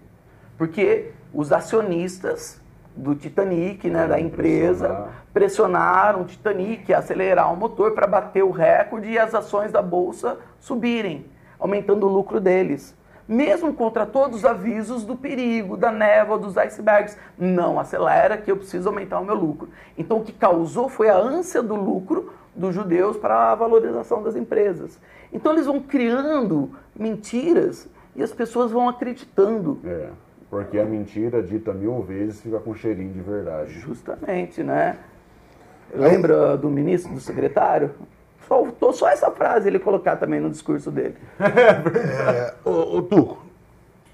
Porque 0.55 1.11
os 1.33 1.51
acionistas 1.51 2.61
do 2.97 3.15
Titanic, 3.15 3.89
né, 3.89 4.07
da 4.07 4.19
empresa, 4.19 5.09
pressionaram 5.33 6.21
o 6.21 6.25
Titanic 6.25 6.91
a 6.93 6.99
acelerar 6.99 7.53
o 7.53 7.55
motor 7.55 7.91
para 7.91 8.07
bater 8.07 8.43
o 8.43 8.51
recorde 8.51 9.09
e 9.09 9.19
as 9.19 9.35
ações 9.35 9.71
da 9.71 9.81
bolsa 9.81 10.37
subirem, 10.59 11.25
aumentando 11.59 12.07
o 12.07 12.11
lucro 12.11 12.39
deles. 12.39 12.97
Mesmo 13.27 13.73
contra 13.73 14.05
todos 14.05 14.39
os 14.39 14.45
avisos 14.45 15.03
do 15.03 15.15
perigo, 15.15 15.75
da 15.75 15.91
névoa, 15.91 16.37
dos 16.37 16.57
icebergs. 16.57 17.17
Não 17.37 17.77
acelera 17.77 18.37
que 18.37 18.49
eu 18.49 18.55
preciso 18.55 18.87
aumentar 18.87 19.19
o 19.19 19.25
meu 19.25 19.35
lucro. 19.35 19.69
Então 19.97 20.19
o 20.19 20.23
que 20.23 20.31
causou 20.31 20.87
foi 20.87 21.09
a 21.09 21.17
ânsia 21.17 21.61
do 21.61 21.75
lucro 21.75 22.33
dos 22.55 22.73
judeus 22.73 23.17
para 23.17 23.51
a 23.51 23.55
valorização 23.55 24.23
das 24.23 24.35
empresas. 24.35 24.97
Então 25.31 25.51
eles 25.51 25.65
vão 25.65 25.79
criando 25.81 26.71
mentiras 26.97 27.89
e 28.15 28.23
as 28.23 28.31
pessoas 28.31 28.71
vão 28.71 28.87
acreditando. 28.87 29.79
É, 29.83 30.09
porque 30.49 30.79
a 30.79 30.85
mentira 30.85 31.41
dita 31.41 31.73
mil 31.73 32.01
vezes 32.01 32.41
fica 32.41 32.59
com 32.59 32.73
cheirinho 32.73 33.13
de 33.13 33.21
verdade. 33.21 33.73
Justamente, 33.73 34.63
né? 34.63 34.97
Lembra 35.93 36.57
do 36.57 36.69
ministro, 36.69 37.13
do 37.13 37.19
secretário? 37.19 37.91
Faltou 38.39 38.93
só 38.93 39.09
essa 39.09 39.29
frase 39.31 39.67
ele 39.67 39.79
colocar 39.79 40.15
também 40.15 40.39
no 40.39 40.49
discurso 40.49 40.89
dele. 40.89 41.15
é, 41.39 42.53
ô, 42.63 42.97
ô, 42.97 43.01
Tuco, 43.01 43.45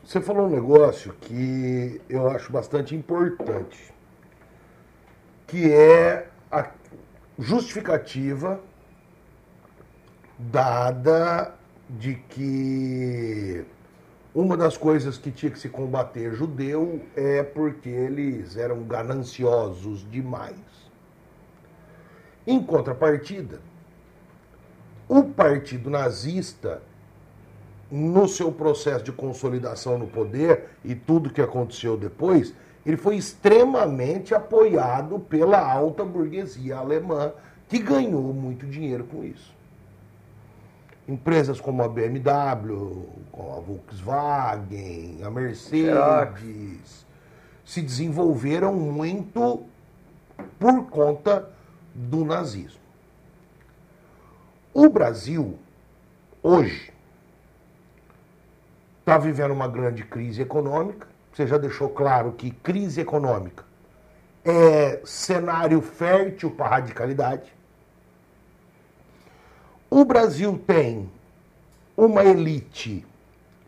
você 0.03 0.19
falou 0.19 0.47
um 0.47 0.49
negócio 0.49 1.13
que 1.21 2.01
eu 2.09 2.27
acho 2.29 2.51
bastante 2.51 2.95
importante, 2.95 3.93
que 5.45 5.71
é 5.71 6.27
a 6.51 6.67
justificativa 7.38 8.59
dada 10.38 11.53
de 11.89 12.15
que 12.15 13.65
uma 14.36 14.57
das 14.57 14.75
coisas 14.75 15.17
que 15.17 15.29
tinha 15.29 15.51
que 15.51 15.59
se 15.59 15.69
combater 15.69 16.34
judeu 16.34 17.01
é 17.15 17.43
porque 17.43 17.89
eles 17.89 18.57
eram 18.57 18.84
gananciosos 18.84 20.09
demais. 20.09 20.55
Em 22.45 22.61
contrapartida, 22.61 23.61
o 25.07 25.23
partido 25.23 25.89
nazista, 25.89 26.81
no 27.91 28.27
seu 28.27 28.51
processo 28.51 29.03
de 29.03 29.11
consolidação 29.11 29.99
no 29.99 30.07
poder 30.07 30.69
e 30.84 30.95
tudo 30.95 31.29
que 31.29 31.41
aconteceu 31.41 31.95
depois, 31.95 32.53
ele 32.84 32.97
foi 32.97 33.15
extremamente 33.17 34.34
apoiado 34.34 35.19
pela 35.19 35.59
alta 35.59 36.03
burguesia 36.03 36.77
alemã, 36.77 37.31
que 37.69 37.77
ganhou 37.77 38.34
muito 38.34 38.65
dinheiro 38.65 39.03
com 39.03 39.23
isso. 39.23 39.53
Empresas 41.08 41.60
como 41.60 41.84
a 41.84 41.88
BMW, 41.88 43.06
a 43.34 43.60
Volkswagen, 43.60 45.20
a 45.24 45.30
Mercedes, 45.30 47.06
se 47.66 47.82
desenvolveram 47.82 48.74
muito 48.74 49.66
por 50.60 50.86
conta 50.89 51.49
do 51.93 52.24
nazismo. 52.24 52.80
O 54.74 54.89
Brasil, 54.89 55.60
hoje, 56.41 56.91
está 58.99 59.18
vivendo 59.18 59.51
uma 59.51 59.68
grande 59.68 60.04
crise 60.04 60.41
econômica, 60.41 61.08
você 61.34 61.45
já 61.45 61.58
deixou 61.58 61.89
claro 61.89 62.32
que 62.32 62.49
crise 62.49 63.01
econômica 63.01 63.66
é 64.45 65.01
cenário 65.06 65.82
fértil 65.82 66.51
para 66.51 66.68
radicalidade. 66.68 67.54
O 69.95 70.03
Brasil 70.03 70.59
tem 70.65 71.07
uma 71.95 72.23
elite 72.23 73.05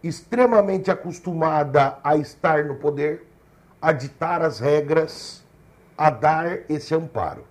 extremamente 0.03 0.89
acostumada 0.89 1.99
a 2.03 2.17
estar 2.17 2.65
no 2.65 2.73
poder, 2.77 3.27
a 3.79 3.91
ditar 3.91 4.41
as 4.41 4.59
regras, 4.59 5.43
a 5.95 6.09
dar 6.09 6.61
esse 6.67 6.95
amparo. 6.95 7.43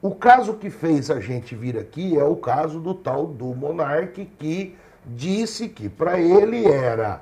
O 0.00 0.14
caso 0.14 0.54
que 0.54 0.70
fez 0.70 1.10
a 1.10 1.20
gente 1.20 1.54
vir 1.54 1.76
aqui 1.76 2.18
é 2.18 2.24
o 2.24 2.36
caso 2.36 2.80
do 2.80 2.94
tal 2.94 3.26
do 3.26 3.54
monarque 3.54 4.24
que 4.24 4.74
disse 5.04 5.68
que 5.68 5.90
para 5.90 6.18
ele 6.18 6.64
era 6.66 7.20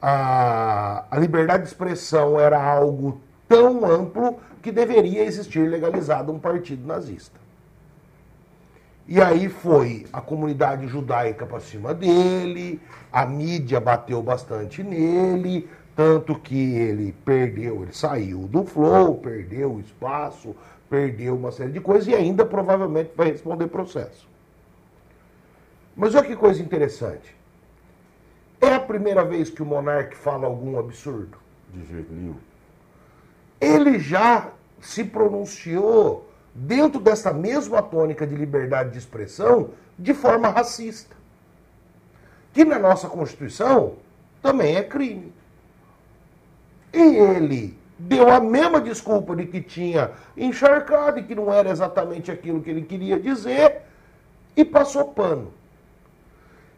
a, 0.00 1.04
a 1.10 1.18
liberdade 1.18 1.64
de 1.64 1.68
expressão 1.68 2.40
era 2.40 2.58
algo 2.58 3.20
tão 3.46 3.84
amplo 3.84 4.40
que 4.62 4.72
deveria 4.72 5.22
existir 5.22 5.68
legalizado 5.68 6.32
um 6.32 6.38
partido 6.38 6.86
nazista. 6.86 7.44
E 9.06 9.20
aí 9.20 9.48
foi 9.50 10.06
a 10.12 10.20
comunidade 10.20 10.86
judaica 10.86 11.44
para 11.44 11.60
cima 11.60 11.92
dele, 11.92 12.80
a 13.12 13.26
mídia 13.26 13.78
bateu 13.78 14.22
bastante 14.22 14.82
nele, 14.82 15.68
tanto 15.94 16.38
que 16.38 16.74
ele 16.74 17.12
perdeu, 17.24 17.82
ele 17.82 17.92
saiu 17.92 18.48
do 18.48 18.64
flow, 18.64 19.16
perdeu 19.16 19.74
o 19.74 19.80
espaço, 19.80 20.56
perdeu 20.88 21.36
uma 21.36 21.52
série 21.52 21.72
de 21.72 21.80
coisas 21.80 22.08
e 22.08 22.14
ainda 22.14 22.46
provavelmente 22.46 23.10
vai 23.14 23.30
responder 23.30 23.66
processo. 23.66 24.26
Mas 25.94 26.14
olha 26.14 26.26
que 26.26 26.34
coisa 26.34 26.62
interessante. 26.62 27.36
É 28.60 28.74
a 28.74 28.80
primeira 28.80 29.22
vez 29.22 29.50
que 29.50 29.62
o 29.62 29.66
monarca 29.66 30.16
fala 30.16 30.46
algum 30.46 30.78
absurdo? 30.78 31.36
De 31.72 31.84
jeito 31.86 32.12
nenhum. 32.12 32.36
Ele 33.60 33.98
já 33.98 34.50
se 34.80 35.04
pronunciou 35.04 36.28
dentro 36.54 37.00
dessa 37.00 37.32
mesma 37.32 37.82
tônica 37.82 38.26
de 38.26 38.36
liberdade 38.36 38.90
de 38.90 38.98
expressão 38.98 39.70
de 39.98 40.14
forma 40.14 40.48
racista. 40.48 41.16
Que 42.52 42.64
na 42.64 42.78
nossa 42.78 43.08
Constituição 43.08 43.94
também 44.40 44.76
é 44.76 44.82
crime. 44.84 45.32
E 46.92 47.00
ele 47.00 47.76
deu 47.98 48.30
a 48.30 48.40
mesma 48.40 48.80
desculpa 48.80 49.34
de 49.34 49.46
que 49.46 49.60
tinha 49.60 50.12
encharcado 50.36 51.18
e 51.18 51.24
que 51.24 51.34
não 51.34 51.52
era 51.52 51.70
exatamente 51.70 52.30
aquilo 52.30 52.62
que 52.62 52.70
ele 52.70 52.82
queria 52.82 53.18
dizer 53.18 53.82
e 54.56 54.64
passou 54.64 55.06
pano. 55.06 55.52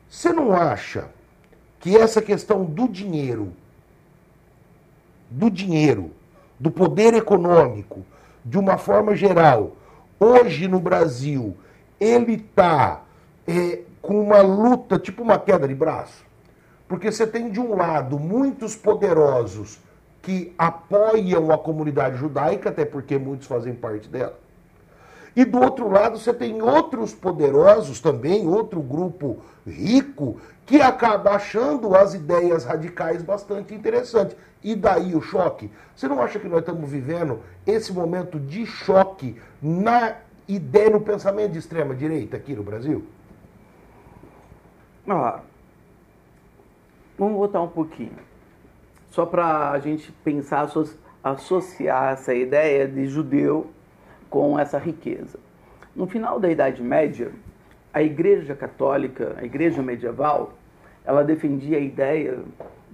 Você 0.08 0.32
não 0.32 0.52
acha 0.52 1.10
que 1.80 1.96
essa 1.96 2.22
questão 2.22 2.64
do 2.64 2.88
dinheiro, 2.88 3.52
do 5.30 5.50
dinheiro, 5.50 6.12
do 6.58 6.70
poder 6.70 7.12
econômico, 7.12 8.04
de 8.46 8.56
uma 8.56 8.78
forma 8.78 9.16
geral, 9.16 9.72
hoje 10.20 10.68
no 10.68 10.78
Brasil, 10.78 11.56
ele 11.98 12.34
está 12.34 13.02
é, 13.46 13.80
com 14.00 14.22
uma 14.22 14.40
luta, 14.40 15.00
tipo 15.00 15.20
uma 15.20 15.36
queda 15.36 15.66
de 15.66 15.74
braço? 15.74 16.24
Porque 16.86 17.10
você 17.10 17.26
tem, 17.26 17.50
de 17.50 17.58
um 17.58 17.74
lado, 17.74 18.20
muitos 18.20 18.76
poderosos 18.76 19.80
que 20.22 20.54
apoiam 20.56 21.50
a 21.50 21.58
comunidade 21.58 22.16
judaica, 22.16 22.68
até 22.68 22.84
porque 22.84 23.18
muitos 23.18 23.48
fazem 23.48 23.74
parte 23.74 24.08
dela. 24.08 24.38
E 25.34 25.44
do 25.44 25.60
outro 25.60 25.90
lado, 25.90 26.16
você 26.16 26.32
tem 26.32 26.62
outros 26.62 27.12
poderosos 27.12 28.00
também, 28.00 28.46
outro 28.46 28.80
grupo 28.80 29.38
rico, 29.66 30.40
que 30.64 30.80
acaba 30.80 31.32
achando 31.32 31.96
as 31.96 32.14
ideias 32.14 32.64
radicais 32.64 33.22
bastante 33.22 33.74
interessantes. 33.74 34.36
E 34.66 34.74
daí 34.74 35.14
o 35.14 35.22
choque? 35.22 35.70
Você 35.94 36.08
não 36.08 36.20
acha 36.20 36.40
que 36.40 36.48
nós 36.48 36.58
estamos 36.58 36.90
vivendo 36.90 37.38
esse 37.64 37.92
momento 37.92 38.40
de 38.40 38.66
choque 38.66 39.40
na 39.62 40.16
ideia, 40.48 40.90
no 40.90 41.00
pensamento 41.00 41.52
de 41.52 41.60
extrema-direita 41.60 42.36
aqui 42.36 42.52
no 42.52 42.64
Brasil? 42.64 43.06
Ah, 45.08 45.40
Vamos 47.18 47.36
voltar 47.36 47.62
um 47.62 47.68
pouquinho. 47.68 48.18
Só 49.10 49.24
para 49.24 49.70
a 49.70 49.78
gente 49.78 50.12
pensar, 50.22 50.68
associar 51.24 52.12
essa 52.12 52.34
ideia 52.34 52.86
de 52.86 53.06
judeu 53.06 53.70
com 54.28 54.58
essa 54.58 54.78
riqueza. 54.78 55.38
No 55.94 56.06
final 56.06 56.38
da 56.38 56.50
Idade 56.50 56.82
Média, 56.82 57.32
a 57.94 58.02
Igreja 58.02 58.54
Católica, 58.54 59.34
a 59.38 59.44
Igreja 59.44 59.82
Medieval, 59.82 60.52
ela 61.06 61.24
defendia 61.24 61.78
a 61.78 61.80
ideia 61.80 62.40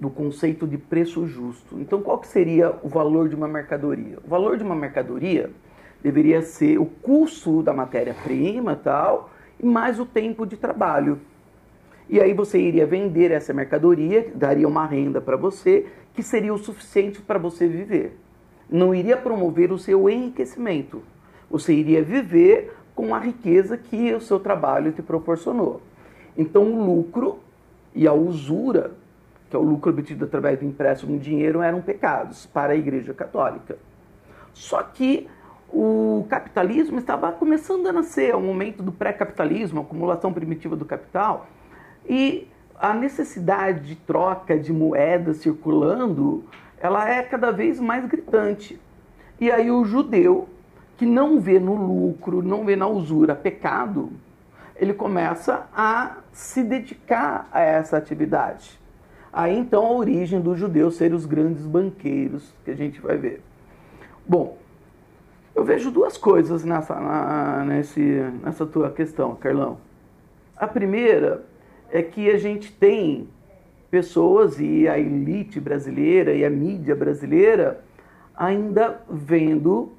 do 0.03 0.11
conceito 0.11 0.67
de 0.67 0.77
preço 0.77 1.29
justo. 1.29 1.79
Então, 1.79 2.03
qual 2.03 2.19
que 2.19 2.27
seria 2.27 2.75
o 2.83 2.89
valor 2.89 3.29
de 3.29 3.37
uma 3.37 3.47
mercadoria? 3.47 4.19
O 4.25 4.29
valor 4.29 4.57
de 4.57 4.65
uma 4.65 4.75
mercadoria 4.75 5.49
deveria 6.03 6.43
ser 6.43 6.77
o 6.81 6.87
custo 6.87 7.63
da 7.63 7.73
matéria-prima 7.73 8.75
tal, 8.75 9.31
e 9.61 9.65
mais 9.65 10.01
o 10.01 10.05
tempo 10.05 10.45
de 10.45 10.57
trabalho. 10.57 11.21
E 12.09 12.21
aí 12.21 12.35
você 12.35 12.59
iria 12.59 12.85
vender 12.85 13.31
essa 13.31 13.55
mercadoria, 13.55 14.33
daria 14.35 14.67
uma 14.67 14.85
renda 14.85 15.21
para 15.21 15.37
você, 15.37 15.87
que 16.15 16.23
seria 16.23 16.53
o 16.53 16.59
suficiente 16.59 17.23
para 17.23 17.39
você 17.39 17.69
viver. 17.69 18.19
Não 18.69 18.93
iria 18.93 19.17
promover 19.17 19.71
o 19.71 19.79
seu 19.79 20.11
enriquecimento. 20.11 21.01
Você 21.49 21.73
iria 21.73 22.03
viver 22.03 22.77
com 22.93 23.15
a 23.15 23.21
riqueza 23.21 23.77
que 23.77 24.13
o 24.13 24.21
seu 24.21 24.41
trabalho 24.41 24.91
te 24.91 25.01
proporcionou. 25.01 25.81
Então 26.37 26.65
o 26.65 26.85
lucro 26.85 27.39
e 27.95 28.05
a 28.09 28.13
usura, 28.13 29.01
que 29.53 29.57
é 29.57 29.59
o 29.59 29.63
lucro 29.63 29.91
obtido 29.91 30.25
através 30.25 30.59
do 30.59 30.65
empréstimo 30.65 31.19
de 31.19 31.25
dinheiro, 31.25 31.61
eram 31.61 31.83
pecados 31.83 32.47
para 32.47 32.73
a 32.73 32.75
Igreja 32.75 33.13
Católica. 33.13 33.77
Só 34.55 34.83
que 34.83 35.29
o 35.69 36.27
capitalismo 36.31 36.99
estava 36.99 37.31
começando 37.33 37.87
a 37.87 37.93
nascer, 37.93 38.31
é 38.31 38.35
o 38.35 38.41
momento 38.41 38.83
do 38.83 38.91
pré-capitalismo, 38.91 39.83
acumulação 39.83 40.33
primitiva 40.33 40.75
do 40.75 40.87
capital, 40.87 41.49
e 42.09 42.49
a 42.81 42.95
necessidade 42.95 43.89
de 43.89 43.95
troca 43.95 44.59
de 44.59 44.73
moedas 44.73 45.37
circulando, 45.37 46.45
ela 46.81 47.07
é 47.07 47.23
cada 47.23 47.51
vez 47.51 47.79
mais 47.79 48.07
gritante. 48.07 48.81
E 49.39 49.51
aí 49.51 49.71
o 49.71 49.85
judeu, 49.85 50.49
que 50.97 51.05
não 51.05 51.39
vê 51.39 51.61
no 51.61 51.75
lucro, 51.75 52.43
não 52.43 52.65
vê 52.65 52.75
na 52.75 52.87
usura 52.87 53.35
pecado, 53.35 54.11
ele 54.75 54.95
começa 54.95 55.67
a 55.77 56.17
se 56.33 56.63
dedicar 56.63 57.51
a 57.53 57.61
essa 57.61 57.99
atividade. 57.99 58.81
Aí 59.33 59.57
então 59.57 59.87
a 59.87 59.93
origem 59.93 60.41
dos 60.41 60.59
judeus 60.59 60.97
serem 60.97 61.17
os 61.17 61.25
grandes 61.25 61.65
banqueiros, 61.65 62.53
que 62.65 62.71
a 62.71 62.77
gente 62.77 63.01
vai 63.01 63.17
ver. 63.17 63.43
Bom, 64.27 64.59
eu 65.55 65.65
vejo 65.65 65.91
duas 65.91 66.19
coisas 66.19 66.65
nessa, 66.65 66.95
na, 66.95 67.65
nesse, 67.65 68.01
nessa 68.43 68.67
tua 68.67 68.91
questão, 68.91 69.35
Carlão. 69.35 69.79
A 70.57 70.67
primeira 70.67 71.45
é 71.91 72.03
que 72.03 72.31
a 72.31 72.39
gente 72.39 72.73
tem 72.73 73.29
pessoas 73.91 74.61
e 74.61 74.87
a 74.89 74.99
elite 74.99 75.61
brasileira 75.61 76.35
e 76.35 76.45
a 76.45 76.51
mídia 76.51 76.95
brasileira 76.95 77.83
ainda 78.35 79.03
vendo 79.09 79.93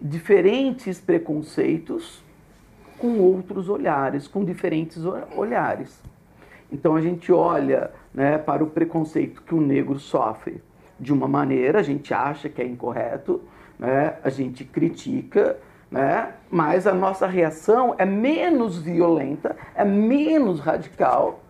diferentes 0.00 1.00
preconceitos 1.00 2.22
com 2.98 3.18
outros 3.18 3.68
olhares, 3.68 4.26
com 4.26 4.44
diferentes 4.44 5.02
olhares. 5.36 6.02
Então 6.70 6.96
a 6.96 7.00
gente 7.00 7.30
olha 7.30 7.90
né, 8.14 8.38
para 8.38 8.62
o 8.62 8.68
preconceito 8.68 9.42
que 9.42 9.54
o 9.54 9.60
negro 9.60 9.98
sofre 9.98 10.62
de 10.98 11.12
uma 11.12 11.26
maneira, 11.26 11.80
a 11.80 11.82
gente 11.82 12.12
acha 12.14 12.48
que 12.48 12.62
é 12.62 12.66
incorreto, 12.66 13.40
né, 13.78 14.16
a 14.22 14.28
gente 14.28 14.64
critica, 14.64 15.56
né? 15.90 16.32
mas 16.50 16.86
a 16.86 16.94
nossa 16.94 17.26
reação 17.26 17.94
é 17.98 18.06
menos 18.06 18.78
violenta, 18.78 19.54
é 19.74 19.84
menos 19.84 20.58
radical 20.58 21.40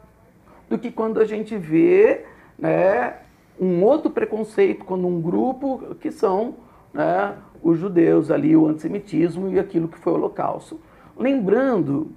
do 0.68 0.76
que 0.76 0.90
quando 0.90 1.20
a 1.20 1.24
gente 1.24 1.56
vê 1.56 2.24
né, 2.58 3.14
um 3.60 3.84
outro 3.84 4.10
preconceito, 4.10 4.84
quando 4.84 5.06
um 5.06 5.20
grupo 5.20 5.94
que 6.00 6.10
são 6.10 6.56
né, 6.92 7.34
os 7.62 7.78
judeus 7.78 8.30
ali, 8.30 8.56
o 8.56 8.66
antissemitismo 8.66 9.48
e 9.48 9.58
aquilo 9.58 9.86
que 9.86 9.98
foi 9.98 10.12
o 10.12 10.16
holocausto. 10.16 10.80
Lembrando 11.16 12.10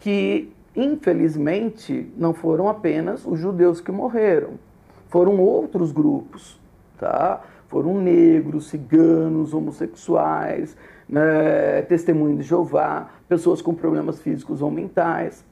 que, 0.00 0.52
infelizmente, 0.74 2.12
não 2.16 2.34
foram 2.34 2.68
apenas 2.68 3.24
os 3.26 3.38
judeus 3.38 3.80
que 3.80 3.92
morreram, 3.92 4.54
foram 5.08 5.38
outros 5.38 5.92
grupos, 5.92 6.58
tá? 6.98 7.42
Foram 7.68 8.00
negros, 8.00 8.68
ciganos, 8.68 9.54
homossexuais, 9.54 10.76
né, 11.08 11.82
testemunho 11.82 12.36
de 12.36 12.42
Jeová, 12.42 13.10
pessoas 13.28 13.60
com 13.60 13.74
problemas 13.74 14.20
físicos 14.20 14.62
ou 14.62 14.70
mentais. 14.70 15.44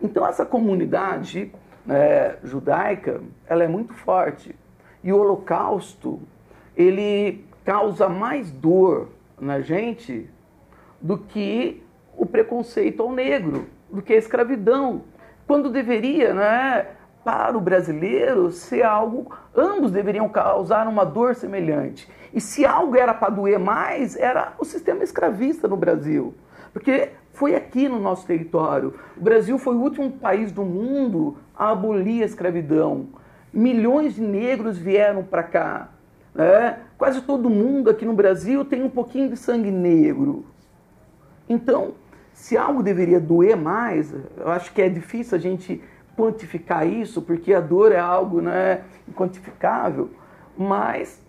Então 0.00 0.26
essa 0.26 0.44
comunidade 0.44 1.52
né, 1.84 2.36
judaica, 2.44 3.20
ela 3.46 3.64
é 3.64 3.68
muito 3.68 3.94
forte. 3.94 4.54
E 5.02 5.12
o 5.12 5.18
holocausto, 5.18 6.20
ele 6.76 7.44
causa 7.64 8.08
mais 8.08 8.50
dor 8.50 9.08
na 9.40 9.60
gente 9.60 10.28
do 11.00 11.18
que 11.18 11.82
o 12.16 12.26
preconceito 12.26 13.02
ao 13.02 13.12
negro, 13.12 13.66
do 13.90 14.02
que 14.02 14.12
a 14.12 14.16
escravidão. 14.16 15.02
Quando 15.46 15.70
deveria, 15.70 16.34
né, 16.34 16.86
para 17.24 17.56
o 17.56 17.60
brasileiro 17.60 18.50
ser 18.50 18.82
algo, 18.82 19.30
ambos 19.54 19.92
deveriam 19.92 20.28
causar 20.28 20.86
uma 20.86 21.04
dor 21.04 21.34
semelhante. 21.34 22.08
E 22.32 22.40
se 22.40 22.64
algo 22.64 22.96
era 22.96 23.14
para 23.14 23.30
doer 23.30 23.58
mais, 23.58 24.16
era 24.16 24.54
o 24.58 24.64
sistema 24.64 25.02
escravista 25.02 25.66
no 25.66 25.76
Brasil. 25.76 26.34
Porque 26.72 27.10
foi 27.32 27.54
aqui 27.54 27.88
no 27.88 27.98
nosso 27.98 28.26
território. 28.26 28.94
O 29.16 29.20
Brasil 29.20 29.58
foi 29.58 29.74
o 29.74 29.80
último 29.80 30.10
país 30.10 30.52
do 30.52 30.64
mundo 30.64 31.36
a 31.56 31.70
abolir 31.70 32.22
a 32.22 32.26
escravidão. 32.26 33.08
Milhões 33.52 34.14
de 34.14 34.22
negros 34.22 34.76
vieram 34.76 35.22
para 35.22 35.42
cá. 35.42 35.88
Né? 36.34 36.78
Quase 36.96 37.22
todo 37.22 37.48
mundo 37.48 37.90
aqui 37.90 38.04
no 38.04 38.12
Brasil 38.12 38.64
tem 38.64 38.82
um 38.82 38.90
pouquinho 38.90 39.30
de 39.30 39.36
sangue 39.36 39.70
negro. 39.70 40.44
Então, 41.48 41.94
se 42.38 42.56
algo 42.56 42.84
deveria 42.84 43.18
doer 43.18 43.56
mais, 43.56 44.14
eu 44.36 44.48
acho 44.48 44.72
que 44.72 44.80
é 44.80 44.88
difícil 44.88 45.36
a 45.36 45.40
gente 45.40 45.82
quantificar 46.16 46.86
isso, 46.86 47.20
porque 47.20 47.52
a 47.52 47.60
dor 47.60 47.90
é 47.90 47.98
algo 47.98 48.40
né, 48.40 48.82
inquantificável, 49.08 50.08
mas 50.56 51.20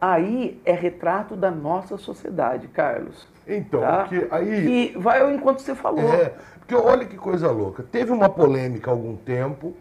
aí 0.00 0.60
é 0.64 0.72
retrato 0.72 1.36
da 1.36 1.48
nossa 1.48 1.96
sociedade, 1.96 2.66
Carlos. 2.68 3.28
Então, 3.46 3.80
tá? 3.80 4.08
que 4.08 4.26
aí. 4.32 4.90
Que 4.90 4.98
vai 4.98 5.20
ao 5.20 5.30
enquanto 5.30 5.60
você 5.60 5.76
falou. 5.76 6.12
É, 6.12 6.34
porque 6.58 6.74
olha 6.74 7.06
que 7.06 7.16
coisa 7.16 7.48
louca. 7.48 7.84
Teve 7.84 8.10
uma 8.10 8.28
polêmica 8.28 8.90
há 8.90 8.92
algum 8.92 9.14
tempo, 9.16 9.76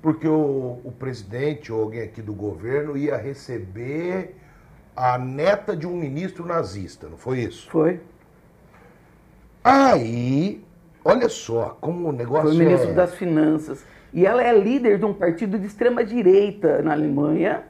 porque 0.00 0.28
o, 0.28 0.78
o 0.84 0.94
presidente 0.96 1.72
ou 1.72 1.82
alguém 1.82 2.02
aqui 2.02 2.22
do 2.22 2.32
governo 2.32 2.96
ia 2.96 3.16
receber 3.16 4.36
a 4.94 5.18
neta 5.18 5.76
de 5.76 5.88
um 5.88 5.96
ministro 5.96 6.46
nazista, 6.46 7.08
não 7.08 7.18
foi 7.18 7.40
isso? 7.40 7.68
Foi. 7.68 8.00
Aí 9.66 10.66
Olha 11.08 11.28
só 11.28 11.78
como 11.80 12.08
o 12.08 12.12
negócio 12.12 12.48
Foi 12.48 12.58
ministro 12.58 12.90
é... 12.90 12.94
das 12.94 13.14
Finanças. 13.14 13.86
E 14.12 14.26
ela 14.26 14.42
é 14.42 14.52
líder 14.52 14.98
de 14.98 15.04
um 15.04 15.14
partido 15.14 15.56
de 15.56 15.64
extrema-direita 15.64 16.82
na 16.82 16.90
Alemanha, 16.90 17.62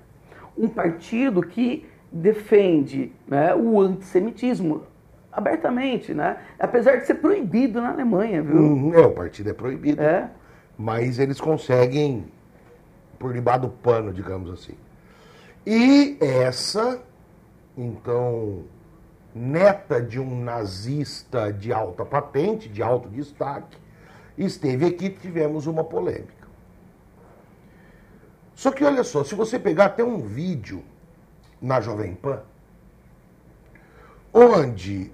um 0.56 0.68
partido 0.68 1.42
que 1.42 1.86
defende 2.10 3.12
né, 3.28 3.54
o 3.54 3.78
antissemitismo 3.78 4.84
abertamente, 5.30 6.14
né? 6.14 6.38
apesar 6.58 6.96
de 6.96 7.06
ser 7.06 7.16
proibido 7.16 7.78
na 7.78 7.90
Alemanha, 7.90 8.42
viu? 8.42 8.56
Hum, 8.56 8.94
é, 8.94 9.00
o 9.00 9.10
partido 9.10 9.50
é 9.50 9.52
proibido. 9.52 10.00
É. 10.00 10.30
Mas 10.78 11.18
eles 11.18 11.38
conseguem 11.38 12.24
por 13.18 13.34
debaixo 13.34 13.62
do 13.62 13.68
pano, 13.68 14.14
digamos 14.14 14.50
assim. 14.50 14.74
E 15.66 16.16
essa, 16.22 17.02
então, 17.76 18.62
neta 19.36 20.00
de 20.00 20.18
um 20.18 20.42
nazista 20.42 21.52
de 21.52 21.70
alta 21.70 22.06
patente, 22.06 22.70
de 22.70 22.82
alto 22.82 23.06
destaque, 23.10 23.76
esteve 24.38 24.86
aqui 24.86 25.10
tivemos 25.10 25.66
uma 25.66 25.84
polêmica. 25.84 26.48
Só 28.54 28.70
que 28.70 28.82
olha 28.82 29.04
só, 29.04 29.22
se 29.22 29.34
você 29.34 29.58
pegar 29.58 29.86
até 29.86 30.02
um 30.02 30.18
vídeo 30.18 30.82
na 31.60 31.82
Jovem 31.82 32.14
Pan, 32.14 32.40
onde 34.32 35.12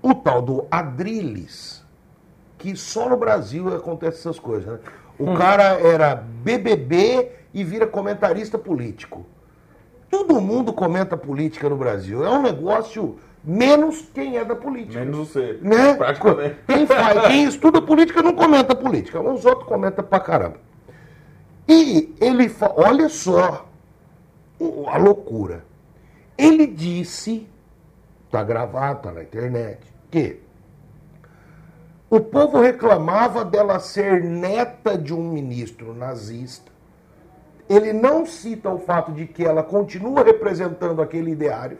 o 0.00 0.14
tal 0.14 0.40
do 0.40 0.66
Adrilles, 0.70 1.84
que 2.58 2.76
só 2.76 3.08
no 3.08 3.16
Brasil 3.16 3.74
acontece 3.74 4.18
essas 4.18 4.38
coisas, 4.38 4.74
né? 4.74 4.78
O 5.18 5.34
cara 5.34 5.80
era 5.80 6.14
BBB 6.14 7.32
e 7.52 7.64
vira 7.64 7.86
comentarista 7.86 8.56
político. 8.56 9.26
Todo 10.08 10.40
mundo 10.40 10.72
comenta 10.72 11.16
política 11.16 11.68
no 11.68 11.76
Brasil. 11.76 12.24
É 12.24 12.30
um 12.30 12.42
negócio 12.42 13.18
menos 13.44 14.02
quem 14.14 14.36
é 14.36 14.44
da 14.44 14.54
política. 14.54 15.00
Menos 15.00 15.28
você. 15.28 15.58
Né? 15.62 15.94
Praticamente. 15.94 16.56
Quem, 16.66 16.86
faz, 16.86 17.26
quem 17.26 17.44
estuda 17.48 17.82
política 17.82 18.22
não 18.22 18.34
comenta 18.34 18.74
política. 18.74 19.20
Os 19.20 19.44
outros 19.44 19.66
comentam 19.68 20.04
pra 20.04 20.20
caramba. 20.20 20.56
E 21.68 22.14
ele, 22.20 22.48
fa- 22.48 22.72
olha 22.76 23.08
só 23.08 23.66
a 24.86 24.96
loucura. 24.96 25.64
Ele 26.36 26.66
disse, 26.66 27.46
tá 28.30 28.42
gravado, 28.42 29.02
tá 29.02 29.12
na 29.12 29.22
internet, 29.22 29.80
que 30.10 30.40
o 32.10 32.20
povo 32.20 32.60
reclamava 32.60 33.44
dela 33.44 33.78
ser 33.78 34.22
neta 34.22 34.98
de 34.98 35.14
um 35.14 35.22
ministro 35.30 35.94
nazista. 35.94 36.70
Ele 37.68 37.92
não 37.92 38.26
cita 38.26 38.68
o 38.68 38.78
fato 38.78 39.12
de 39.12 39.26
que 39.26 39.44
ela 39.44 39.62
continua 39.62 40.22
representando 40.22 41.00
aquele 41.00 41.30
ideário, 41.30 41.78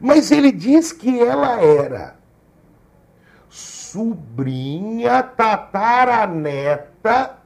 mas 0.00 0.30
ele 0.30 0.52
diz 0.52 0.92
que 0.92 1.18
ela 1.20 1.60
era 1.62 2.16
sobrinha 3.48 5.22
tataraneta 5.22 7.36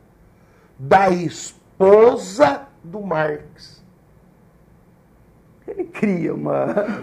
da 0.78 1.08
esposa 1.10 2.66
do 2.82 3.00
Marx. 3.00 3.82
Ele 5.66 5.84
cria 5.84 6.34
uma. 6.34 6.66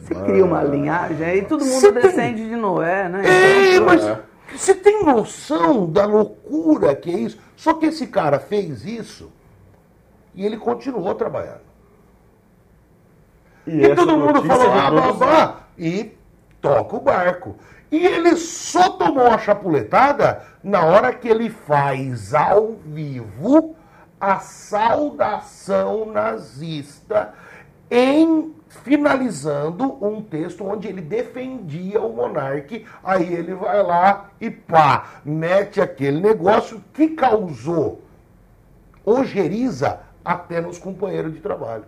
Você 0.00 0.14
cria 0.24 0.44
uma 0.44 0.62
linhagem, 0.62 1.24
aí 1.24 1.44
todo 1.44 1.64
mundo 1.64 1.80
Você 1.80 1.92
tem- 1.92 2.02
descende 2.02 2.48
de 2.48 2.56
Noé, 2.56 3.08
né? 3.08 3.22
É, 3.24 3.74
Então, 3.74 3.86
mas 3.86 4.02
É. 4.04 4.20
você 4.56 4.74
tem 4.74 5.04
noção 5.04 5.86
da 5.88 6.04
loucura 6.06 6.96
que 6.96 7.10
é 7.10 7.18
isso? 7.20 7.38
Só 7.54 7.74
que 7.74 7.86
esse 7.86 8.06
cara 8.08 8.40
fez 8.40 8.84
isso 8.84 9.30
e 10.34 10.44
ele 10.44 10.56
continuou 10.56 11.14
trabalhando. 11.14 11.69
E, 13.66 13.84
E, 13.84 13.94
todo 13.94 14.16
mundo 14.16 14.42
falou, 14.42 14.70
produção. 14.70 15.18
blá, 15.18 15.60
e 15.78 16.16
toca 16.60 16.96
o 16.96 17.00
barco. 17.00 17.56
E 17.90 18.06
ele 18.06 18.36
só 18.36 18.90
tomou 18.90 19.26
a 19.26 19.38
chapuletada 19.38 20.42
na 20.62 20.84
hora 20.84 21.12
que 21.12 21.28
ele 21.28 21.50
faz 21.50 22.32
ao 22.34 22.74
vivo 22.84 23.74
a 24.20 24.38
saudação 24.38 26.06
nazista 26.06 27.32
em 27.90 28.54
finalizando 28.68 29.98
um 30.04 30.22
texto 30.22 30.64
onde 30.64 30.86
ele 30.86 31.00
defendia 31.00 32.00
o 32.00 32.14
monarca. 32.14 32.80
Aí 33.02 33.32
ele 33.34 33.54
vai 33.54 33.82
lá 33.82 34.30
e 34.40 34.50
pá, 34.50 35.14
mete 35.24 35.80
aquele 35.80 36.20
negócio 36.20 36.82
que 36.92 37.08
causou 37.08 38.02
ojeriza 39.04 40.00
até 40.24 40.60
nos 40.60 40.78
companheiros 40.78 41.32
de 41.32 41.40
trabalho. 41.40 41.84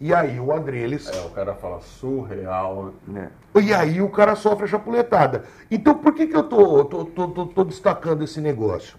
E 0.00 0.12
aí 0.12 0.38
o 0.40 0.52
Adreles. 0.52 1.08
É, 1.08 1.20
o 1.26 1.30
cara 1.30 1.54
fala 1.54 1.80
surreal. 1.80 2.92
né? 3.06 3.30
é. 3.54 3.60
E 3.60 3.72
aí 3.72 4.02
o 4.02 4.10
cara 4.10 4.34
sofre 4.34 4.64
a 4.64 4.68
chapuletada. 4.68 5.44
Então 5.70 5.94
por 5.96 6.14
que, 6.14 6.26
que 6.26 6.36
eu 6.36 6.42
tô, 6.42 6.84
tô, 6.84 7.04
tô, 7.04 7.28
tô- 7.28 7.46
tô 7.46 7.64
destacando 7.64 8.22
esse 8.24 8.40
negócio? 8.40 8.98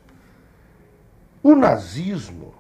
O 1.43 1.53
nazismo 1.55 2.53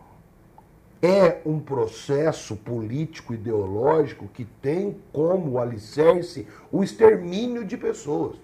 é 1.01 1.39
um 1.45 1.59
processo 1.59 2.55
político 2.55 3.33
ideológico 3.33 4.27
que 4.27 4.45
tem 4.45 4.97
como 5.11 5.57
alicerce 5.59 6.47
o 6.71 6.83
extermínio 6.83 7.63
de 7.65 7.77
pessoas. 7.77 8.35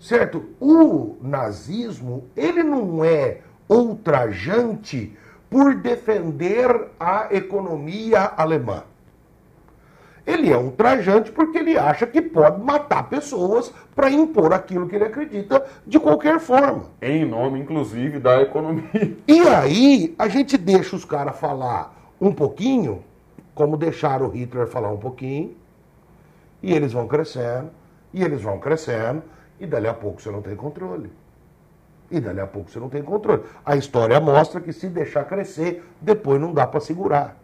Certo? 0.00 0.44
O 0.58 1.16
nazismo, 1.20 2.24
ele 2.36 2.62
não 2.62 3.04
é 3.04 3.40
ultrajante 3.68 5.16
por 5.52 5.74
defender 5.74 6.88
a 6.98 7.28
economia 7.30 8.32
alemã. 8.38 8.84
Ele 10.26 10.50
é 10.50 10.56
ultrajante 10.56 11.30
porque 11.30 11.58
ele 11.58 11.76
acha 11.76 12.06
que 12.06 12.22
pode 12.22 12.62
matar 12.62 13.10
pessoas 13.10 13.70
para 13.94 14.10
impor 14.10 14.54
aquilo 14.54 14.88
que 14.88 14.96
ele 14.96 15.04
acredita 15.04 15.62
de 15.86 16.00
qualquer 16.00 16.40
forma. 16.40 16.84
Em 17.02 17.26
nome, 17.26 17.60
inclusive, 17.60 18.18
da 18.18 18.40
economia. 18.40 18.88
E 19.28 19.40
aí 19.40 20.14
a 20.18 20.26
gente 20.26 20.56
deixa 20.56 20.96
os 20.96 21.04
caras 21.04 21.38
falar 21.38 21.94
um 22.18 22.32
pouquinho, 22.32 23.04
como 23.54 23.76
deixaram 23.76 24.28
o 24.28 24.30
Hitler 24.30 24.66
falar 24.66 24.90
um 24.90 24.96
pouquinho, 24.96 25.54
e 26.62 26.72
eles 26.72 26.94
vão 26.94 27.06
crescendo, 27.06 27.68
e 28.14 28.22
eles 28.22 28.40
vão 28.40 28.58
crescendo, 28.58 29.22
e 29.60 29.66
dali 29.66 29.86
a 29.86 29.92
pouco 29.92 30.22
você 30.22 30.30
não 30.30 30.40
tem 30.40 30.56
controle. 30.56 31.10
E 32.12 32.20
dali 32.20 32.40
a 32.40 32.46
pouco 32.46 32.70
você 32.70 32.78
não 32.78 32.90
tem 32.90 33.02
controle. 33.02 33.42
A 33.64 33.74
história 33.74 34.20
mostra 34.20 34.60
que 34.60 34.70
se 34.72 34.86
deixar 34.88 35.24
crescer, 35.24 35.82
depois 36.00 36.38
não 36.38 36.52
dá 36.52 36.66
para 36.66 36.78
segurar. 36.78 37.38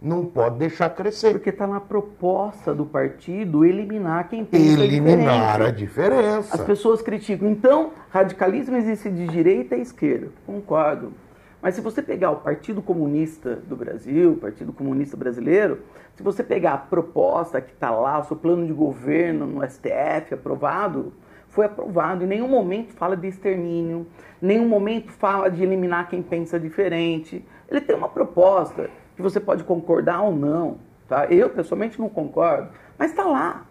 Não 0.00 0.24
pode 0.24 0.58
deixar 0.58 0.90
crescer. 0.90 1.32
Porque 1.32 1.50
está 1.50 1.66
na 1.66 1.80
proposta 1.80 2.74
do 2.74 2.86
partido 2.86 3.64
eliminar 3.64 4.28
quem 4.28 4.44
pensa 4.44 4.82
Eliminar 4.82 5.60
a 5.60 5.70
diferente. 5.70 5.76
diferença. 5.76 6.54
As 6.54 6.60
pessoas 6.62 7.02
criticam. 7.02 7.50
Então, 7.50 7.90
radicalismo 8.10 8.76
existe 8.76 9.10
de 9.10 9.26
direita 9.26 9.76
e 9.76 9.82
esquerda. 9.82 10.28
Concordo. 10.46 11.12
Mas 11.60 11.74
se 11.74 11.80
você 11.80 12.00
pegar 12.02 12.30
o 12.30 12.36
Partido 12.36 12.80
Comunista 12.80 13.56
do 13.56 13.74
Brasil, 13.74 14.32
o 14.32 14.36
Partido 14.36 14.72
Comunista 14.72 15.16
Brasileiro, 15.16 15.80
se 16.14 16.22
você 16.22 16.42
pegar 16.42 16.74
a 16.74 16.78
proposta 16.78 17.60
que 17.60 17.72
está 17.72 17.90
lá, 17.90 18.18
o 18.20 18.24
seu 18.24 18.36
plano 18.36 18.66
de 18.66 18.72
governo 18.72 19.46
no 19.46 19.68
STF 19.68 20.34
aprovado, 20.34 21.12
foi 21.56 21.64
aprovado. 21.64 22.22
Em 22.22 22.26
nenhum 22.26 22.46
momento 22.48 22.92
fala 22.92 23.16
de 23.16 23.26
extermínio, 23.26 24.06
em 24.42 24.46
nenhum 24.46 24.68
momento 24.68 25.10
fala 25.10 25.50
de 25.50 25.62
eliminar 25.62 26.08
quem 26.08 26.22
pensa 26.22 26.60
diferente. 26.60 27.42
Ele 27.68 27.80
tem 27.80 27.96
uma 27.96 28.10
proposta 28.10 28.90
que 29.16 29.22
você 29.22 29.40
pode 29.40 29.64
concordar 29.64 30.20
ou 30.20 30.36
não. 30.36 30.76
Tá? 31.08 31.24
Eu, 31.26 31.48
pessoalmente, 31.48 31.98
não 31.98 32.10
concordo, 32.10 32.68
mas 32.98 33.10
está 33.10 33.24
lá. 33.24 33.64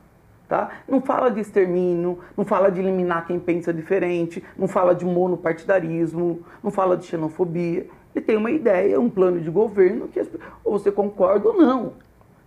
Tá? 0.47 0.69
Não 0.87 1.01
fala 1.01 1.29
de 1.29 1.39
extermínio, 1.39 2.19
não 2.35 2.45
fala 2.45 2.71
de 2.71 2.79
eliminar 2.79 3.25
quem 3.25 3.39
pensa 3.39 3.73
diferente, 3.73 4.43
não 4.57 4.67
fala 4.67 4.93
de 4.93 5.03
monopartidarismo, 5.05 6.41
não 6.63 6.71
fala 6.71 6.97
de 6.97 7.05
xenofobia. 7.05 7.87
Ele 8.15 8.25
tem 8.25 8.37
uma 8.37 8.51
ideia, 8.51 8.99
um 8.99 9.09
plano 9.09 9.39
de 9.39 9.49
governo 9.49 10.07
que 10.07 10.19
ou 10.63 10.79
você 10.79 10.91
concorda 10.91 11.49
ou 11.49 11.57
não. 11.57 11.93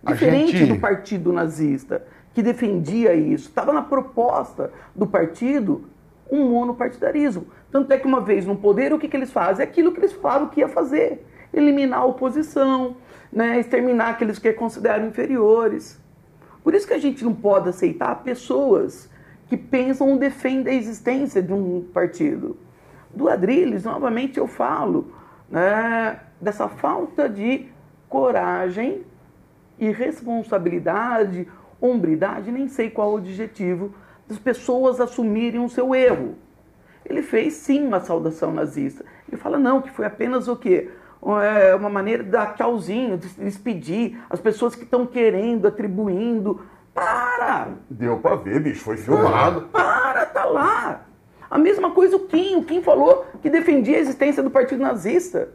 Diferente 0.01 0.57
gente- 0.57 0.73
do 0.73 0.79
partido 0.79 1.33
nazista, 1.33 2.05
que 2.39 2.43
defendia 2.43 3.13
isso. 3.13 3.49
Estava 3.49 3.73
na 3.73 3.81
proposta 3.81 4.71
do 4.95 5.05
partido 5.05 5.83
um 6.31 6.49
monopartidarismo. 6.49 7.47
Tanto 7.69 7.91
é 7.91 7.97
que 7.97 8.07
uma 8.07 8.21
vez 8.21 8.45
no 8.45 8.55
poder, 8.55 8.93
o 8.93 8.99
que, 8.99 9.09
que 9.09 9.17
eles 9.17 9.29
fazem? 9.29 9.65
É 9.65 9.67
aquilo 9.67 9.91
que 9.91 9.99
eles 9.99 10.13
falavam 10.13 10.47
que 10.47 10.61
ia 10.61 10.69
fazer. 10.69 11.25
Eliminar 11.53 11.99
a 11.99 12.05
oposição, 12.05 12.95
né? 13.31 13.59
exterminar 13.59 14.11
aqueles 14.11 14.39
que 14.39 14.53
consideram 14.53 15.07
inferiores. 15.07 15.99
Por 16.63 16.73
isso 16.73 16.87
que 16.87 16.93
a 16.93 16.97
gente 16.97 17.25
não 17.25 17.33
pode 17.33 17.67
aceitar 17.67 18.23
pessoas 18.23 19.09
que 19.49 19.57
pensam 19.57 20.09
ou 20.09 20.17
defendem 20.17 20.73
a 20.73 20.77
existência 20.77 21.41
de 21.41 21.51
um 21.51 21.85
partido. 21.93 22.55
Do 23.13 23.27
Adrilles, 23.27 23.83
novamente 23.83 24.37
eu 24.37 24.47
falo 24.47 25.11
né, 25.49 26.19
dessa 26.39 26.69
falta 26.69 27.27
de 27.27 27.65
coragem 28.07 29.01
e 29.77 29.91
responsabilidade, 29.91 31.47
hombridade, 31.81 32.51
nem 32.51 32.67
sei 32.67 32.89
qual 32.89 33.13
o 33.13 33.17
adjetivo, 33.17 33.93
das 34.27 34.37
pessoas 34.37 34.99
assumirem 34.99 35.63
o 35.63 35.69
seu 35.69 35.95
erro. 35.95 36.35
Ele 37.05 37.21
fez 37.21 37.53
sim 37.53 37.85
uma 37.85 37.99
saudação 37.99 38.53
nazista. 38.53 39.03
Ele 39.27 39.37
fala 39.37 39.57
não, 39.57 39.81
que 39.81 39.89
foi 39.89 40.05
apenas 40.05 40.47
o 40.47 40.55
quê? 40.55 40.89
É, 41.43 41.75
uma 41.75 41.89
maneira 41.89 42.23
de 42.23 42.29
dar 42.29 42.55
tchauzinho, 42.55 43.17
de 43.17 43.27
despedir, 43.29 44.17
as 44.29 44.39
pessoas 44.39 44.75
que 44.75 44.83
estão 44.83 45.05
querendo, 45.05 45.67
atribuindo. 45.67 46.61
Para! 46.93 47.69
Deu 47.89 48.17
pra 48.19 48.35
ver, 48.35 48.59
bicho. 48.61 48.83
Foi 48.83 48.97
filmado. 48.97 49.61
Para, 49.71 50.25
tá 50.25 50.45
lá. 50.45 51.05
A 51.49 51.57
mesma 51.57 51.91
coisa 51.91 52.15
o 52.15 52.27
Kim. 52.27 52.57
O 52.57 52.63
Kim 52.63 52.81
falou 52.81 53.25
que 53.41 53.49
defendia 53.49 53.97
a 53.97 54.01
existência 54.01 54.43
do 54.43 54.51
partido 54.51 54.81
nazista. 54.81 55.49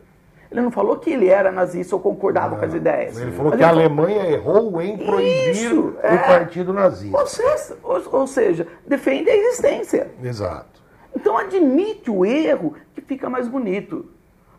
Ele 0.55 0.63
não 0.63 0.71
falou 0.71 0.97
que 0.99 1.11
ele 1.11 1.29
era 1.29 1.51
nazista 1.51 1.97
ou 1.97 2.01
concordava 2.01 2.57
com 2.57 2.65
as 2.65 2.73
ideias. 2.73 3.19
Ele 3.19 3.33
falou 3.33 3.51
Mas 3.51 3.59
que 3.59 3.65
a 3.65 3.69
falou- 3.69 3.83
Alemanha 3.85 4.31
errou 4.31 4.81
em 4.81 4.97
proibir 4.97 5.51
Isso, 5.51 5.81
o 5.81 5.97
é. 6.01 6.17
partido 6.19 6.73
nazista. 6.73 7.19
Ou 7.19 7.27
seja, 7.27 7.77
ou, 7.83 8.03
ou 8.21 8.27
seja, 8.29 8.67
defende 8.87 9.29
a 9.29 9.37
existência. 9.37 10.13
Exato. 10.23 10.81
Então 11.15 11.37
admite 11.37 12.09
o 12.11 12.25
erro 12.25 12.75
que 12.95 13.01
fica 13.01 13.29
mais 13.29 13.49
bonito. 13.49 14.07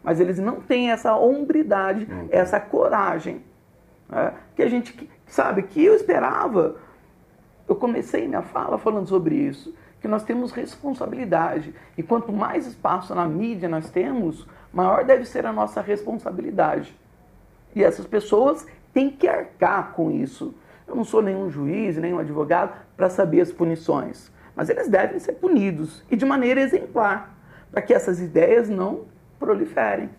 Mas 0.04 0.20
eles 0.20 0.38
não 0.38 0.60
têm 0.60 0.92
essa 0.92 1.16
hombridade, 1.16 2.08
essa 2.30 2.60
coragem. 2.60 3.42
né? 4.10 4.34
que 4.56 4.62
a 4.62 4.68
gente 4.70 5.10
sabe 5.26 5.64
que 5.64 5.84
eu 5.84 5.96
esperava. 5.96 6.76
Eu 7.68 7.76
comecei 7.76 8.28
minha 8.28 8.42
fala 8.44 8.78
falando 8.78 9.08
sobre 9.08 9.34
isso, 9.36 9.74
que 10.00 10.08
nós 10.08 10.24
temos 10.24 10.52
responsabilidade 10.52 11.74
e 11.98 12.04
quanto 12.04 12.32
mais 12.32 12.68
espaço 12.68 13.16
na 13.16 13.26
mídia 13.28 13.68
nós 13.68 13.90
temos, 13.90 14.46
maior 14.76 15.06
deve 15.06 15.24
ser 15.24 15.46
a 15.46 15.54
nossa 15.54 15.80
responsabilidade. 15.80 16.94
E 17.74 17.82
essas 17.82 18.06
pessoas 18.06 18.68
têm 18.94 19.10
que 19.10 19.28
arcar 19.28 19.94
com 19.94 20.12
isso. 20.12 20.54
Eu 20.86 20.96
não 20.96 21.06
sou 21.06 21.22
nenhum 21.22 21.50
juiz, 21.50 21.98
nenhum 21.98 22.20
advogado 22.20 22.74
para 22.96 23.10
saber 23.10 23.42
as 23.42 23.52
punições, 23.52 24.32
mas 24.56 24.70
eles 24.70 24.88
devem 24.88 25.18
ser 25.18 25.34
punidos 25.34 26.04
e 26.12 26.16
de 26.16 26.26
maneira 26.26 26.60
exemplar, 26.60 27.36
para 27.72 27.82
que 27.82 27.94
essas 27.94 28.20
ideias 28.20 28.70
não 28.70 29.06
proliferem. 29.40 30.10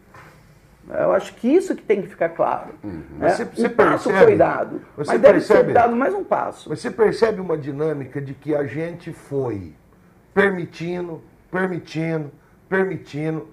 Eu 0.88 1.12
acho 1.12 1.34
que 1.34 1.48
isso 1.48 1.74
que 1.74 1.82
tem 1.82 2.00
que 2.00 2.08
ficar 2.08 2.30
claro. 2.30 2.74
Uhum. 2.82 3.02
Né? 3.18 3.28
Você, 3.28 3.44
você 3.44 3.66
um 3.66 3.70
passo 3.70 4.08
percebe, 4.08 4.26
foi 4.26 4.36
dado, 4.36 4.80
mas 4.96 5.08
deve 5.08 5.22
percebe, 5.22 5.66
ser 5.66 5.72
dado 5.72 5.96
mais 5.96 6.14
um 6.14 6.24
passo. 6.24 6.68
Você 6.68 6.90
percebe 6.90 7.40
uma 7.40 7.58
dinâmica 7.58 8.20
de 8.20 8.34
que 8.34 8.54
a 8.54 8.64
gente 8.64 9.12
foi 9.12 9.74
permitindo, 10.32 11.22
permitindo, 11.50 12.30
permitindo, 12.68 13.48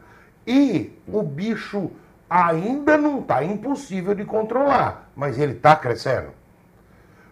e 0.45 0.91
o 1.07 1.23
bicho 1.23 1.89
ainda 2.29 2.97
não 2.97 3.19
está 3.19 3.43
impossível 3.43 4.13
de 4.15 4.23
controlar, 4.25 5.09
mas 5.15 5.39
ele 5.39 5.53
está 5.53 5.75
crescendo. 5.75 6.31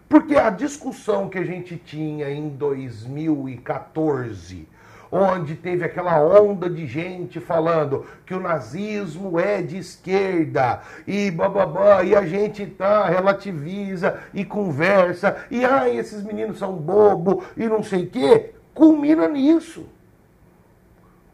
Porque 0.08 0.36
a 0.36 0.50
discussão 0.50 1.28
que 1.28 1.38
a 1.38 1.44
gente 1.44 1.76
tinha 1.76 2.30
em 2.30 2.48
2014 2.50 4.68
onde 5.12 5.54
teve 5.54 5.84
aquela 5.84 6.18
onda 6.18 6.70
de 6.70 6.86
gente 6.86 7.38
falando 7.38 8.06
que 8.24 8.32
o 8.32 8.40
nazismo 8.40 9.38
é 9.38 9.60
de 9.60 9.76
esquerda 9.76 10.80
e 11.06 11.30
bababá, 11.30 12.02
e 12.02 12.16
a 12.16 12.24
gente 12.24 12.64
tá, 12.64 13.04
relativiza 13.04 14.18
e 14.32 14.42
conversa, 14.42 15.36
e 15.50 15.66
ai, 15.66 15.98
esses 15.98 16.24
meninos 16.24 16.58
são 16.58 16.72
bobo 16.72 17.44
e 17.54 17.68
não 17.68 17.82
sei 17.82 18.04
o 18.04 18.10
quê, 18.10 18.54
culmina 18.72 19.28
nisso. 19.28 19.84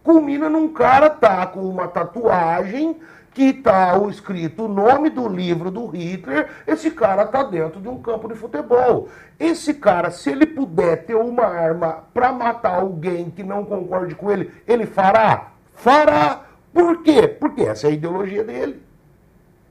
Culmina 0.02 0.48
num 0.48 0.68
cara 0.68 1.10
tá 1.10 1.46
com 1.46 1.60
uma 1.60 1.88
tatuagem 1.88 2.96
que 3.38 3.50
está 3.50 3.96
escrito 4.08 4.64
o 4.64 4.68
nome 4.68 5.10
do 5.10 5.28
livro 5.28 5.70
do 5.70 5.86
Hitler, 5.86 6.48
esse 6.66 6.90
cara 6.90 7.22
está 7.22 7.44
dentro 7.44 7.80
de 7.80 7.88
um 7.88 7.98
campo 7.98 8.26
de 8.26 8.34
futebol. 8.34 9.08
Esse 9.38 9.74
cara, 9.74 10.10
se 10.10 10.30
ele 10.30 10.44
puder 10.44 11.04
ter 11.04 11.14
uma 11.14 11.44
arma 11.44 12.04
para 12.12 12.32
matar 12.32 12.80
alguém 12.80 13.30
que 13.30 13.44
não 13.44 13.64
concorde 13.64 14.16
com 14.16 14.30
ele, 14.30 14.50
ele 14.66 14.86
fará? 14.86 15.52
Fará. 15.72 16.40
Por 16.72 17.02
quê? 17.02 17.28
Porque 17.28 17.62
essa 17.62 17.86
é 17.86 17.90
a 17.90 17.92
ideologia 17.92 18.42
dele. 18.42 18.82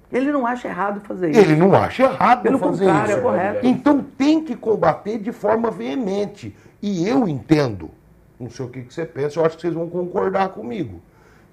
Ele 0.09 0.31
não 0.31 0.47
acha 0.47 0.69
errado 0.69 1.01
fazer 1.01 1.31
isso. 1.31 1.39
Ele 1.39 1.55
não 1.57 1.73
acha 1.73 2.03
errado 2.03 2.43
Pelo 2.43 2.59
fazer 2.59 2.85
isso. 2.85 3.11
É 3.11 3.19
correto. 3.19 3.67
Então 3.67 4.01
tem 4.17 4.41
que 4.41 4.55
combater 4.55 5.19
de 5.19 5.33
forma 5.33 5.69
veemente. 5.69 6.55
E 6.81 7.05
eu 7.05 7.27
entendo, 7.27 7.91
não 8.39 8.49
sei 8.49 8.65
o 8.65 8.69
que 8.69 8.81
você 8.81 9.05
pensa, 9.05 9.39
eu 9.39 9.45
acho 9.45 9.55
que 9.55 9.61
vocês 9.61 9.73
vão 9.73 9.89
concordar 9.89 10.49
comigo, 10.49 11.01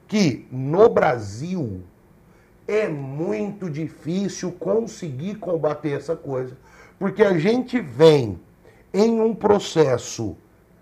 que 0.06 0.46
no 0.50 0.88
Brasil 0.88 1.82
é 2.66 2.88
muito 2.88 3.70
difícil 3.70 4.52
conseguir 4.52 5.36
combater 5.36 5.92
essa 5.92 6.16
coisa, 6.16 6.56
porque 6.98 7.22
a 7.22 7.38
gente 7.38 7.80
vem 7.80 8.38
em 8.92 9.20
um 9.20 9.34
processo 9.34 10.36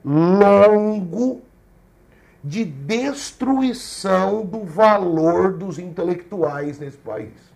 longo 0.04 1.40
de 2.44 2.64
destruição 2.64 4.44
do 4.44 4.64
valor 4.64 5.52
dos 5.52 5.78
intelectuais 5.78 6.78
nesse 6.78 6.98
país. 6.98 7.52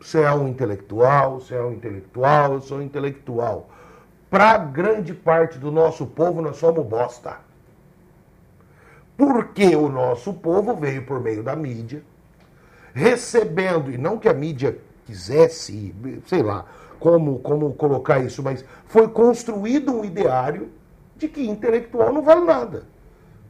Você 0.00 0.22
é 0.22 0.32
um 0.32 0.48
intelectual, 0.48 1.40
você 1.40 1.54
é 1.54 1.62
um 1.62 1.72
intelectual, 1.72 2.54
eu 2.54 2.60
sou 2.60 2.78
um 2.78 2.82
intelectual. 2.82 3.68
Para 4.32 4.56
grande 4.56 5.12
parte 5.12 5.58
do 5.58 5.70
nosso 5.70 6.06
povo, 6.06 6.40
nós 6.40 6.56
somos 6.56 6.86
bosta. 6.86 7.36
Porque 9.14 9.76
o 9.76 9.90
nosso 9.90 10.32
povo 10.32 10.74
veio 10.74 11.04
por 11.04 11.20
meio 11.20 11.42
da 11.42 11.54
mídia, 11.54 12.02
recebendo, 12.94 13.92
e 13.92 13.98
não 13.98 14.16
que 14.16 14.30
a 14.30 14.32
mídia 14.32 14.78
quisesse, 15.04 15.94
sei 16.24 16.42
lá 16.42 16.64
como, 16.98 17.40
como 17.40 17.74
colocar 17.74 18.20
isso, 18.20 18.42
mas 18.42 18.64
foi 18.86 19.06
construído 19.06 19.92
um 19.92 20.02
ideário 20.02 20.70
de 21.14 21.28
que 21.28 21.46
intelectual 21.46 22.10
não 22.10 22.22
vale 22.22 22.46
nada, 22.46 22.84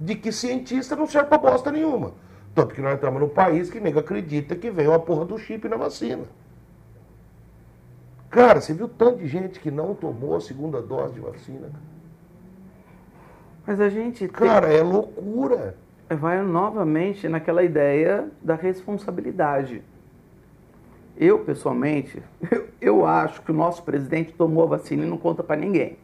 de 0.01 0.17
que 0.17 0.33
cientista 0.33 0.97
não 0.97 1.07
serve 1.07 1.29
para 1.29 1.39
bosta 1.39 1.71
nenhuma. 1.71 2.13
Tanto 2.57 2.75
que 2.75 2.83
nós 2.83 2.95
estamos 2.95 3.21
num 3.21 3.29
país 3.29 3.71
que 3.71 3.79
nega 3.79 4.01
acredita 4.01 4.57
que 4.57 4.69
veio 4.69 4.93
a 4.93 4.99
porra 4.99 5.27
do 5.27 5.39
chip 5.39 5.69
na 5.69 5.77
vacina. 5.77 6.25
Cara, 8.33 8.61
você 8.61 8.75
viu 8.75 8.89
tanto 8.89 9.19
de 9.19 9.29
gente 9.29 9.61
que 9.61 9.71
não 9.71 9.95
tomou 9.95 10.35
a 10.35 10.41
segunda 10.41 10.83
dose 10.83 11.15
de 11.15 11.21
vacina? 11.21 11.71
Mas 13.65 13.81
a 13.81 13.89
gente. 13.89 14.27
Cara, 14.27 14.67
tem... 14.67 14.79
é 14.79 14.83
loucura 14.83 15.77
vai 16.15 16.43
novamente 16.43 17.29
naquela 17.29 17.63
ideia 17.63 18.29
da 18.43 18.55
responsabilidade. 18.55 19.83
Eu, 21.17 21.41
pessoalmente, 21.41 22.23
eu, 22.51 22.69
eu 22.81 23.07
acho 23.07 23.43
que 23.43 23.51
o 23.51 23.55
nosso 23.55 23.83
presidente 23.83 24.33
tomou 24.33 24.65
a 24.65 24.67
vacina 24.67 25.05
e 25.05 25.09
não 25.09 25.19
conta 25.19 25.43
para 25.43 25.57
ninguém. 25.57 25.99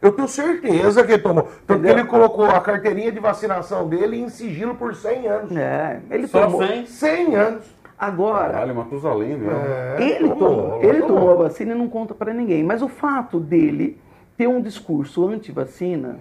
Eu 0.00 0.12
tenho 0.12 0.28
certeza 0.28 1.04
que 1.04 1.12
ele 1.12 1.22
tomou. 1.22 1.48
Porque 1.66 1.88
ele 1.88 2.04
colocou 2.04 2.44
a 2.44 2.60
carteirinha 2.60 3.10
de 3.10 3.18
vacinação 3.18 3.88
dele 3.88 4.16
em 4.16 4.28
sigilo 4.28 4.76
por 4.76 4.94
100 4.94 5.26
anos. 5.26 5.56
É, 5.56 6.00
ele 6.10 6.28
Só 6.28 6.46
tomou 6.46 6.64
100? 6.64 6.86
100 6.86 7.34
anos. 7.34 7.64
Agora, 7.98 8.52
Caralho, 8.52 8.74
Matusalém, 8.76 9.36
viu? 9.36 9.50
É, 9.50 9.96
ele 10.00 10.28
tomou, 10.28 10.38
tomou, 10.38 10.82
ele 10.84 11.02
tomou 11.02 11.30
a 11.32 11.34
vacina 11.34 11.72
e 11.72 11.74
não 11.74 11.88
conta 11.88 12.14
para 12.14 12.32
ninguém. 12.32 12.62
Mas 12.62 12.80
o 12.80 12.88
fato 12.88 13.40
dele 13.40 14.00
ter 14.36 14.46
um 14.46 14.60
discurso 14.60 15.26
anti-vacina 15.26 16.20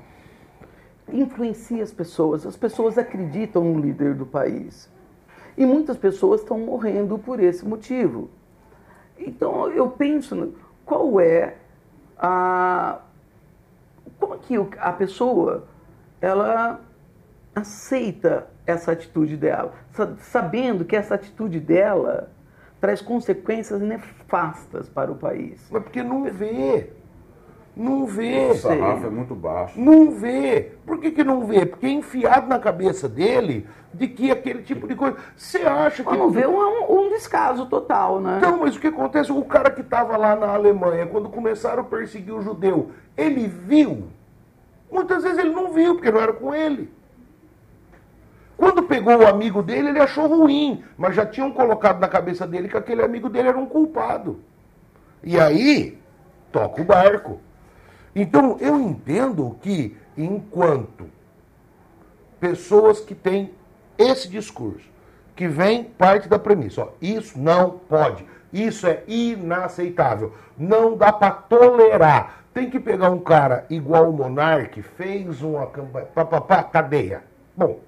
influencia 1.12 1.84
as 1.84 1.92
pessoas. 1.92 2.46
As 2.48 2.58
pessoas 2.58 2.98
acreditam 2.98 3.64
no 3.64 3.80
líder 3.80 4.16
do 4.16 4.26
país. 4.26 4.92
E 5.56 5.66
muitas 5.66 5.98
pessoas 5.98 6.42
estão 6.42 6.58
morrendo 6.58 7.18
por 7.20 7.40
esse 7.40 7.66
motivo. 7.66 8.30
Então 9.18 9.70
eu 9.72 9.90
penso, 9.90 10.54
qual 10.86 11.20
é 11.20 11.58
a. 12.18 13.00
Como 14.20 14.38
que 14.40 14.56
a 14.80 14.92
pessoa 14.94 15.66
ela 16.20 16.82
aceita 17.58 18.48
essa 18.66 18.92
atitude 18.92 19.38
dela, 19.38 19.74
sabendo 20.20 20.86
que 20.86 20.96
essa 20.96 21.16
atitude 21.16 21.60
dela 21.60 22.30
traz 22.80 23.02
consequências 23.02 23.82
nefastas 23.82 24.88
para 24.90 25.12
o 25.12 25.16
país. 25.16 25.68
Mas 25.72 25.84
porque 25.84 26.04
não 26.04 26.26
vê. 26.26 26.92
Não 27.76 28.06
vê. 28.08 28.50
O 28.52 28.56
sarrafo 28.56 29.06
é 29.06 29.10
muito 29.10 29.36
baixo. 29.36 29.80
Não 29.80 30.12
vê. 30.12 30.74
Por 30.86 31.00
que, 31.00 31.12
que 31.12 31.24
não 31.24 31.46
vê? 31.46 31.66
Porque 31.66 31.86
é 31.86 31.92
enfiado 31.92 32.48
na 32.48 32.58
cabeça 32.58 33.08
dele 33.08 33.68
de 33.94 34.08
que 34.08 34.32
aquele 34.32 34.64
tipo 34.64 34.88
de 34.88 34.96
coisa. 34.96 35.18
Você 35.36 35.60
acha 35.60 36.04
que. 36.04 36.10
Mas 36.10 36.18
não 36.18 36.32
vê 36.32 36.48
um, 36.48 37.06
um 37.06 37.10
descaso 37.10 37.68
total, 37.68 38.20
né? 38.20 38.38
Então, 38.38 38.58
mas 38.58 38.76
o 38.76 38.80
que 38.80 38.88
acontece? 38.88 39.32
O 39.32 39.46
cara 39.46 39.70
que 39.70 39.82
estava 39.82 40.18
lá 40.18 40.36
na 40.36 40.48
Alemanha, 40.48 41.06
quando 41.06 41.30
começaram 41.30 41.82
a 41.82 41.86
perseguir 41.86 42.34
o 42.34 42.42
judeu, 42.42 42.92
ele 43.16 43.48
viu. 43.48 44.08
Muitas 44.92 45.22
vezes 45.22 45.38
ele 45.38 45.52
não 45.52 45.72
viu, 45.72 45.96
porque 45.96 46.12
não 46.12 46.20
era 46.20 46.34
com 46.34 46.56
ele. 46.56 46.90
Quando 48.58 48.84
pegou 48.84 49.16
o 49.18 49.28
amigo 49.28 49.62
dele, 49.62 49.90
ele 49.90 50.00
achou 50.00 50.28
ruim, 50.28 50.84
mas 50.98 51.16
já 51.16 51.26
tinham 51.26 51.52
colocado 51.52 52.00
na 52.00 52.08
cabeça 52.08 52.48
dele 52.48 52.68
que 52.68 52.76
aquele 52.76 53.04
amigo 53.04 53.30
dele 53.30 53.50
era 53.50 53.58
um 53.58 53.68
culpado. 53.68 54.40
E 55.24 55.40
aí, 55.40 56.00
toca 56.52 56.82
o 56.82 56.86
barco. 56.86 57.40
Então, 58.16 58.58
eu 58.60 58.80
entendo 58.80 59.56
que, 59.62 59.96
enquanto 60.18 61.06
pessoas 62.40 63.00
que 63.00 63.14
têm 63.14 63.52
esse 63.96 64.28
discurso, 64.28 64.90
que 65.36 65.48
vem 65.48 65.84
parte 65.84 66.28
da 66.28 66.40
premissa, 66.40 66.82
ó, 66.82 66.88
isso 67.00 67.38
não 67.38 67.70
pode, 67.70 68.26
isso 68.52 68.88
é 68.88 69.04
inaceitável, 69.08 70.34
não 70.58 70.98
dá 70.98 71.14
para 71.14 71.32
tolerar. 71.32 72.44
Tem 72.56 72.72
que 72.72 72.80
pegar 72.80 73.12
um 73.12 73.20
cara 73.20 73.68
igual 73.70 74.10
o 74.10 74.14
Monarque, 74.14 74.82
fez 74.82 75.44
uma 75.44 75.68
campanha, 75.68 76.08
papapá, 76.08 76.64
cadeia. 76.64 77.22
Bom, 77.56 77.80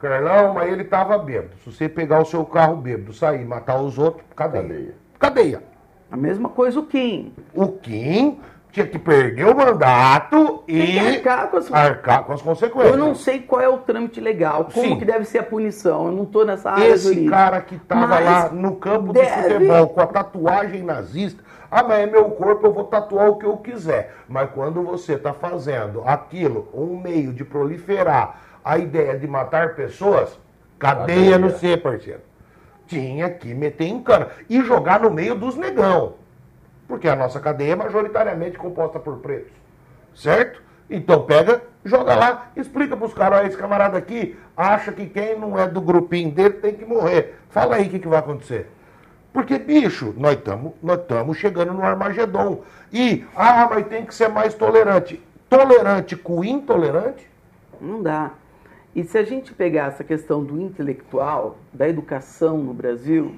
Carlão, 0.00 0.54
mas 0.54 0.70
ele 0.70 0.82
estava 0.82 1.16
bêbado. 1.18 1.56
Se 1.64 1.72
você 1.72 1.88
pegar 1.88 2.20
o 2.20 2.24
seu 2.24 2.44
carro 2.44 2.76
bêbado, 2.76 3.12
sair, 3.12 3.44
matar 3.44 3.80
os 3.80 3.98
outros, 3.98 4.24
cadeia. 4.34 4.62
Cadeia. 4.62 4.94
cadeia. 5.18 5.62
A 6.10 6.16
mesma 6.16 6.48
coisa 6.48 6.78
o 6.78 6.86
Kim. 6.86 7.32
O 7.54 7.68
Kim 7.72 8.38
tinha 8.70 8.86
que 8.86 8.98
perder 8.98 9.46
o 9.46 9.56
mandato 9.56 10.62
e 10.68 10.98
arcar 10.98 11.48
com, 11.48 11.56
as... 11.56 11.72
arcar 11.72 12.24
com, 12.24 12.32
as... 12.34 12.42
consequências. 12.42 12.92
Eu 12.92 12.98
não 12.98 13.14
sei 13.14 13.40
qual 13.40 13.62
é 13.62 13.68
o 13.68 13.78
trâmite 13.78 14.20
legal, 14.20 14.66
como 14.66 14.86
Sim. 14.86 14.98
que 14.98 15.04
deve 15.04 15.24
ser 15.24 15.38
a 15.38 15.42
punição. 15.42 16.06
Eu 16.06 16.12
não 16.12 16.24
estou 16.24 16.44
nessa 16.44 16.70
área 16.70 16.88
Esse 16.88 17.04
jurídica. 17.04 17.30
cara 17.34 17.60
que 17.62 17.76
estava 17.76 18.18
lá 18.18 18.50
no 18.50 18.76
campo 18.76 19.14
deve... 19.14 19.26
de 19.26 19.54
futebol 19.54 19.88
com 19.88 20.00
a 20.00 20.06
tatuagem 20.06 20.82
nazista, 20.82 21.42
ah, 21.70 21.82
mas 21.82 22.00
é 22.00 22.06
meu 22.06 22.30
corpo, 22.30 22.66
eu 22.66 22.72
vou 22.72 22.84
tatuar 22.84 23.30
o 23.30 23.36
que 23.36 23.46
eu 23.46 23.56
quiser. 23.56 24.14
Mas 24.28 24.50
quando 24.50 24.82
você 24.82 25.14
está 25.14 25.32
fazendo 25.32 26.02
aquilo, 26.04 26.68
um 26.72 27.00
meio 27.00 27.32
de 27.32 27.44
proliferar 27.44 28.40
a 28.66 28.78
ideia 28.78 29.16
de 29.16 29.28
matar 29.28 29.76
pessoas, 29.76 30.36
cadeia, 30.76 31.06
cadeia. 31.06 31.38
no 31.38 31.50
C, 31.50 31.76
parceiro. 31.76 32.20
tinha 32.88 33.30
que 33.30 33.54
meter 33.54 33.84
em 33.84 34.02
cana 34.02 34.26
e 34.50 34.60
jogar 34.60 35.00
no 35.00 35.10
meio 35.10 35.36
dos 35.36 35.54
negão. 35.54 36.14
Porque 36.88 37.08
a 37.08 37.14
nossa 37.14 37.38
cadeia 37.38 37.74
é 37.74 37.76
majoritariamente 37.76 38.58
composta 38.58 38.98
por 38.98 39.18
pretos. 39.18 39.52
Certo? 40.16 40.60
Então 40.90 41.22
pega, 41.22 41.62
joga 41.84 42.16
lá, 42.16 42.50
explica 42.56 42.96
para 42.96 43.06
os 43.06 43.14
caras, 43.14 43.46
esse 43.46 43.56
camarada 43.56 43.96
aqui 43.96 44.36
acha 44.56 44.90
que 44.90 45.06
quem 45.06 45.38
não 45.38 45.56
é 45.56 45.68
do 45.68 45.80
grupinho 45.80 46.32
dele 46.32 46.54
tem 46.54 46.74
que 46.74 46.84
morrer. 46.84 47.38
Fala 47.50 47.76
aí 47.76 47.86
o 47.86 47.90
que, 47.90 48.00
que 48.00 48.08
vai 48.08 48.18
acontecer. 48.18 48.68
Porque, 49.32 49.60
bicho, 49.60 50.12
nós 50.16 50.36
estamos 50.36 50.72
nós 50.82 51.36
chegando 51.36 51.72
no 51.72 51.84
Armagedon. 51.84 52.62
E, 52.92 53.24
ah, 53.36 53.68
mas 53.70 53.86
tem 53.86 54.04
que 54.04 54.14
ser 54.14 54.28
mais 54.28 54.54
tolerante. 54.54 55.22
Tolerante 55.48 56.16
com 56.16 56.42
intolerante? 56.42 57.30
Não 57.80 58.02
dá. 58.02 58.32
E 58.96 59.04
se 59.04 59.18
a 59.18 59.22
gente 59.22 59.52
pegar 59.52 59.88
essa 59.88 60.02
questão 60.02 60.42
do 60.42 60.58
intelectual, 60.58 61.58
da 61.70 61.86
educação 61.86 62.56
no 62.56 62.72
Brasil, 62.72 63.34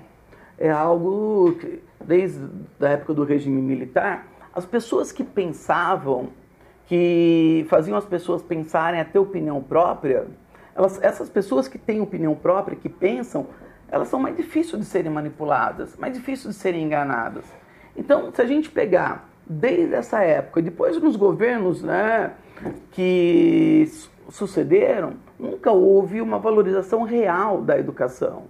é 0.56 0.70
algo 0.70 1.56
que, 1.58 1.82
desde 2.00 2.48
a 2.80 2.90
época 2.90 3.12
do 3.12 3.24
regime 3.24 3.60
militar, 3.60 4.28
as 4.54 4.64
pessoas 4.64 5.10
que 5.10 5.24
pensavam, 5.24 6.28
que 6.86 7.66
faziam 7.68 7.98
as 7.98 8.04
pessoas 8.04 8.40
pensarem 8.40 9.00
a 9.00 9.04
ter 9.04 9.18
opinião 9.18 9.60
própria, 9.60 10.28
elas, 10.76 11.02
essas 11.02 11.28
pessoas 11.28 11.66
que 11.66 11.76
têm 11.76 12.00
opinião 12.00 12.36
própria, 12.36 12.76
que 12.76 12.88
pensam, 12.88 13.48
elas 13.88 14.06
são 14.06 14.20
mais 14.20 14.36
difíceis 14.36 14.80
de 14.80 14.86
serem 14.86 15.10
manipuladas, 15.10 15.96
mais 15.96 16.14
difíceis 16.14 16.54
de 16.54 16.60
serem 16.60 16.84
enganadas. 16.84 17.44
Então, 17.96 18.32
se 18.32 18.40
a 18.40 18.46
gente 18.46 18.70
pegar 18.70 19.28
desde 19.44 19.92
essa 19.92 20.22
época, 20.22 20.62
depois 20.62 21.02
nos 21.02 21.16
governos 21.16 21.82
né, 21.82 22.30
que 22.92 23.90
sucederam, 24.28 25.14
nunca 25.38 25.70
houve 25.70 26.20
uma 26.20 26.38
valorização 26.38 27.02
real 27.02 27.62
da 27.62 27.78
educação. 27.78 28.44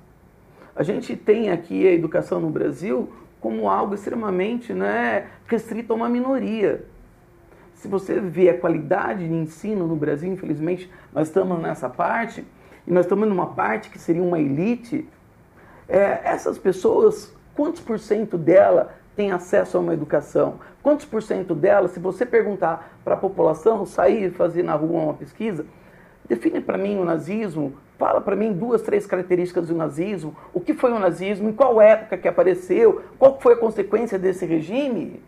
A 0.74 0.82
gente 0.82 1.16
tem 1.16 1.50
aqui 1.50 1.86
a 1.86 1.92
educação 1.92 2.40
no 2.40 2.50
Brasil 2.50 3.10
como 3.40 3.68
algo 3.68 3.94
extremamente 3.94 4.72
né, 4.72 5.26
restrito 5.46 5.92
a 5.92 5.96
uma 5.96 6.08
minoria. 6.08 6.84
Se 7.74 7.86
você 7.86 8.18
vê 8.18 8.50
a 8.50 8.58
qualidade 8.58 9.28
de 9.28 9.34
ensino 9.34 9.86
no 9.86 9.94
Brasil, 9.94 10.32
infelizmente, 10.32 10.90
nós 11.12 11.28
estamos 11.28 11.60
nessa 11.60 11.88
parte, 11.88 12.44
e 12.86 12.92
nós 12.92 13.04
estamos 13.04 13.28
numa 13.28 13.46
parte 13.48 13.90
que 13.90 13.98
seria 13.98 14.22
uma 14.22 14.40
elite. 14.40 15.06
É, 15.88 16.20
essas 16.24 16.58
pessoas, 16.58 17.32
quantos 17.54 17.80
por 17.80 17.98
cento 17.98 18.36
dela 18.36 18.94
tem 19.14 19.30
acesso 19.30 19.76
a 19.76 19.80
uma 19.80 19.94
educação? 19.94 20.58
Quantos 20.82 21.06
por 21.06 21.22
cento 21.22 21.54
dela, 21.54 21.86
se 21.86 22.00
você 22.00 22.26
perguntar 22.26 22.98
para 23.04 23.14
a 23.14 23.18
população, 23.18 23.86
sair 23.86 24.24
e 24.24 24.30
fazer 24.30 24.62
na 24.62 24.74
rua 24.74 25.02
uma 25.02 25.14
pesquisa, 25.14 25.64
Define 26.28 26.60
para 26.60 26.76
mim 26.76 26.98
o 26.98 27.04
nazismo, 27.04 27.72
fala 27.96 28.20
para 28.20 28.36
mim 28.36 28.52
duas, 28.52 28.82
três 28.82 29.06
características 29.06 29.68
do 29.68 29.74
nazismo, 29.74 30.36
o 30.52 30.60
que 30.60 30.74
foi 30.74 30.92
o 30.92 30.98
nazismo, 30.98 31.48
em 31.48 31.52
qual 31.52 31.80
época 31.80 32.18
que 32.18 32.28
apareceu, 32.28 33.02
qual 33.18 33.40
foi 33.40 33.54
a 33.54 33.56
consequência 33.56 34.18
desse 34.18 34.44
regime. 34.44 35.22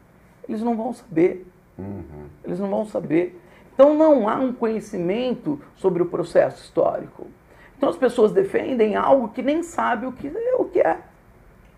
Eles 0.49 0.63
não 0.63 0.77
vão 0.77 0.93
saber. 0.93 1.47
Uhum. 1.79 2.27
Eles 2.45 2.59
não 2.61 2.69
vão 2.69 2.85
saber. 2.85 3.41
Então 3.73 3.95
não 3.95 4.29
há 4.29 4.35
um 4.37 4.53
conhecimento 4.53 5.59
sobre 5.75 6.03
o 6.03 6.07
processo 6.07 6.63
histórico. 6.63 7.29
Então 7.79 7.89
as 7.89 7.97
pessoas 7.97 8.31
defendem 8.31 8.95
algo 8.95 9.29
que 9.29 9.41
nem 9.41 9.63
sabe 9.63 10.05
o 10.05 10.13
que 10.13 10.29
é. 10.29 10.55
O 10.57 10.65
que 10.67 10.81
é. 10.81 10.99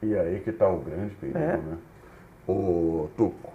E 0.02 0.16
aí 0.16 0.40
que 0.40 0.50
está 0.50 0.68
o 0.68 0.78
grande 0.78 1.14
perigo, 1.14 1.38
é. 1.38 1.56
né? 1.58 1.78
O 2.48 3.08
Tuco, 3.16 3.52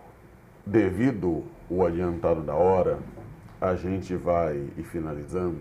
devido 0.66 1.44
o 1.70 1.86
adiantado 1.86 2.42
da 2.42 2.56
hora, 2.56 3.00
a 3.60 3.76
gente 3.76 4.16
vai 4.16 4.56
ir 4.78 4.84
finalizando, 4.84 5.58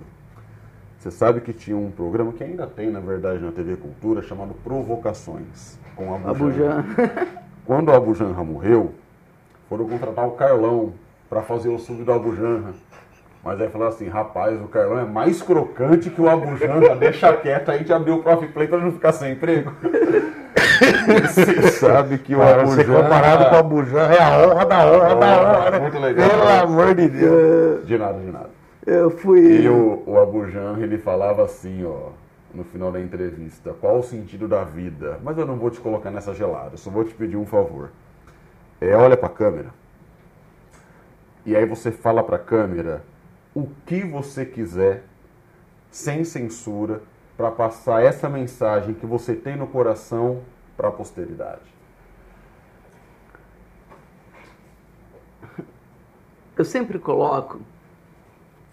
você 0.99 1.11
sabe 1.11 1.40
que 1.40 1.53
tinha 1.53 1.76
um 1.76 1.90
programa 1.90 2.32
que 2.32 2.42
ainda 2.42 2.66
tem, 2.66 2.90
na 2.90 3.01
verdade, 3.01 3.42
na 3.42 3.53
TV 3.53 3.76
Cultura, 3.76 4.22
chamado 4.22 4.55
Provocações, 4.55 5.78
com 5.94 6.14
Abu, 6.14 6.28
Abu 6.28 6.53
Jan. 6.53 6.84
Quando 7.64 7.88
o 7.88 7.94
Abu 7.94 8.14
Janra 8.14 8.42
morreu, 8.44 8.92
foram 9.68 9.88
contratar 9.88 10.26
o 10.26 10.32
Carlão 10.32 10.92
para 11.28 11.42
fazer 11.42 11.68
o 11.68 11.78
sub 11.78 12.03
do 12.03 12.12
Abu 12.12 12.34
Janra. 12.34 12.74
Mas 13.42 13.61
aí 13.61 13.68
falaram 13.68 13.92
assim, 13.92 14.09
rapaz, 14.09 14.61
o 14.61 14.66
Carlão 14.66 14.99
é 14.99 15.05
mais 15.05 15.40
crocante 15.40 16.11
que 16.11 16.20
o 16.20 16.28
Abu 16.28 16.57
Janra, 16.57 16.97
deixa 16.97 17.32
quieto, 17.36 17.70
a 17.70 17.78
gente 17.78 17.92
abriu 17.92 18.16
o 18.16 18.22
Prof 18.22 18.47
Play 18.49 18.66
para 18.66 18.78
não 18.78 18.92
ficar 18.92 19.12
sem 19.12 19.32
emprego. 19.32 19.72
Você 21.22 21.70
sabe 21.70 22.18
que 22.18 22.35
o 22.35 22.43
Abujan... 22.43 22.77
Ser 22.77 22.87
comparado 22.87 23.49
com 23.51 23.55
o 23.55 23.59
Abujan 23.59 24.07
é 24.09 24.22
a 24.22 24.47
honra 24.47 24.66
da 24.66 24.87
honra 24.87 25.14
da 25.14 25.41
honra. 25.41 25.70
Né? 25.70 25.79
Muito 25.81 25.99
legal. 25.99 26.29
Pelo 26.29 26.45
né? 26.45 26.61
amor 26.61 26.95
de 26.95 27.09
Deus. 27.09 27.87
De 27.87 27.99
nada, 27.99 28.18
de 28.18 28.31
nada. 28.31 28.51
Eu 28.87 29.11
fui... 29.11 29.62
E 29.62 29.68
o, 29.68 30.03
o 30.07 30.20
Abujan, 30.20 30.79
ele 30.79 30.99
falava 30.99 31.45
assim, 31.45 31.85
ó, 31.85 32.11
no 32.55 32.64
final 32.64 32.91
da 32.93 33.01
entrevista, 33.01 33.74
qual 33.81 33.99
o 33.99 34.03
sentido 34.03 34.47
da 34.49 34.64
vida? 34.64 35.18
Mas 35.22 35.37
eu 35.37 35.45
não 35.45 35.57
vou 35.57 35.70
te 35.70 35.81
colocar 35.81 36.11
nessa 36.11 36.35
gelada, 36.35 36.70
eu 36.74 36.79
só 36.79 36.91
vou 36.91 37.05
te 37.05 37.14
pedir 37.14 37.37
um 37.37 37.47
favor. 37.47 37.91
É, 38.81 38.95
olha 38.95 39.16
pra 39.16 39.29
câmera. 39.29 39.70
E 41.45 41.57
aí 41.57 41.64
você 41.66 41.91
fala 41.91 42.22
pra 42.22 42.39
câmera 42.39 43.03
o 43.55 43.68
que 43.87 44.03
você 44.03 44.45
quiser, 44.45 45.05
sem 45.91 46.24
censura, 46.24 47.01
para 47.37 47.51
passar 47.51 48.03
essa 48.03 48.29
mensagem 48.29 48.95
que 48.95 49.07
você 49.07 49.35
tem 49.35 49.57
no 49.57 49.66
coração 49.66 50.41
para 50.77 50.89
a 50.89 50.93
posteridade? 50.93 51.74
Eu 56.57 56.64
sempre 56.64 56.99
coloco 56.99 57.61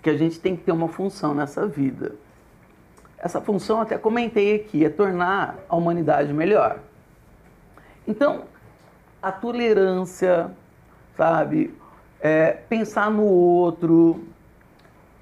que 0.01 0.09
a 0.09 0.17
gente 0.17 0.39
tem 0.39 0.55
que 0.55 0.63
ter 0.63 0.71
uma 0.71 0.87
função 0.87 1.33
nessa 1.33 1.67
vida. 1.67 2.15
Essa 3.17 3.41
função, 3.41 3.81
até 3.81 3.97
comentei 3.97 4.55
aqui, 4.55 4.83
é 4.83 4.89
tornar 4.89 5.57
a 5.69 5.75
humanidade 5.75 6.33
melhor. 6.33 6.79
Então, 8.07 8.45
a 9.21 9.31
tolerância, 9.31 10.51
sabe? 11.15 11.73
É, 12.19 12.51
pensar 12.51 13.09
no 13.09 13.23
outro, 13.23 14.25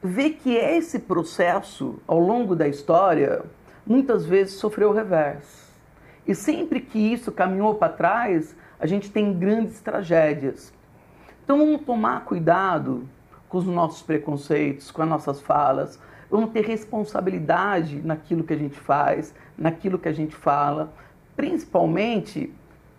ver 0.01 0.31
que 0.31 0.55
esse 0.55 0.99
processo, 0.99 1.99
ao 2.07 2.19
longo 2.19 2.55
da 2.55 2.67
história, 2.67 3.43
muitas 3.85 4.25
vezes 4.25 4.55
sofreu 4.55 4.91
reverso. 4.91 5.70
E 6.27 6.35
sempre 6.35 6.79
que 6.79 6.99
isso 6.99 7.31
caminhou 7.31 7.75
para 7.75 7.93
trás, 7.93 8.55
a 8.79 8.85
gente 8.85 9.11
tem 9.11 9.37
grandes 9.37 9.81
tragédias. 9.81 10.73
Então 11.43 11.57
vamos 11.57 11.81
tomar 11.81 12.25
cuidado 12.25 13.07
com 13.49 13.57
os 13.57 13.65
nossos 13.65 14.01
preconceitos, 14.01 14.91
com 14.91 15.01
as 15.01 15.09
nossas 15.09 15.41
falas. 15.41 15.99
Vamos 16.29 16.51
ter 16.51 16.65
responsabilidade 16.65 18.01
naquilo 18.01 18.43
que 18.43 18.53
a 18.53 18.57
gente 18.57 18.79
faz, 18.79 19.35
naquilo 19.57 19.99
que 19.99 20.07
a 20.07 20.13
gente 20.13 20.35
fala, 20.35 20.93
principalmente 21.35 22.53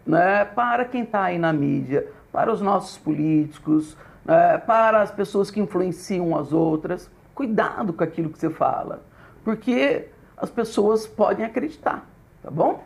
né, 0.06 0.44
para 0.44 0.84
quem 0.84 1.04
está 1.04 1.24
aí 1.24 1.38
na 1.38 1.52
mídia, 1.52 2.06
para 2.30 2.52
os 2.52 2.60
nossos 2.60 2.98
políticos, 2.98 3.96
né, 4.24 4.58
para 4.58 5.00
as 5.00 5.10
pessoas 5.10 5.50
que 5.50 5.60
influenciam 5.60 6.36
as 6.36 6.52
outras. 6.52 7.10
Cuidado 7.34 7.92
com 7.92 8.04
aquilo 8.04 8.28
que 8.28 8.38
você 8.38 8.50
fala, 8.50 9.02
porque 9.42 10.08
as 10.36 10.50
pessoas 10.50 11.06
podem 11.06 11.46
acreditar, 11.46 12.06
tá 12.42 12.50
bom? 12.50 12.84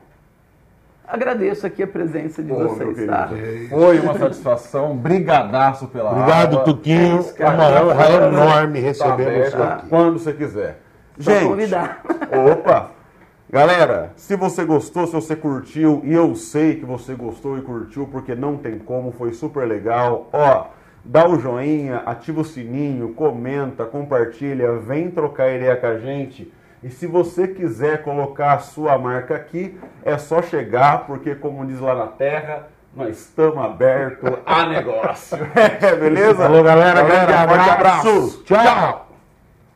Agradeço 1.07 1.67
aqui 1.67 1.85
a 1.85 1.87
presença 1.87 2.43
de 2.43 2.49
Pô, 2.49 2.69
vocês, 2.69 3.07
tá? 3.07 3.31
Foi 3.71 4.01
uma 4.01 4.19
satisfação, 4.19 4.97
brigadaço 4.97 5.87
pela 5.87 6.11
Obrigado, 6.11 6.55
aula. 6.55 6.65
Tuquinho. 6.65 7.25
É, 7.39 7.43
é 7.43 7.49
uma 7.49 7.83
honra 7.83 8.11
enorme 8.11 8.81
receber 8.81 9.51
você 9.51 9.57
aqui. 9.57 9.89
Quando 9.89 10.19
você 10.19 10.33
quiser. 10.33 10.81
Só 11.19 11.31
Gente, 11.31 11.49
convidar. 11.49 12.03
Opa! 12.51 12.91
Galera, 13.49 14.13
se 14.17 14.35
você 14.35 14.65
gostou, 14.65 15.07
se 15.07 15.13
você 15.13 15.37
curtiu, 15.37 16.03
e 16.05 16.13
eu 16.13 16.35
sei 16.35 16.75
que 16.75 16.85
você 16.85 17.15
gostou 17.15 17.57
e 17.57 17.63
curtiu, 17.63 18.09
porque 18.11 18.35
não 18.35 18.57
tem 18.57 18.77
como, 18.77 19.13
foi 19.13 19.33
super 19.33 19.67
legal. 19.69 20.29
Ó, 20.33 20.67
dá 21.05 21.29
o 21.29 21.39
joinha, 21.39 21.99
ativa 21.99 22.41
o 22.41 22.45
sininho, 22.45 23.15
comenta, 23.15 23.85
compartilha, 23.85 24.73
vem 24.79 25.13
trocar 25.13 25.55
ideia 25.55 25.77
com 25.77 25.87
a 25.87 25.99
gente. 25.99 26.53
E 26.83 26.91
se 26.91 27.07
você 27.07 27.49
quiser 27.49 28.03
colocar 28.03 28.55
a 28.55 28.59
sua 28.59 28.99
marca 28.99 29.35
aqui, 29.35 29.79
é 30.05 30.19
só 30.19 30.43
chegar, 30.43 31.07
porque 31.07 31.35
como 31.35 31.67
diz 31.67 31.81
lá 31.81 31.95
na 31.95 32.07
terra, 32.07 32.69
nós 32.95 33.19
estamos 33.19 33.63
abertos 33.65 34.31
a 34.47 34.67
negócio. 34.67 35.39
Beleza? 36.01 36.37
Falou, 36.37 36.63
galera. 36.63 37.03
Grande 37.03 37.33
abraço. 37.71 38.43
Tchau. 38.45 39.06